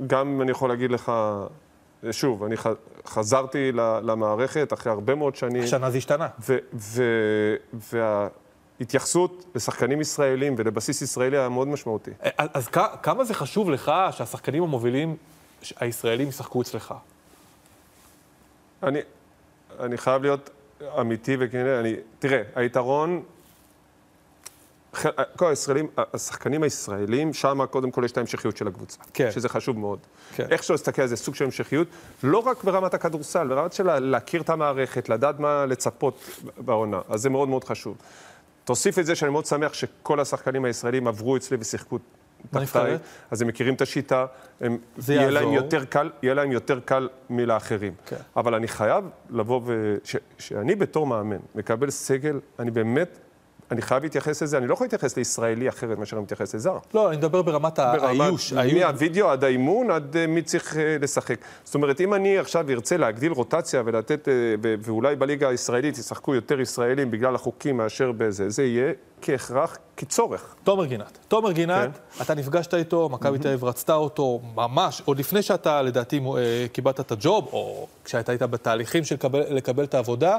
גם 0.06 0.42
אני 0.42 0.50
יכול 0.50 0.68
להגיד 0.68 0.90
לך, 0.90 1.12
שוב, 2.10 2.44
אני 2.44 2.56
ח, 2.56 2.66
חזרתי 3.06 3.72
למערכת 4.02 4.72
אחרי 4.72 4.92
הרבה 4.92 5.14
מאוד 5.14 5.36
שנים, 5.36 5.62
השנה 5.62 5.90
זה 5.90 5.98
השתנה. 5.98 6.28
ו, 6.48 6.56
ו, 7.92 8.02
וההתייחסות 8.80 9.44
לשחקנים 9.54 10.00
ישראלים 10.00 10.54
ולבסיס 10.58 11.02
ישראלי 11.02 11.38
היה 11.38 11.48
מאוד 11.48 11.68
משמעותי. 11.68 12.10
אז, 12.38 12.48
אז 12.54 12.68
כ- 12.68 12.78
כמה 13.02 13.24
זה 13.24 13.34
חשוב 13.34 13.70
לך 13.70 13.92
שהשחקנים 14.10 14.62
המובילים 14.62 15.16
הישראלים 15.80 16.28
ישחקו 16.28 16.62
אצלך? 16.62 16.94
אני, 18.82 18.98
אני 19.80 19.98
חייב 19.98 20.22
להיות 20.22 20.50
אמיתי 21.00 21.36
וכן, 21.40 21.66
אני, 21.66 21.94
תראה, 22.18 22.42
היתרון, 22.54 23.22
ח- 24.94 25.06
כל 25.36 25.48
הישראלים, 25.50 25.86
השחקנים 26.14 26.62
הישראלים, 26.62 27.34
שם 27.34 27.66
קודם 27.70 27.90
כל 27.90 28.02
יש 28.04 28.12
את 28.12 28.16
ההמשכיות 28.16 28.56
של 28.56 28.68
הקבוצה. 28.68 28.98
כן. 29.14 29.30
שזה 29.32 29.48
חשוב 29.48 29.78
מאוד. 29.78 29.98
כן. 30.34 30.46
איך 30.50 30.62
שלא 30.62 30.74
להסתכל 30.74 31.02
על 31.02 31.08
זה, 31.08 31.16
סוג 31.16 31.34
של 31.34 31.44
המשכיות, 31.44 31.88
לא 32.22 32.38
רק 32.38 32.64
ברמת 32.64 32.94
הכדורסל, 32.94 33.48
ברמת 33.48 33.72
של 33.72 33.98
להכיר 33.98 34.40
את 34.42 34.50
המערכת, 34.50 35.08
לדעת 35.08 35.40
מה 35.40 35.66
לצפות 35.66 36.20
בעונה, 36.58 37.00
אז 37.08 37.20
זה 37.20 37.30
מאוד 37.30 37.48
מאוד 37.48 37.64
חשוב. 37.64 37.96
תוסיף 38.66 38.98
את 38.98 39.06
זה 39.06 39.14
שאני 39.14 39.30
מאוד 39.30 39.46
שמח 39.46 39.72
שכל 39.72 40.20
השחקנים 40.20 40.64
הישראלים 40.64 41.06
עברו 41.06 41.36
אצלי 41.36 41.56
ושיחקו 41.60 41.98
תחתיי, 41.98 42.60
בנבחרת? 42.60 43.00
אז 43.30 43.42
הם 43.42 43.48
מכירים 43.48 43.74
את 43.74 43.80
השיטה, 43.80 44.26
הם, 44.60 44.78
יהיה 45.08 45.30
להם. 45.30 45.52
יותר 45.52 45.84
קל, 45.84 46.10
יהיה 46.22 46.34
להם 46.34 46.52
יותר 46.52 46.80
קל 46.80 47.08
מלאחרים. 47.30 47.92
כן. 48.06 48.16
אבל 48.36 48.54
אני 48.54 48.68
חייב 48.68 49.04
לבוא 49.30 49.60
ו... 49.64 49.96
ש... 50.04 50.16
שאני 50.38 50.74
בתור 50.74 51.06
מאמן 51.06 51.36
מקבל 51.54 51.90
סגל, 51.90 52.40
אני 52.58 52.70
באמת, 52.70 53.18
אני 53.70 53.82
חייב 53.82 54.02
להתייחס 54.02 54.42
לזה, 54.42 54.58
אני 54.58 54.66
לא 54.66 54.72
יכול 54.72 54.84
להתייחס 54.84 55.16
לישראלי 55.16 55.68
אחרת 55.68 55.98
מאשר 55.98 56.16
אני 56.16 56.22
מתייחס 56.22 56.54
לזר. 56.54 56.78
לא, 56.94 57.08
אני 57.08 57.16
מדבר 57.16 57.42
ברמת 57.42 57.78
האיוש. 57.78 58.52
מהווידאו 58.52 59.30
עד 59.30 59.44
האימון, 59.44 59.90
עד 59.90 60.16
אה, 60.16 60.26
מי 60.26 60.42
צריך 60.42 60.76
אה, 60.76 60.96
לשחק. 61.00 61.38
זאת 61.64 61.74
אומרת, 61.74 62.00
אם 62.00 62.14
אני 62.14 62.38
עכשיו 62.38 62.70
ארצה 62.70 62.96
להגדיל 62.96 63.32
רוטציה 63.32 63.82
ולתת, 63.84 64.28
אה, 64.28 64.34
ואולי 64.62 65.16
בליגה 65.16 65.48
הישראלית 65.48 65.98
ישחקו 65.98 66.34
יותר 66.34 66.60
ישראלים 66.60 67.10
בגלל 67.10 67.34
החוקים 67.34 67.76
מאשר 67.76 68.12
בזה, 68.12 68.50
זה 68.50 68.64
יהיה 68.64 68.92
כהכרח, 69.22 69.78
כצורך. 69.96 70.54
תומר 70.64 70.84
גינת. 70.84 71.18
תומר 71.28 71.52
גינת, 71.52 71.90
אתה 72.22 72.34
נפגשת 72.34 72.74
איתו, 72.74 73.08
מכבי 73.08 73.38
תל 73.38 73.48
אביב 73.48 73.64
רצתה 73.64 73.94
אותו 73.94 74.40
ממש, 74.54 75.02
עוד 75.04 75.18
לפני 75.18 75.42
שאתה 75.42 75.82
לדעתי 75.82 76.20
קיבלת 76.72 77.00
את 77.00 77.12
הג'וב, 77.12 77.48
או 77.52 77.86
כשאתה 78.04 78.32
היית 78.32 78.42
בתהליכים 78.42 79.04
של 79.04 79.16
לקבל 79.50 79.84
את 79.84 79.94
העבודה. 79.94 80.36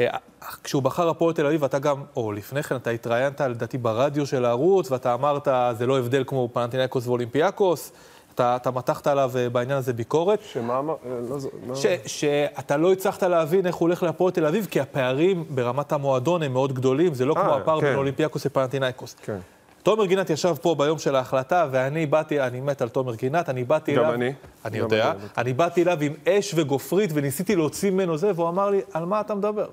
אה, 0.00 0.16
כשהוא 0.64 0.82
בחר 0.82 1.08
הפועל 1.08 1.34
תל 1.34 1.46
אביב, 1.46 1.64
אתה 1.64 1.78
גם, 1.78 2.02
או 2.16 2.32
לפני 2.32 2.62
כן, 2.62 2.76
אתה 2.76 2.90
התראיינת 2.90 3.40
לדעתי 3.40 3.78
ברדיו 3.78 4.26
של 4.26 4.44
הערוץ, 4.44 4.90
ואתה 4.90 5.14
אמרת, 5.14 5.48
זה 5.78 5.86
לא 5.86 5.98
הבדל 5.98 6.24
כמו 6.26 6.48
פנטינאיקוס 6.52 7.06
ואולימפיאקוס. 7.06 7.92
אתה, 8.34 8.56
אתה 8.56 8.70
מתחת 8.70 9.06
עליו 9.06 9.32
אה, 9.36 9.48
בעניין 9.48 9.78
הזה 9.78 9.92
ביקורת. 9.92 10.38
שמה 10.52 10.78
אמר? 10.78 10.94
אה, 11.06 11.10
לא 11.30 11.36
לא- 11.68 11.74
ש, 11.74 11.86
שאתה 12.06 12.76
לא 12.76 12.92
הצלחת 12.92 13.22
להבין 13.22 13.66
איך 13.66 13.74
הוא 13.74 13.86
הולך 13.86 14.02
להפועל 14.02 14.32
תל 14.32 14.46
אביב, 14.46 14.66
כי 14.70 14.80
הפערים 14.80 15.44
ברמת 15.50 15.92
המועדון 15.92 16.42
הם 16.42 16.52
מאוד 16.52 16.72
גדולים, 16.72 17.14
זה 17.14 17.24
לא 17.24 17.34
אה, 17.36 17.42
כמו 17.42 17.54
הפער 17.54 17.80
כן. 17.80 17.86
בין 17.86 17.96
אולימפיאקוס 17.96 18.46
לפנטינאיקוס. 18.46 19.16
כן. 19.22 19.38
תומר 19.82 20.04
גינת 20.04 20.30
ישב 20.30 20.54
פה 20.62 20.74
ביום 20.74 20.98
של 20.98 21.16
ההחלטה, 21.16 21.66
ואני 21.70 22.06
באתי, 22.06 22.40
אני 22.40 22.60
מת 22.60 22.82
על 22.82 22.88
תומר 22.88 23.14
גינת, 23.14 23.48
אני 23.48 23.64
באתי 23.64 23.94
גם 23.94 23.98
אליו... 23.98 24.14
אני. 24.14 24.32
אני 24.64 24.78
גם 24.78 24.84
יודע. 24.84 25.10
אני, 25.10 25.18
אני 25.38 25.52
באתי 25.52 25.82
אליו 25.82 25.98
עם 26.00 26.12
אש 26.28 26.52
וגופרית, 26.56 27.10
וניסיתי 27.14 27.56
להוציא 27.56 27.90
ממנו 27.90 28.18
זה, 28.18 28.30
והוא 28.34 28.48
אמר 28.48 28.70
לי, 28.70 28.80
על 28.92 29.04
מה 29.04 29.20
אתה 29.20 29.34
מדבר? 29.34 29.66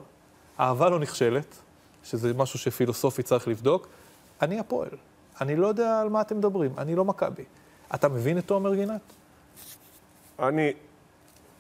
אהבה 0.60 0.90
לא 0.90 1.00
נכשלת, 1.00 1.56
שזה 2.04 2.34
משהו 2.34 2.60
שפילוסופית 2.60 3.26
צריך 3.26 3.48
לבדוק. 3.48 3.88
אני 4.42 4.60
הפועל. 4.60 4.90
אני 5.42 5.56
לא 5.56 5.68
יודע 5.68 6.02
על 6.02 6.10
מה 6.10 6.22
אתם 6.22 6.38
מדברים, 6.38 6.72
אני 6.78 6.96
לא 6.96 7.06
מכבי. 7.06 7.44
אתה 7.96 8.10
מבין 8.10 8.38
את 8.38 8.46
תומר 8.46 8.76
גינת? 8.76 9.02
אני, 10.40 10.74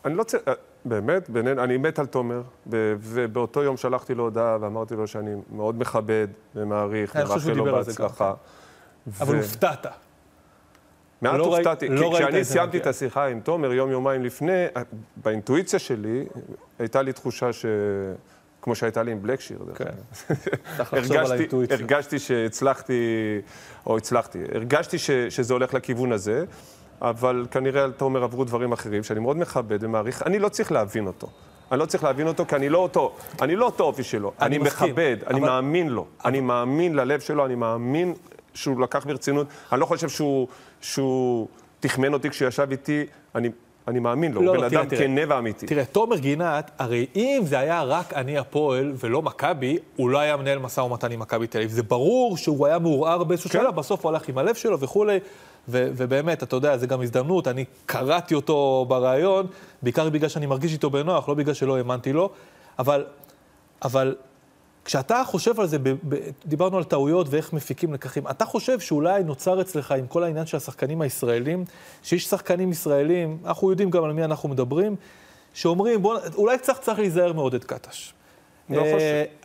אני 0.05 0.15
לא 0.15 0.23
צריך, 0.23 0.43
באמת, 0.85 1.29
בינינו, 1.29 1.63
אני 1.63 1.77
מת 1.77 1.99
על 1.99 2.05
תומר, 2.05 2.41
ובאותו 2.67 3.63
יום 3.63 3.77
שלחתי 3.77 4.13
לו 4.13 4.23
הודעה 4.23 4.57
ואמרתי 4.61 4.95
לו 4.95 5.07
שאני 5.07 5.35
מאוד 5.51 5.79
מכבד 5.79 6.27
ומעריך, 6.55 7.15
אני 7.15 7.25
חושב 7.25 7.39
שהוא 7.39 7.51
ומאחל 7.51 7.59
לו 7.59 7.65
דיבר 7.65 7.77
על 7.77 7.83
זה 7.83 7.91
גם, 7.97 8.07
בהצלחה. 8.07 8.33
אבל 9.21 9.35
הופתעת. 9.37 9.87
מעט 11.21 11.35
לא 11.35 11.45
הופתעתי, 11.45 11.87
לא 11.87 12.09
כי 12.09 12.15
כשאני 12.15 12.45
סיימתי. 12.45 12.77
את 12.77 12.87
השיחה 12.87 13.25
עם 13.25 13.39
תומר 13.39 13.73
יום-יומיים 13.73 14.23
לפני, 14.23 14.65
באינטואיציה 15.15 15.79
שלי, 15.79 16.25
הייתה 16.79 17.01
לי 17.01 17.13
תחושה 17.13 17.53
ש... 17.53 17.65
כמו 18.61 18.75
שהייתה 18.75 19.03
לי 19.03 19.11
עם 19.11 19.21
בלקשיר. 19.21 19.59
כן. 19.75 19.85
הרגשתי. 20.77 21.47
הרגשתי 21.69 22.19
שהצלחתי, 22.19 22.93
או 23.85 23.97
הצלחתי, 23.97 24.39
הרגשתי 24.55 24.97
ש, 24.97 25.11
שזה 25.11 25.53
הולך 25.53 25.73
לכיוון 25.73 26.11
הזה, 26.11 26.45
אבל 27.01 27.45
כנראה 27.51 27.83
על 27.83 27.91
תומר 27.91 28.23
עברו 28.23 28.43
דברים 28.43 28.71
אחרים 28.71 29.03
שאני 29.03 29.19
מאוד 29.19 29.37
מכבד 29.37 29.83
ומעריך. 29.83 30.23
אני 30.25 30.39
לא 30.39 30.49
צריך 30.49 30.71
להבין 30.71 31.07
אותו. 31.07 31.27
אני 31.71 31.79
לא 31.79 31.85
צריך 31.85 32.03
להבין 32.03 32.27
אותו 32.27 32.45
כי 32.45 32.55
אני 32.55 32.69
לא 32.69 32.77
אותו, 32.77 33.15
אני 33.41 33.55
לא 33.55 33.65
אותו 33.65 33.83
אופי 33.83 34.03
שלו. 34.03 34.31
אני 34.41 34.55
אני, 34.55 34.63
מכבד, 34.65 35.17
אני 35.27 35.39
אבל- 35.39 35.47
מאמין 35.49 35.89
לו. 35.89 36.05
אני 36.25 36.39
מאמין 36.39 36.95
ללב 36.95 37.19
שלו, 37.19 37.45
אני 37.45 37.55
מאמין 37.55 38.13
שהוא 38.53 38.81
לקח 38.81 39.05
ברצינות. 39.05 39.47
אני 39.71 39.79
לא 39.79 39.85
חושב 39.85 40.09
שהוא, 40.09 40.47
שהוא 40.81 41.47
תחמן 41.79 42.13
אותי 42.13 42.29
כשהוא 42.29 42.47
ישב 42.47 42.67
איתי, 42.71 43.05
אני, 43.35 43.49
אני 43.87 43.99
מאמין 43.99 44.31
לו. 44.31 44.41
לא, 44.41 44.55
לא, 44.55 44.61
בן 44.61 44.69
תראה, 44.69 44.81
אדם 44.81 44.89
תראה. 44.89 45.01
כנה 45.01 45.21
ואמיתי. 45.27 45.65
תראה, 45.65 45.85
תומר 45.85 46.17
גינת, 46.17 46.71
הרי 46.79 47.05
אם 47.15 47.41
זה 47.45 47.59
היה 47.59 47.83
רק 47.83 48.13
אני 48.13 48.37
הפועל 48.37 48.93
ולא 48.99 49.21
מכבי, 49.21 49.77
הוא 49.95 50.09
לא 50.09 50.19
היה 50.19 50.37
מנהל 50.37 50.59
משא 50.59 50.81
ומתן 50.81 51.11
עם 51.11 51.19
מכבי 51.19 51.47
תל 51.47 51.57
אביב. 51.57 51.71
זה 51.71 51.83
ברור 51.83 52.37
שהוא 52.37 52.67
היה 52.67 52.79
מעורער 52.79 53.23
באיזשהו 53.23 53.49
כן. 53.49 53.59
שלב, 53.59 53.75
בסוף 53.75 54.05
הוא 54.05 54.11
הלך 54.11 54.29
עם 54.29 54.37
הלב 54.37 54.55
שלו 54.55 54.79
וכולי, 54.79 55.19
ו- 55.69 55.87
ובאמת, 55.95 56.43
אתה 56.43 56.55
יודע, 56.55 56.77
זה 56.77 56.87
גם 56.87 57.01
הזדמנות, 57.01 57.47
אני 57.47 57.65
קראתי 57.85 58.35
אותו 58.35 58.85
בריאיון, 58.87 59.45
בעיקר 59.81 60.09
בגלל 60.09 60.29
שאני 60.29 60.45
מרגיש 60.45 60.73
איתו 60.73 60.89
בנוח, 60.89 61.29
לא 61.29 61.35
בגלל 61.35 61.53
שלא 61.53 61.77
האמנתי 61.77 62.13
לו, 62.13 62.29
אבל, 62.79 63.05
אבל 63.83 64.15
כשאתה 64.89 65.21
חושב 65.25 65.59
על 65.59 65.67
זה, 65.67 65.79
ב- 65.79 65.89
ב- 65.89 66.15
דיברנו 66.45 66.77
על 66.77 66.83
טעויות 66.83 67.27
ואיך 67.29 67.53
מפיקים 67.53 67.93
לקחים, 67.93 68.27
אתה 68.27 68.45
חושב 68.45 68.79
שאולי 68.79 69.23
נוצר 69.23 69.61
אצלך 69.61 69.91
עם 69.91 70.07
כל 70.07 70.23
העניין 70.23 70.45
של 70.45 70.57
השחקנים 70.57 71.01
הישראלים, 71.01 71.65
שיש 72.03 72.25
שחקנים 72.25 72.71
ישראלים, 72.71 73.37
אנחנו 73.45 73.69
יודעים 73.69 73.89
גם 73.89 74.03
על 74.03 74.13
מי 74.13 74.23
אנחנו 74.23 74.49
מדברים, 74.49 74.95
שאומרים, 75.53 76.01
בוא, 76.01 76.17
אולי 76.35 76.57
קצת 76.57 76.81
צריך 76.81 76.99
להיזהר 76.99 77.33
מעודד 77.33 77.63
קטש. 77.63 78.13
לא 78.69 78.81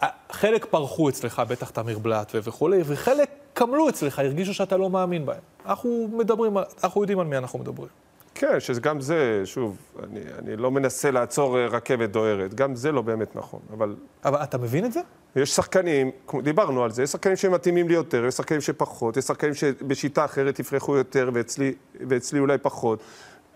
אה, 0.02 0.08
חלק 0.30 0.64
פרחו 0.64 1.08
אצלך, 1.08 1.42
בטח 1.48 1.70
תמיר 1.70 1.98
בלאט 1.98 2.32
וכולי, 2.34 2.80
וחלק 2.84 3.30
קמלו 3.52 3.88
אצלך, 3.88 4.18
הרגישו 4.18 4.54
שאתה 4.54 4.76
לא 4.76 4.90
מאמין 4.90 5.26
בהם. 5.26 5.40
אנחנו 5.66 6.08
מדברים, 6.12 6.56
אנחנו 6.84 7.00
יודעים 7.00 7.20
על 7.20 7.26
מי 7.26 7.36
אנחנו 7.36 7.58
מדברים. 7.58 8.03
כן, 8.34 8.60
שגם 8.60 9.00
זה, 9.00 9.42
שוב, 9.44 9.76
אני, 10.02 10.20
אני 10.38 10.56
לא 10.56 10.70
מנסה 10.70 11.10
לעצור 11.10 11.58
אה, 11.58 11.66
רכבת 11.66 12.10
דוהרת, 12.10 12.54
גם 12.54 12.74
זה 12.74 12.92
לא 12.92 13.02
באמת 13.02 13.36
נכון, 13.36 13.60
אבל 13.76 13.96
אבל 14.24 14.42
אתה 14.42 14.58
מבין 14.58 14.84
את 14.84 14.92
זה? 14.92 15.00
יש 15.36 15.50
שחקנים, 15.50 16.10
דיברנו 16.42 16.84
על 16.84 16.90
זה, 16.90 17.02
יש 17.02 17.10
שחקנים 17.10 17.36
שמתאימים 17.36 17.88
לי 17.88 17.94
יותר, 17.94 18.24
יש 18.24 18.34
שחקנים 18.34 18.60
שפחות, 18.60 19.16
יש 19.16 19.24
שחקנים 19.24 19.54
שבשיטה 19.54 20.24
אחרת 20.24 20.58
יפרחו 20.58 20.96
יותר 20.96 21.30
ואצלי, 21.34 21.74
ואצלי 22.08 22.38
אולי 22.38 22.58
פחות. 22.58 23.00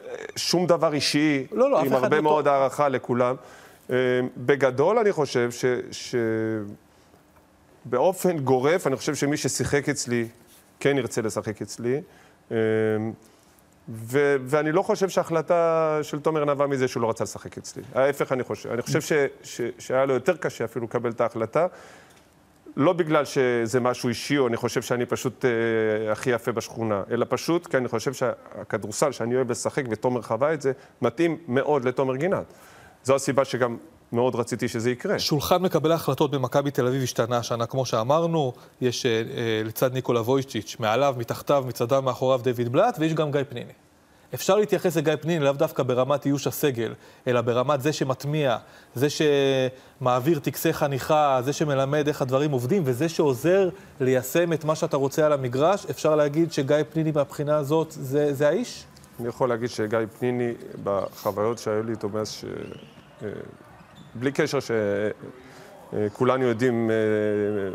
אה, 0.07 0.15
שום 0.37 0.67
דבר 0.67 0.93
אישי, 0.93 1.47
לא, 1.53 1.71
לא, 1.71 1.81
עם 1.81 1.93
הרבה 1.93 2.17
לא 2.17 2.23
מאוד 2.23 2.45
טוב. 2.45 2.53
הערכה 2.53 2.89
לכולם. 2.89 3.35
אה, 3.91 3.97
בגדול 4.37 4.99
אני 4.99 5.13
חושב 5.13 5.51
ש... 5.51 5.65
ש... 5.91 6.15
באופן 7.85 8.39
גורף, 8.39 8.87
אני 8.87 8.97
חושב 8.97 9.15
שמי 9.15 9.37
ששיחק 9.37 9.89
אצלי, 9.89 10.29
כן 10.81 10.99
ירצה 10.99 11.23
לשחק 11.23 11.63
אצלי. 11.63 12.01
ו- 13.89 14.37
ואני 14.47 14.73
לא 14.73 14.83
חושב 14.83 15.09
שההחלטה 15.09 15.99
של 16.03 16.21
תומר 16.21 16.45
נבעה 16.45 16.67
מזה 16.67 16.89
שהוא 16.89 17.03
לא 17.03 17.11
רצה 17.11 17.25
לשחק 17.25 17.59
אצלי. 17.59 17.83
ההפך 17.95 18.33
אני 18.33 18.45
חושב. 18.45 18.71
אני 18.71 18.83
חושב 18.83 19.01
ש- 19.01 19.13
ש- 19.43 19.61
שהיה 19.79 20.07
לו 20.07 20.15
יותר 20.15 20.37
קשה 20.37 20.65
אפילו 20.65 20.85
לקבל 20.85 21.11
את 21.11 21.21
ההחלטה. 21.21 21.67
לא 22.77 22.93
בגלל 22.93 23.25
שזה 23.25 23.81
משהו 23.81 24.09
אישי, 24.09 24.39
או 24.39 24.49
אני 24.49 24.57
חושב 24.57 24.83
שאני 24.83 25.07
פשוט 25.07 25.45
אה, 25.45 26.13
הכי 26.13 26.31
יפה 26.31 26.53
בשכונה, 26.53 27.03
אלא 27.11 27.27
פשוט 27.29 27.67
כי 27.67 27.77
אני 27.77 27.89
חושב 27.89 28.13
שהכדורסל 28.13 29.13
שאני 29.13 29.37
אוהב 29.37 29.51
לשחק, 29.51 29.85
ותומר 29.91 30.23
חווה 30.23 30.55
את 30.55 30.63
זה, 30.63 30.73
מתאים 31.03 31.39
מאוד 31.49 31.85
לתומר 31.85 32.17
גינת. 32.17 32.53
זו 33.05 33.15
הסיבה 33.15 33.45
שגם 33.45 33.77
מאוד 34.13 34.35
רציתי 34.35 34.69
שזה 34.69 34.91
יקרה. 34.91 35.19
שולחן 35.19 35.63
מקבלי 35.63 35.93
ההחלטות 35.93 36.31
במכבי 36.31 36.71
תל 36.71 36.87
אביב 36.87 37.03
השתנה 37.03 37.39
השנה, 37.39 37.67
כמו 37.67 37.87
שאמרנו, 37.87 38.53
יש 38.81 39.07
אה, 39.07 39.11
אה, 39.11 39.23
לצד 39.65 39.93
ניקולה 39.93 40.21
וויצ'יץ', 40.21 40.77
מעליו, 40.79 41.15
מתחתיו, 41.19 41.65
מצדיו, 41.67 42.03
מאחוריו 42.03 42.41
דיוויד 42.43 42.69
בלאט, 42.69 42.97
ויש 42.99 43.15
גם 43.15 43.33
גיא 43.33 43.41
פניני. 43.49 43.73
אפשר 44.35 44.57
להתייחס 44.57 44.97
לגיא 44.97 45.13
פניני 45.21 45.45
לאו 45.45 45.53
דווקא 45.53 45.83
ברמת 45.83 46.27
איוש 46.27 46.47
הסגל, 46.47 46.95
אלא 47.27 47.41
ברמת 47.41 47.83
זה 47.83 47.93
שמטמיע, 47.93 48.57
זה 48.95 49.07
שמעביר 49.11 50.39
טקסי 50.39 50.73
חניכה, 50.73 51.41
זה 51.45 51.53
שמלמד 51.53 52.09
איך 52.09 52.23
הדברים 52.23 52.51
עובדים, 52.51 52.83
וזה 52.87 53.09
שעוזר 53.09 53.69
ליישם 54.01 54.53
את 54.53 54.65
מה 54.65 54.75
שאתה 54.75 54.97
רוצה 54.97 55.27
על 55.27 55.33
המגרש. 55.33 55.87
אפשר 55.87 56.17
להגיד 56.17 56.53
שגיא 56.53 56.77
פניני 56.93 57.13
מהבחינה 57.15 57.57
הזאת 57.57 57.89
זה, 57.91 58.35
זה 58.35 58.49
האיש? 58.49 58.85
אני 59.21 59.29
יכול 59.29 59.49
להגיד 59.49 59.71
שגיא 59.71 59.99
פניני, 60.19 60.53
בחוויות 60.85 61.59
שהיו 61.59 61.83
לי 61.83 61.93
איתו 61.93 62.09
מאז 62.09 62.31
ש... 62.31 62.45
בלי 64.15 64.33
קשר 64.33 64.59
שכולנו 65.93 66.45
יודעים 66.45 66.91
אה, 66.91 66.97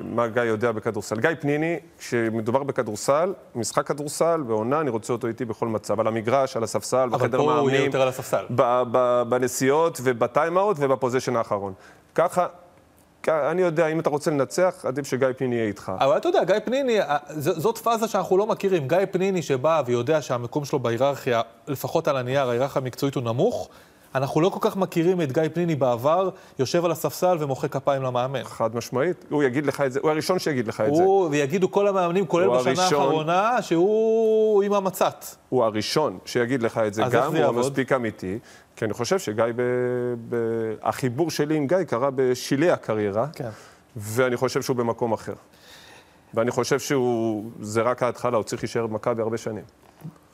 מה 0.04 0.28
גיא 0.28 0.42
יודע 0.42 0.72
בכדורסל. 0.72 1.20
גיא 1.20 1.30
פניני, 1.40 1.80
כשמדובר 2.00 2.64
בכדורסל, 2.64 3.34
משחק 3.56 3.88
כדורסל, 3.88 4.42
בעונה, 4.48 4.82
אני 4.82 4.90
רוצה 4.90 5.14
אותו 5.14 5.28
איתי 5.28 5.46
בכל 5.46 5.68
מצב. 5.68 6.00
על 6.00 6.08
המגרש, 6.08 6.58
על 6.58 6.64
הספסל, 6.64 6.98
אבל 6.98 7.18
בחדר 7.18 7.38
פה 7.38 7.44
הוא 7.44 7.52
יהיה 7.52 7.62
מאמנים, 7.64 7.86
יותר 7.86 8.02
על 8.02 8.08
הספסל. 8.08 8.46
בנסיעות 9.30 10.00
ובטיים-אאוט 10.04 10.78
ובפוזיישן 10.80 11.36
האחרון. 11.36 11.74
ככה, 12.16 12.48
אני 13.28 13.62
יודע, 13.62 13.88
אם 13.88 14.00
אתה 14.00 14.10
רוצה 14.10 14.32
לנצח, 14.32 14.86
עדיף 14.88 15.08
שגיא 15.08 15.28
פניני 15.38 15.56
יהיה 15.56 15.68
איתך. 15.68 15.92
אבל 16.00 16.18
אתה 16.18 16.28
יודע, 16.28 16.44
גיא 16.44 16.56
פניני, 16.66 17.00
זאת 17.38 17.78
פאזה 17.78 18.08
שאנחנו 18.08 18.38
לא 18.38 18.46
מכירים. 18.46 18.88
גיא 18.88 18.98
פניני 19.12 19.42
שבא 19.42 19.82
ויודע 19.86 20.22
שהמקום 20.22 20.66
שלו 20.66 20.80
בהיררכיה, 20.80 21.42
לפחות 21.68 22.08
על 22.08 22.18
הנייר, 22.18 22.50
ההיררכיה 22.50 22.82
המקצועית 22.82 23.16
הוא 23.16 23.24
נמוך, 23.24 23.70
אנחנו 24.16 24.42
לא 24.42 24.50
כל 24.50 24.60
כך 24.62 24.78
מכירים 24.78 25.22
את 25.22 25.32
גיא 25.32 25.44
פניני 25.54 25.76
בעבר, 25.76 26.30
יושב 26.60 26.86
על 26.86 26.92
הספסל 26.92 27.38
ומוחא 27.40 27.68
כפיים 27.68 28.04
למאמן. 28.04 28.44
חד 28.44 28.76
משמעית, 28.76 29.26
הוא 29.30 29.44
יגיד 29.44 29.66
לך 29.66 29.82
את 29.82 29.92
זה, 29.92 30.00
הוא 30.04 30.12
הראשון 30.12 30.40
שיגיד 30.40 30.68
לך 30.68 30.82
את 30.82 30.96
זה. 30.96 31.04
הוא, 31.04 31.30
ויגידו 31.32 31.72
כל 31.72 31.88
המאמנים, 31.88 32.26
כולל 32.26 32.50
בשנה 32.50 32.82
הראשון. 32.82 33.02
האחרונה, 33.02 33.62
שהוא 33.62 34.64
עם 34.64 34.74
המצת. 34.74 35.26
הוא 35.50 35.64
הראשון 35.64 36.20
שיגיד 36.26 36.64
לך 36.64 36.78
את 36.78 36.94
זה 36.94 37.04
גם, 37.12 37.32
זה 37.32 37.46
הוא? 37.46 37.60
מספיק 37.60 37.92
אמיתי, 37.92 38.40
כי 38.76 38.86
אני 38.86 38.94
חושב 38.94 39.20
שגיא, 39.20 39.46
ב... 39.56 39.62
ב... 40.30 40.36
החיבור 40.82 41.32
שלי 41.32 41.56
עם 41.56 41.68
גיא 41.68 41.84
קרה 41.84 42.10
בשלהי 42.16 42.72
הקריירה, 42.72 43.28
כן. 43.28 43.50
ואני 43.96 44.38
חושב 44.38 44.62
שהוא 44.62 44.76
במקום 44.78 45.14
אחר. 45.14 45.34
ואני 46.34 46.52
חושב 46.52 46.80
שהוא, 46.80 47.52
זה 47.60 47.82
רק 47.82 48.04
ההתחלה, 48.04 48.38
הוא 48.38 48.44
צריך 48.44 48.64
להישאר 48.64 48.88
במכבי 48.88 49.22
הרבה 49.22 49.38
שנים. 49.38 49.64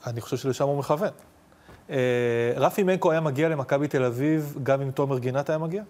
אני 0.08 0.22
חושב 0.22 0.38
שלשם 0.38 0.66
הוא 0.66 0.78
מכוון. 0.80 1.10
אה, 1.90 1.96
רפי 2.56 2.84
מנקו 2.84 3.12
היה 3.12 3.22
מגיע 3.22 3.50
למכבי 3.50 3.88
תל 3.88 4.04
אביב, 4.04 4.56
גם 4.64 4.82
אם 4.82 4.92
תומר 4.92 5.20
גינת 5.20 5.50
היה 5.50 5.58
מגיע? 5.58 5.84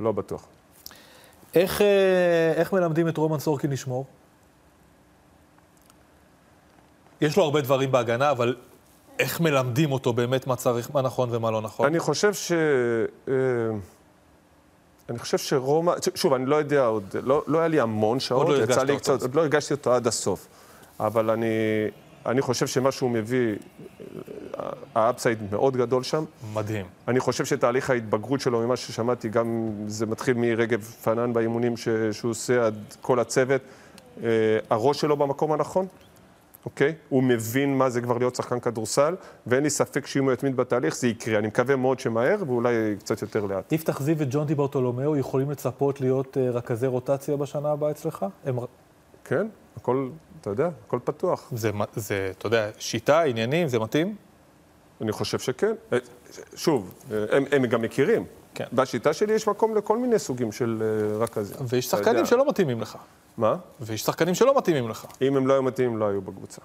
לא 0.00 0.12
בטוח. 0.12 0.46
איך, 1.54 1.80
אה, 1.80 2.52
איך 2.56 2.72
מלמדים 2.72 3.08
את 3.08 3.16
רומן 3.16 3.38
סורקין 3.38 3.70
לשמור? 3.70 4.06
יש 7.20 7.36
לו 7.36 7.44
הרבה 7.44 7.60
דברים 7.60 7.92
בהגנה, 7.92 8.30
אבל 8.30 8.56
איך 9.18 9.40
מלמדים 9.40 9.92
אותו 9.92 10.12
באמת 10.12 10.46
מה 10.46 10.56
צריך, 10.56 10.90
מה 10.94 11.02
נכון 11.02 11.28
ומה 11.32 11.50
לא 11.50 11.60
נכון? 11.60 11.86
אני 11.86 11.98
חושב 11.98 12.34
ש... 12.34 12.52
אה, 13.28 13.34
אני 15.08 15.18
חושב 15.18 15.38
שרומא, 15.38 15.92
שוב, 16.14 16.32
אני 16.32 16.46
לא 16.46 16.56
יודע 16.56 16.84
עוד, 16.86 17.16
לא, 17.22 17.42
לא 17.46 17.58
היה 17.58 17.68
לי 17.68 17.80
המון 17.80 18.20
שעות, 18.20 18.48
לא 18.48 18.56
הרגשת 18.56 18.78
אותו. 18.78 18.96
קצת, 18.96 19.22
עוד 19.22 19.34
לא 19.34 19.40
הרגשתי 19.40 19.74
אותו 19.74 19.94
עד 19.94 20.06
הסוף. 20.06 20.46
אבל 21.00 21.30
אני, 21.30 21.46
אני 22.26 22.42
חושב 22.42 22.66
שמה 22.66 22.92
שהוא 22.92 23.10
מביא, 23.10 23.54
אה, 24.58 24.70
האפסייד 24.94 25.38
מאוד 25.50 25.76
גדול 25.76 26.02
שם. 26.02 26.24
מדהים. 26.54 26.86
אני 27.08 27.20
חושב 27.20 27.44
שתהליך 27.44 27.90
ההתבגרות 27.90 28.40
שלו, 28.40 28.60
ממה 28.60 28.76
ששמעתי, 28.76 29.28
גם 29.28 29.70
זה 29.86 30.06
מתחיל 30.06 30.36
מרגב 30.36 30.80
פנן 30.82 31.32
באימונים 31.32 31.76
ש, 31.76 31.88
שהוא 32.12 32.30
עושה 32.30 32.66
עד 32.66 32.74
כל 33.00 33.20
הצוות. 33.20 33.60
אה, 34.22 34.28
הראש 34.70 35.00
שלו 35.00 35.16
במקום 35.16 35.52
הנכון, 35.52 35.86
אוקיי? 36.64 36.94
הוא 37.08 37.22
מבין 37.22 37.78
מה 37.78 37.90
זה 37.90 38.00
כבר 38.00 38.18
להיות 38.18 38.34
שחקן 38.34 38.60
כדורסל, 38.60 39.14
ואין 39.46 39.62
לי 39.62 39.70
ספק 39.70 40.06
שאם 40.06 40.24
הוא 40.24 40.32
יתמיד 40.32 40.56
בתהליך 40.56 40.96
זה 40.96 41.08
יקרה. 41.08 41.38
אני 41.38 41.46
מקווה 41.46 41.76
מאוד 41.76 42.00
שמהר, 42.00 42.36
ואולי 42.46 42.96
קצת 42.98 43.22
יותר 43.22 43.44
לאט. 43.44 43.72
יפתח 43.72 44.02
זיו 44.02 44.16
וג'ונטי 44.18 44.54
ברטולומיאו 44.54 45.16
יכולים 45.16 45.50
לצפות 45.50 46.00
להיות 46.00 46.38
אה, 46.38 46.50
רכזי 46.50 46.86
רוטציה 46.86 47.36
בשנה 47.36 47.70
הבאה 47.70 47.90
אצלך? 47.90 48.26
הם, 48.44 48.56
כן, 49.24 49.46
הכל, 49.76 50.08
אתה 50.44 50.52
יודע, 50.52 50.68
הכל 50.86 50.98
פתוח. 51.04 51.48
זה, 51.52 51.70
זה, 51.96 52.32
אתה 52.38 52.46
יודע, 52.46 52.70
שיטה, 52.78 53.22
עניינים, 53.22 53.68
זה 53.68 53.78
מתאים? 53.78 54.16
אני 55.00 55.12
חושב 55.12 55.38
שכן. 55.38 55.74
אה, 55.92 55.98
שוב, 56.56 56.94
אה, 57.12 57.36
הם, 57.36 57.44
הם 57.52 57.66
גם 57.66 57.82
מכירים. 57.82 58.24
כן. 58.54 58.64
בשיטה 58.72 59.12
שלי 59.12 59.32
יש 59.32 59.48
מקום 59.48 59.76
לכל 59.76 59.98
מיני 59.98 60.18
סוגים 60.18 60.52
של 60.52 60.82
אה, 60.82 61.18
רכזים. 61.18 61.56
ויש 61.68 61.86
שחקנים 61.86 62.16
יודע. 62.16 62.26
שלא 62.26 62.48
מתאימים 62.48 62.80
לך. 62.80 62.96
מה? 63.36 63.56
ויש 63.80 64.02
שחקנים 64.02 64.34
שלא 64.34 64.58
מתאימים 64.58 64.88
לך. 64.88 65.06
אם 65.22 65.36
הם 65.36 65.46
לא 65.46 65.52
היו 65.52 65.62
מתאימים, 65.62 65.98
לא 65.98 66.08
היו 66.08 66.22
בקבוצה. 66.22 66.60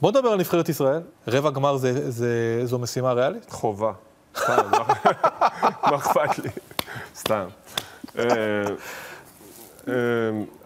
בוא 0.00 0.10
נדבר 0.10 0.28
על 0.28 0.38
נבחרת 0.38 0.68
ישראל. 0.68 1.02
רבע 1.28 1.50
גמר 1.50 1.76
זה, 1.76 2.10
זה, 2.10 2.60
זו 2.64 2.78
משימה 2.78 3.12
ריאלית? 3.12 3.50
חובה. 3.50 3.92
סתם, 4.36 4.70
מה 5.90 5.96
אכפת 5.96 6.38
לי? 6.38 6.50
סתם. 7.16 7.46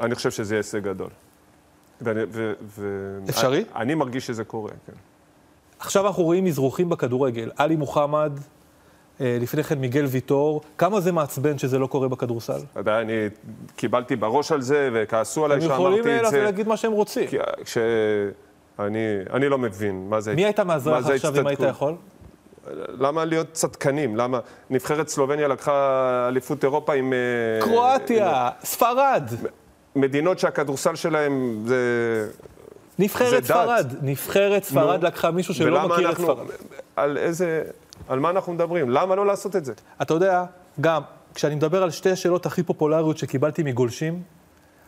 אני 0.00 0.14
חושב 0.14 0.30
שזה 0.30 0.54
יהיה 0.54 0.58
הישג 0.58 0.78
גדול. 0.78 1.11
ואני- 2.03 2.20
ו- 2.30 2.53
ו- 2.62 3.18
אפשרי? 3.28 3.64
אני 3.76 3.94
מרגיש 3.94 4.26
שזה 4.26 4.44
קורה, 4.44 4.70
כן. 4.86 4.92
עכשיו 5.78 6.07
אנחנו 6.07 6.22
רואים 6.22 6.46
אזרוחים 6.46 6.88
בכדורגל. 6.88 7.51
עלי 7.57 7.76
מוחמד, 7.76 8.32
אה, 9.20 9.38
לפני 9.40 9.62
כן 9.64 9.78
מיגל 9.78 10.05
ויטור. 10.05 10.61
כמה 10.78 11.01
זה 11.01 11.12
מעצבן 11.12 11.59
שזה 11.59 11.78
לא 11.78 11.86
קורה 11.86 12.09
בכדורסל? 12.09 12.59
אתה 12.72 12.80
יודע, 12.80 13.01
אני 13.01 13.12
קיבלתי 13.76 14.16
בראש 14.16 14.53
על 14.53 14.61
זה, 14.61 14.90
וכעסו 14.92 15.44
עליי 15.44 15.59
הם 15.64 15.70
יכולים 15.70 16.03
שאמרתי 16.05 16.20
אה, 16.20 16.26
את 16.26 16.30
זה. 16.30 16.42
להגיד 16.44 16.68
מה 16.68 16.76
שהם 16.76 16.92
רוצים. 16.92 17.28
כי- 17.28 17.36
כש... 17.64 17.78
אני, 18.78 18.98
אני 19.32 19.48
לא 19.48 19.59
מבין 19.59 20.07
מה 20.09 20.20
זה... 20.20 20.34
מי 20.34 20.44
היית 20.44 20.61
זה 20.78 21.14
עכשיו 21.14 21.40
אם 21.40 21.46
היית? 21.46 21.61
יכול? 21.61 21.94
למה 22.98 23.24
להיות 23.24 23.53
צדקנים? 23.53 24.16
למה 24.16 24.38
נבחרת 24.70 25.09
סלובניה 25.09 25.48
לקחה 25.48 26.24
אליפות 26.28 26.64
אירופה 26.64 26.94
עם... 26.94 27.12
אה, 27.12 27.18
קרואטיה, 27.66 28.51
ספרד, 28.64 29.22
מדינות 29.97 30.38
שהכדורסל 30.38 30.95
שלהם 30.95 31.62
זה... 31.66 32.28
נבחרת. 32.99 33.45
ספרד. 33.45 33.95
נבחרת 34.03 34.64
ספרד 34.64 35.03
לקחה 35.05 35.30
מישהו 35.30 35.55
שלא 35.55 35.88
מכיר 35.88 36.11
את 36.11 36.16
אנחנו- 36.18 36.24
ספרד. 36.34 36.47
על 36.97 37.18
איזה... 37.18 37.62
על 38.09 38.18
מה 38.18 38.30
אנחנו 38.30 38.53
מדברים? 38.53 38.91
למה 38.91 39.14
לא 39.14 39.26
לעשות 39.26 39.57
את 39.57 39.64
זה? 39.64 39.72
אתה 40.03 40.14
יודע, 40.14 40.45
גם, 40.80 41.03
כשאני 41.34 41.55
מדבר 41.55 41.82
על 41.82 41.91
שתי 41.91 42.11
השאלות 42.11 42.47
הכי 42.47 42.62
פופולריות 42.62 43.18
שקיבלתי 43.18 43.62
מגולשים, 43.62 44.22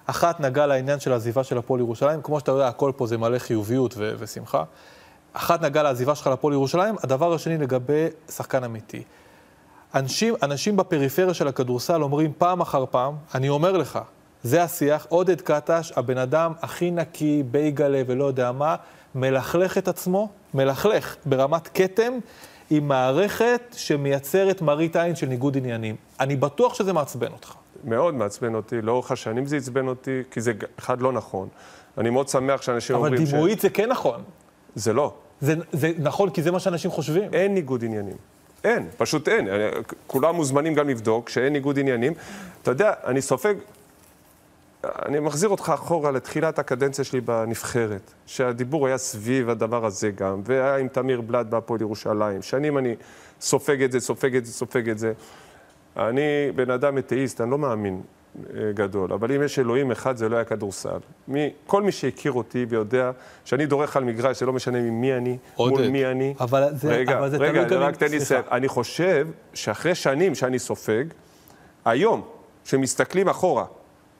אחת 0.06 0.40
נגעה 0.40 0.66
לעניין 0.66 1.00
של 1.00 1.12
העזיבה 1.12 1.44
של 1.44 1.58
הפועל 1.58 1.80
ירושלים, 1.80 2.22
כמו 2.22 2.40
שאתה 2.40 2.52
יודע, 2.52 2.68
הכל 2.68 2.92
פה 2.96 3.06
זה 3.06 3.18
מלא 3.18 3.38
חיוביות 3.38 3.94
ו- 3.98 4.12
ושמחה. 4.18 4.64
אחת 5.32 5.60
נגעה 5.62 5.82
לעזיבה 5.82 6.14
שלך 6.14 6.26
לפועל 6.26 6.54
ירושלים, 6.54 6.94
הדבר 7.02 7.34
השני 7.34 7.58
לגבי 7.58 8.06
שחקן 8.30 8.64
אמיתי. 8.64 9.02
אנשים, 9.94 10.34
אנשים 10.42 10.76
בפריפריה 10.76 11.34
של 11.34 11.48
הכדורסל 11.48 12.02
אומרים 12.02 12.32
פעם 12.38 12.60
אחר 12.60 12.84
פעם, 12.90 13.14
אני 13.34 13.48
אומר 13.48 13.76
לך, 13.76 13.98
זה 14.42 14.62
השיח, 14.62 15.06
עודד 15.08 15.40
קטש, 15.40 15.92
הבן 15.96 16.18
אדם 16.18 16.52
הכי 16.62 16.90
נקי, 16.90 17.42
בייגלה 17.50 18.02
ולא 18.06 18.24
יודע 18.24 18.52
מה, 18.52 18.76
מלכלך 19.14 19.78
את 19.78 19.88
עצמו, 19.88 20.28
מלכלך 20.54 21.16
ברמת 21.26 21.68
כתם, 21.74 22.12
עם 22.70 22.88
מערכת 22.88 23.60
שמייצרת 23.76 24.62
מראית 24.62 24.96
עין 24.96 25.16
של 25.16 25.26
ניגוד 25.26 25.56
עניינים. 25.56 25.96
אני 26.20 26.36
בטוח 26.36 26.74
שזה 26.74 26.92
מעצבן 26.92 27.32
אותך. 27.32 27.54
מאוד 27.84 28.14
מעצבן 28.14 28.54
אותי, 28.54 28.82
לאורך 28.82 29.12
השנים 29.12 29.46
זה 29.46 29.56
עצבן 29.56 29.88
אותי, 29.88 30.22
כי 30.30 30.40
זה 30.40 30.52
אחד 30.78 31.00
לא 31.00 31.12
נכון. 31.12 31.48
אני 31.98 32.10
מאוד 32.10 32.28
שמח 32.28 32.62
שאנשים 32.62 32.96
אבל 32.96 33.06
אומרים 33.06 33.26
ש... 33.26 33.30
דימויית 33.30 33.60
זה 33.60 33.70
כן 33.70 33.88
נכון. 33.88 34.22
זה 34.74 34.92
לא. 34.92 35.14
זה, 35.40 35.54
זה 35.72 35.92
נכון, 35.98 36.30
כי 36.30 36.42
זה 36.42 36.50
מה 36.50 36.60
שאנשים 36.60 36.90
חושבים. 36.90 37.34
אין 37.34 37.54
ניגוד 37.54 37.84
עניינים. 37.84 38.16
אין, 38.64 38.88
פשוט 38.96 39.28
אין. 39.28 39.48
כולם 40.06 40.34
מוזמנים 40.34 40.74
גם 40.74 40.88
לבדוק 40.88 41.28
שאין 41.28 41.52
ניגוד 41.52 41.78
עניינים. 41.78 42.12
אתה 42.62 42.70
יודע, 42.70 42.92
אני 43.04 43.22
סופג... 43.22 43.54
אני 44.84 45.20
מחזיר 45.20 45.48
אותך 45.48 45.72
אחורה 45.74 46.10
לתחילת 46.10 46.58
הקדנציה 46.58 47.04
שלי 47.04 47.20
בנבחרת, 47.20 48.12
שהדיבור 48.26 48.86
היה 48.86 48.98
סביב 48.98 49.50
הדבר 49.50 49.86
הזה 49.86 50.10
גם, 50.10 50.40
והיה 50.44 50.76
עם 50.76 50.88
תמיר 50.88 51.20
בלאט 51.20 51.46
בהפועל 51.46 51.80
ירושלים. 51.80 52.42
שנים 52.42 52.78
אני 52.78 52.94
סופג 53.40 53.82
את 53.82 53.92
זה, 53.92 54.00
סופג 54.00 54.36
את 54.36 54.46
זה, 54.46 54.52
סופג 54.52 54.88
את 54.88 54.98
זה. 54.98 55.12
אני 55.96 56.20
בן 56.54 56.70
אדם 56.70 56.98
אתאיסט, 56.98 57.40
אני 57.40 57.50
לא 57.50 57.58
מאמין 57.58 58.00
אה, 58.54 58.72
גדול, 58.74 59.12
אבל 59.12 59.32
אם 59.32 59.42
יש 59.42 59.58
אלוהים 59.58 59.90
אחד, 59.90 60.16
זה 60.16 60.28
לא 60.28 60.36
היה 60.36 60.44
כדורסל. 60.44 60.98
מי, 61.28 61.50
כל 61.66 61.82
מי 61.82 61.92
שהכיר 61.92 62.32
אותי 62.32 62.66
ויודע 62.68 63.10
שאני 63.44 63.66
דורך 63.66 63.96
על 63.96 64.04
מגרש, 64.04 64.40
זה 64.40 64.46
לא 64.46 64.52
משנה 64.52 64.80
ממי 64.80 65.14
אני, 65.16 65.36
עודד, 65.54 65.76
מול 65.78 65.88
מי 65.88 66.06
אני. 66.06 66.34
אבל 66.40 66.64
זה- 66.72 66.88
רגע, 66.88 67.18
אבל 67.18 67.30
זה 67.30 67.36
רגע, 67.36 67.64
תלוי 67.64 67.78
רק 67.84 67.96
תן 67.96 68.10
לי. 68.10 68.16
לסיים. 68.16 68.42
אני 68.52 68.68
חושב 68.68 69.28
שאחרי 69.54 69.94
שנים 69.94 70.34
שאני 70.34 70.58
סופג, 70.58 71.04
היום, 71.84 72.22
כשמסתכלים 72.64 73.28
אחורה 73.28 73.64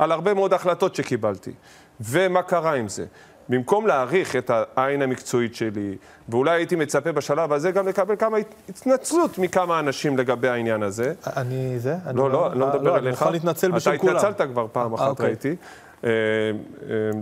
על 0.02 0.12
הרבה 0.12 0.34
מאוד 0.34 0.52
החלטות 0.52 0.94
שקיבלתי, 0.94 1.52
ומה 2.00 2.42
קרה 2.42 2.74
עם 2.74 2.88
זה, 2.88 3.04
במקום 3.48 3.86
להעריך 3.86 4.36
את 4.36 4.50
העין 4.76 5.02
המקצועית 5.02 5.54
שלי, 5.54 5.96
ואולי 6.28 6.50
הייתי 6.50 6.76
מצפה 6.76 7.12
בשלב 7.12 7.52
הזה 7.52 7.70
גם 7.70 7.88
לקבל 7.88 8.16
כמה 8.16 8.36
הת- 8.38 8.54
התנצלות 8.68 9.38
מכמה 9.38 9.78
אנשים 9.78 10.18
לגבי 10.18 10.48
העניין 10.48 10.82
הזה. 10.82 11.12
אני 11.36 11.78
זה? 11.78 11.96
אני 12.06 12.16
לא, 12.18 12.30
לא, 12.30 12.52
אני 12.52 12.60
לא 12.60 12.66
מדבר 12.68 12.90
אני 12.98 13.06
עליך. 13.06 13.20
מוכן 13.22 13.32
להתנצל 13.32 13.70
בשם 13.70 13.96
כולם. 13.96 14.16
אתה 14.16 14.28
התנצלת 14.28 14.48
כבר 14.50 14.66
פעם 14.72 14.90
אה, 14.94 14.98
אחת, 14.98 15.08
אוקיי. 15.08 15.26
ראיתי, 15.26 15.56
אה, 16.04 16.08
אה, 16.10 16.10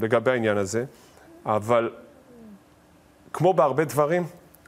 לגבי 0.03 0.31
העניין 0.31 0.57
הזה, 0.57 0.85
אבל 1.47 1.91
כמו 3.33 3.53
בהרבה 3.55 3.85
דברים, 3.85 4.27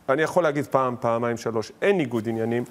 אני 0.09 0.23
יכול 0.23 0.43
להגיד 0.43 0.67
פעם, 0.67 0.97
פעמיים, 1.01 1.37
שלוש, 1.37 1.73
אין 1.83 1.97
ניגוד 1.97 2.29
עניינים, 2.29 2.65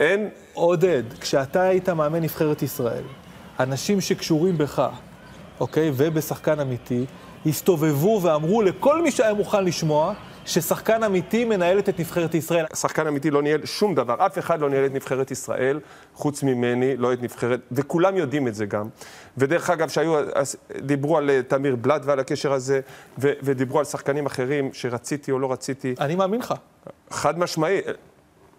אין, 0.00 0.28
עודד, 0.54 1.02
כשאתה 1.20 1.62
היית 1.62 1.88
מאמן 1.88 2.22
נבחרת 2.22 2.62
ישראל, 2.62 3.02
אנשים 3.60 4.00
שקשורים 4.00 4.58
בך, 4.58 4.88
אוקיי, 5.60 5.90
ובשחקן 5.96 6.60
אמיתי, 6.60 7.04
הסתובבו 7.46 8.20
ואמרו 8.22 8.62
לכל 8.62 9.02
מי 9.02 9.10
שהיה 9.10 9.34
מוכן 9.34 9.64
לשמוע, 9.64 10.14
ששחקן 10.46 11.02
אמיתי 11.02 11.44
מנהלת 11.44 11.88
את 11.88 12.00
נבחרת 12.00 12.34
ישראל. 12.34 12.64
שחקן 12.74 13.06
אמיתי 13.06 13.30
לא 13.30 13.42
ניהל 13.42 13.66
שום 13.66 13.94
דבר, 13.94 14.26
אף 14.26 14.38
אחד 14.38 14.60
לא 14.60 14.70
ניהל 14.70 14.86
את 14.86 14.94
נבחרת 14.94 15.30
ישראל, 15.30 15.80
חוץ 16.14 16.42
ממני, 16.42 16.96
לא 16.96 17.12
את 17.12 17.22
נבחרת, 17.22 17.60
וכולם 17.72 18.16
יודעים 18.16 18.48
את 18.48 18.54
זה 18.54 18.66
גם. 18.66 18.88
ודרך 19.38 19.70
אגב, 19.70 19.88
שהיו, 19.88 20.14
דיברו 20.80 21.18
על 21.18 21.30
אה, 21.30 21.40
תמיר 21.42 21.76
בלאט 21.76 22.02
ועל 22.04 22.20
הקשר 22.20 22.52
הזה, 22.52 22.80
ו, 23.18 23.32
ודיברו 23.42 23.78
על 23.78 23.84
שחקנים 23.84 24.26
אחרים 24.26 24.70
שרציתי 24.72 25.30
או 25.30 25.38
לא 25.38 25.52
רציתי, 25.52 25.94
אני 26.00 26.14
מאמין 26.14 26.40
לך. 26.40 26.54
חד 27.10 27.38
משמעי, 27.38 27.80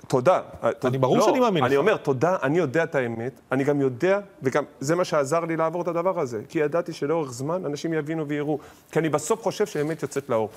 תודה. 0.07 0.41
אני- 0.85 0.97
ברור 0.97 1.21
שאני 1.21 1.39
מאמין 1.39 1.63
אני 1.63 1.73
לך. 1.73 1.79
אומר, 1.79 1.97
תודה, 1.97 2.37
אני 2.43 2.57
יודע 2.57 2.83
את 2.83 2.95
האמת, 2.95 3.39
אני 3.51 3.63
גם 3.63 3.81
יודע, 3.81 4.19
וגם 4.43 4.63
זה 4.79 4.95
מה 4.95 5.03
שעזר 5.05 5.39
לי 5.45 5.57
לעבור 5.57 5.81
את 5.81 5.87
הדבר 5.87 6.19
הזה, 6.19 6.41
כי 6.49 6.59
ידעתי 6.59 6.93
שלאורך 6.93 7.31
זמן 7.31 7.65
אנשים 7.65 7.93
יבינו 7.93 8.27
ויראו, 8.27 8.59
כי 8.91 8.99
אני 8.99 9.09
בסוף 9.09 9.43
חושב 9.43 9.65
שהאמת 9.65 10.01
יוצאת 10.03 10.29
לאור. 10.29 10.49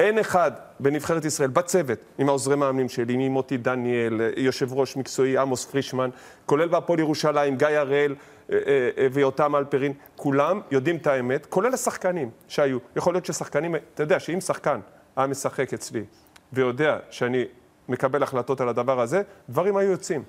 אין 0.00 0.18
אחד 0.18 0.50
בנבחרת 0.80 1.24
ישראל, 1.24 1.50
בצוות, 1.50 1.98
עם 2.18 2.28
העוזרי 2.28 2.56
מאמנים 2.56 2.88
שלי, 2.88 3.14
עם 3.14 3.32
מוטי 3.32 3.56
דניאל, 3.56 4.20
אה, 4.20 4.30
יושב 4.36 4.72
ראש 4.72 4.96
מקצועי 4.96 5.38
עמוס 5.38 5.64
פרישמן, 5.64 6.10
כולל 6.46 6.68
בהפועל 6.68 6.98
ירושלים, 7.00 7.56
גיא 7.56 7.66
הראל 7.68 8.14
אה, 8.52 8.58
אה, 8.98 9.06
ויותם 9.12 9.56
אלפרין, 9.56 9.92
כולם 10.16 10.60
יודעים 10.70 10.96
את 10.96 11.06
האמת, 11.06 11.46
כולל 11.46 11.74
השחקנים 11.74 12.30
שהיו. 12.48 12.78
יכול 12.96 13.14
להיות 13.14 13.26
ששחקנים, 13.26 13.74
אתה 13.94 14.02
יודע, 14.02 14.20
שאם 14.20 14.40
שחקן 14.40 14.80
היה 15.16 15.26
משחק 15.26 15.72
אצלי 15.74 16.04
ויודע 16.52 16.96
שאני 17.10 17.44
מקבל 17.88 18.22
החלטות 18.22 18.60
על 18.60 18.68
הדבר 18.68 19.00
הזה, 19.00 19.22
דברים 19.48 19.76
היו 19.76 19.90
יוצאים. 19.90 20.22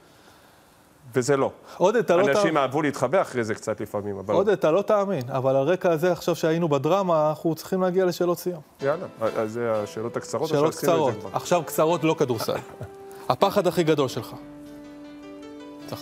וזה 1.14 1.38
לא. 1.38 1.51
עודד, 1.78 1.99
אתה 1.99 2.16
לא 2.16 2.22
אנשים 2.22 2.34
תאמין. 2.34 2.58
אהבו 2.58 2.82
להתחבא 2.82 3.22
אחרי 3.22 3.43
זה 3.43 3.56
קצת 3.56 3.82
לפעמים, 3.82 4.18
אבל... 4.18 4.34
עודד, 4.34 4.49
אתה 4.49 4.72
לא 4.72 4.82
תאמין, 4.82 5.22
אבל 5.30 5.56
על 5.56 5.64
רקע 5.64 5.91
הזה, 5.91 6.12
עכשיו 6.12 6.36
שהיינו 6.36 6.70
בדרמה, 6.70 7.30
אנחנו 7.30 7.56
צריכים 7.56 7.82
להגיע 7.82 8.06
לשאלות 8.06 8.39
סיום. 8.39 8.62
יאללה, 8.82 9.06
אז 9.38 9.51
זה 9.51 9.72
השאלות 9.72 10.18
הקצרות, 10.18 10.49
שאלות 10.49 10.76
קצרות. 10.76 11.16
עכשיו 11.34 11.64
קצרות, 11.66 12.03
לא 12.03 12.16
כדורסל. 12.20 12.58
הפחד 13.30 13.68
הכי 13.68 13.84
גדול 13.84 14.08
שלך. 14.08 14.36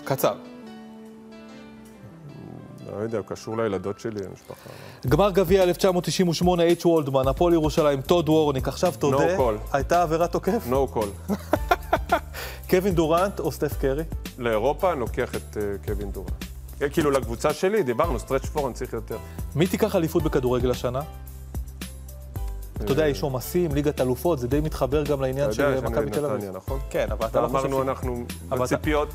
קצר. 0.05 0.33
לא 2.97 3.03
יודע, 3.03 3.19
קשור 3.27 3.57
לילדות 3.57 3.99
שלי, 3.99 4.21
למשפחה. 4.29 4.69
גמר 5.07 5.31
גביע 5.31 5.63
1998, 5.63 6.63
H. 6.81 6.85
וולדמן, 6.85 7.27
הפועל 7.27 7.53
ירושלים, 7.53 8.01
טוד 8.01 8.29
וורניק, 8.29 8.67
עכשיו 8.67 8.93
תודה, 8.99 9.37
No 9.37 9.39
call. 9.39 9.75
הייתה 9.75 10.01
עבירת 10.01 10.31
תוקף? 10.31 10.63
No 10.67 10.87
call. 10.87 11.09
קווין 12.69 12.95
דורנט 12.95 13.39
או 13.39 13.51
סטף 13.51 13.73
קרי? 13.81 14.03
לאירופה 14.37 14.91
אני 14.91 14.99
לוקח 14.99 15.35
את 15.35 15.57
אה, 15.57 15.61
קווין 15.87 16.11
דורנט. 16.11 16.27
אה, 16.81 16.89
כאילו 16.89 17.11
לקבוצה 17.11 17.53
שלי, 17.53 17.83
דיברנו, 17.83 18.19
stretch 18.19 18.45
four, 18.45 18.65
אני 18.67 18.73
צריך 18.73 18.93
יותר. 18.93 19.17
מי 19.55 19.67
תיקח 19.67 19.95
אליפות 19.95 20.23
בכדורגל 20.23 20.71
השנה? 20.71 21.01
אתה 22.77 22.91
יודע, 22.91 23.07
יש 23.07 23.23
עומסים, 23.23 23.71
ליגת 23.71 24.01
אלופות, 24.01 24.39
זה 24.39 24.47
די 24.47 24.59
מתחבר 24.59 25.03
גם 25.03 25.21
לעניין 25.21 25.49
אתה 25.49 25.61
יודע 25.61 25.75
של 25.75 25.81
שאני 25.81 25.91
מכבי 25.95 26.11
תל 26.11 26.25
אביב. 26.25 26.37
נתניה, 26.37 26.51
נכון? 26.51 26.79
כן, 26.89 27.07
אבל 27.11 27.27
אתה 27.27 27.41
לא 27.41 27.47
חושב... 27.47 27.57
אמרנו 27.65 27.81
אנחנו 27.81 28.23
אתה- 28.47 28.55
בציפיות. 28.55 29.07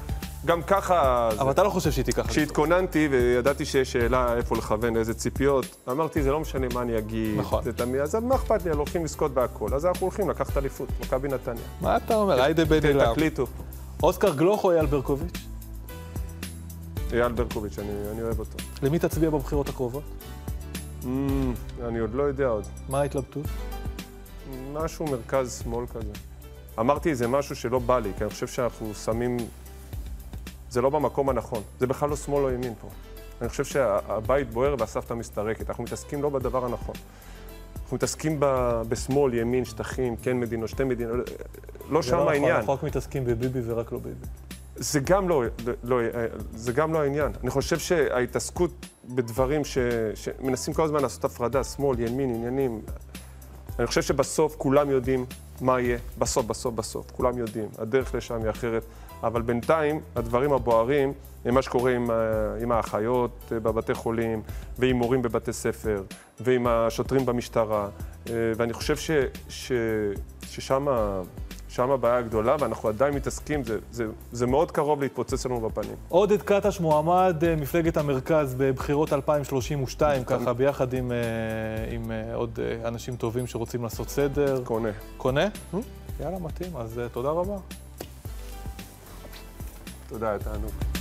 גם 0.45 0.63
ככה, 0.63 1.29
זה- 1.35 1.41
אבל 1.41 1.51
אתה 1.51 1.63
לא 1.63 1.71
חושב 1.71 1.91
שהיא 1.91 2.05
תיקח. 2.05 2.27
כשהתכוננתי 2.27 3.09
וידעתי 3.11 3.65
שיש 3.65 3.93
שאלה 3.93 4.35
איפה 4.37 4.57
לכוון, 4.57 4.95
לאיזה 4.97 5.15
ציפיות, 5.15 5.77
אמרתי, 5.91 6.23
זה 6.23 6.31
לא 6.33 6.41
משנה 6.41 6.67
מה 6.75 6.83
אני 6.83 6.99
אגיד. 6.99 7.39
נכון. 7.39 7.65
זה 7.65 7.73
תמיד, 7.73 8.01
אז 8.01 8.15
מה 8.15 8.35
אכפת 8.35 8.65
לי, 8.65 8.71
הולכים 8.71 9.05
לזכות 9.05 9.35
בהכל. 9.35 9.75
אז 9.75 9.87
אנחנו 9.87 10.07
הולכים 10.07 10.31
לקחת 10.31 10.57
אליפות, 10.57 10.89
מכבי 11.01 11.29
נתניה. 11.29 11.63
מה 11.81 11.97
אתה 11.97 12.15
אומר? 12.17 12.43
היידה 12.43 12.65
בן 12.65 12.87
אילם. 12.87 13.13
תקליטו. 13.13 13.47
אוסקר 14.03 14.35
גלוך 14.35 14.65
או 14.65 14.73
אייל 14.73 14.87
ברקוביץ'? 14.87 15.39
אייל 17.13 17.33
ברקוביץ', 17.33 17.79
אני 17.79 17.89
אני 18.13 18.23
אוהב 18.23 18.39
אותו. 18.39 18.57
למי 18.83 18.99
תצביע 18.99 19.31
בבחירות 19.31 19.69
הקרובות? 19.69 20.03
Mm, 21.03 21.07
אני 21.85 21.99
עוד 21.99 22.15
לא 22.15 22.23
יודע 22.23 22.47
עוד. 22.47 22.65
מה 22.89 23.01
ההתלבטות? 23.01 23.47
משהו 24.73 25.07
מרכז-שמאל 25.07 25.87
כזה. 25.87 26.13
אמרתי, 26.81 27.15
זה 27.15 27.29
משהו 27.29 27.57
שלא 27.57 27.79
בא 27.79 27.99
לי, 27.99 28.11
כי 28.19 28.25
אני 28.25 28.31
חושב 28.31 28.47
שאנחנו 28.47 28.95
שמים... 28.95 29.37
זה 30.71 30.81
לא 30.81 30.91
במקום 30.91 31.29
הנכון. 31.29 31.63
זה 31.81 31.87
בכלל 31.87 32.09
לא 32.09 32.17
שמאל 32.17 32.45
או 32.45 32.51
ימין 32.51 32.75
פה. 32.81 32.89
אני 33.41 33.49
חושב 33.49 33.65
שהבית 33.65 34.51
בוער 34.51 34.75
והסבתא 34.79 35.15
מסתרקת. 35.15 35.69
אנחנו 35.69 35.85
מתעסקים 35.85 36.23
לא 36.23 36.29
בדבר 36.29 36.65
הנכון. 36.65 36.95
אנחנו 37.83 37.97
מתעסקים 37.97 38.37
ב- 38.41 38.83
בשמאל, 38.89 39.35
ימין, 39.35 39.65
שטחים, 39.65 40.17
כן 40.17 40.41
מדינות, 40.41 40.69
שתי 40.69 40.85
מדינות, 40.85 41.31
לא 41.91 42.03
זה 42.03 42.09
שם 42.09 42.17
לא 42.17 42.31
העניין. 42.31 42.57
אנחנו 42.57 42.73
רק 42.73 42.83
מתעסקים 42.83 43.25
בביבי 43.25 43.61
ורק 43.65 43.93
לא 43.93 43.99
ביבי. 43.99 44.27
זה 44.77 45.01
גם 45.01 45.29
לא, 45.29 45.43
לא, 45.85 46.01
זה 46.55 46.73
גם 46.73 46.93
לא 46.93 47.03
העניין. 47.03 47.33
אני 47.43 47.51
חושב 47.51 47.79
שההתעסקות 47.79 48.87
בדברים 49.05 49.65
ש, 49.65 49.79
שמנסים 50.15 50.75
כל 50.75 50.83
הזמן 50.83 51.03
לעשות 51.03 51.25
הפרדה, 51.25 51.65
שמאל, 51.65 52.01
ימין, 52.01 52.35
עניינים, 52.35 52.81
אני 53.79 53.87
חושב 53.87 54.03
שבסוף 54.03 54.55
כולם 54.59 54.91
יודעים 54.91 55.27
מה 55.61 55.81
יהיה, 55.81 55.99
בסוף, 56.19 56.47
בסוף, 56.47 56.75
בסוף, 56.75 57.11
כולם 57.11 57.39
יודעים. 57.39 57.69
הדרך 57.79 58.15
לשם 58.15 58.43
היא 58.43 58.51
אחרת, 58.51 58.83
אבל 59.23 59.43
בינתיים 59.43 60.01
הדברים 60.17 60.53
הבוערים 60.53 61.13
הם 61.45 61.55
מה 61.55 61.63
שקורה 61.63 61.93
עם, 61.95 62.11
ה- 62.11 62.15
עם 62.63 62.73
האחיות 62.73 63.31
אה, 63.53 63.61
בבתי 63.61 63.95
חולים, 63.95 64.43
ועם 64.79 64.97
מורים 64.97 65.23
בבתי 65.23 65.53
ספר, 65.53 66.03
ועם 66.41 66.67
השוטרים 66.67 67.27
במשטרה, 67.27 67.89
אה, 68.31 68.33
ואני 68.57 68.73
חושב 68.73 68.97
ש, 68.97 69.11
ש, 69.49 69.73
ששם 70.47 70.87
שם 71.69 71.91
הבעיה 71.91 72.17
הגדולה, 72.17 72.57
ואנחנו 72.61 72.89
עדיין 72.89 73.15
מתעסקים, 73.15 73.65
זה, 73.65 73.79
זה, 73.93 74.05
זה 74.33 74.47
מאוד 74.47 74.71
קרוב 74.71 75.01
להתפוצץ 75.03 75.47
לנו 75.47 75.61
בפנים. 75.61 75.95
עודד 76.09 76.43
קטש 76.43 76.81
מועמד 76.81 77.45
אה, 77.47 77.57
מפלגת 77.57 77.97
המרכז 77.97 78.55
בבחירות 78.59 79.13
2032, 79.13 80.25
ככה 80.25 80.53
ביחד 80.53 80.93
עם, 80.95 81.13
אה, 81.13 81.17
עם 81.95 82.11
אה, 82.11 82.35
עוד 82.35 82.59
אה, 82.63 82.89
אנשים 82.89 83.17
טובים 83.17 83.47
שרוצים 83.47 83.83
לעשות 83.83 84.09
סדר. 84.09 84.61
קונה. 84.65 84.89
קונה? 85.17 85.49
יאללה, 86.21 86.39
מתאים, 86.39 86.77
אז 86.77 86.99
אה, 86.99 87.09
תודה 87.09 87.29
רבה. 87.31 87.57
תודה, 90.09 90.29
היה 90.29 90.39
תענוג. 90.39 90.98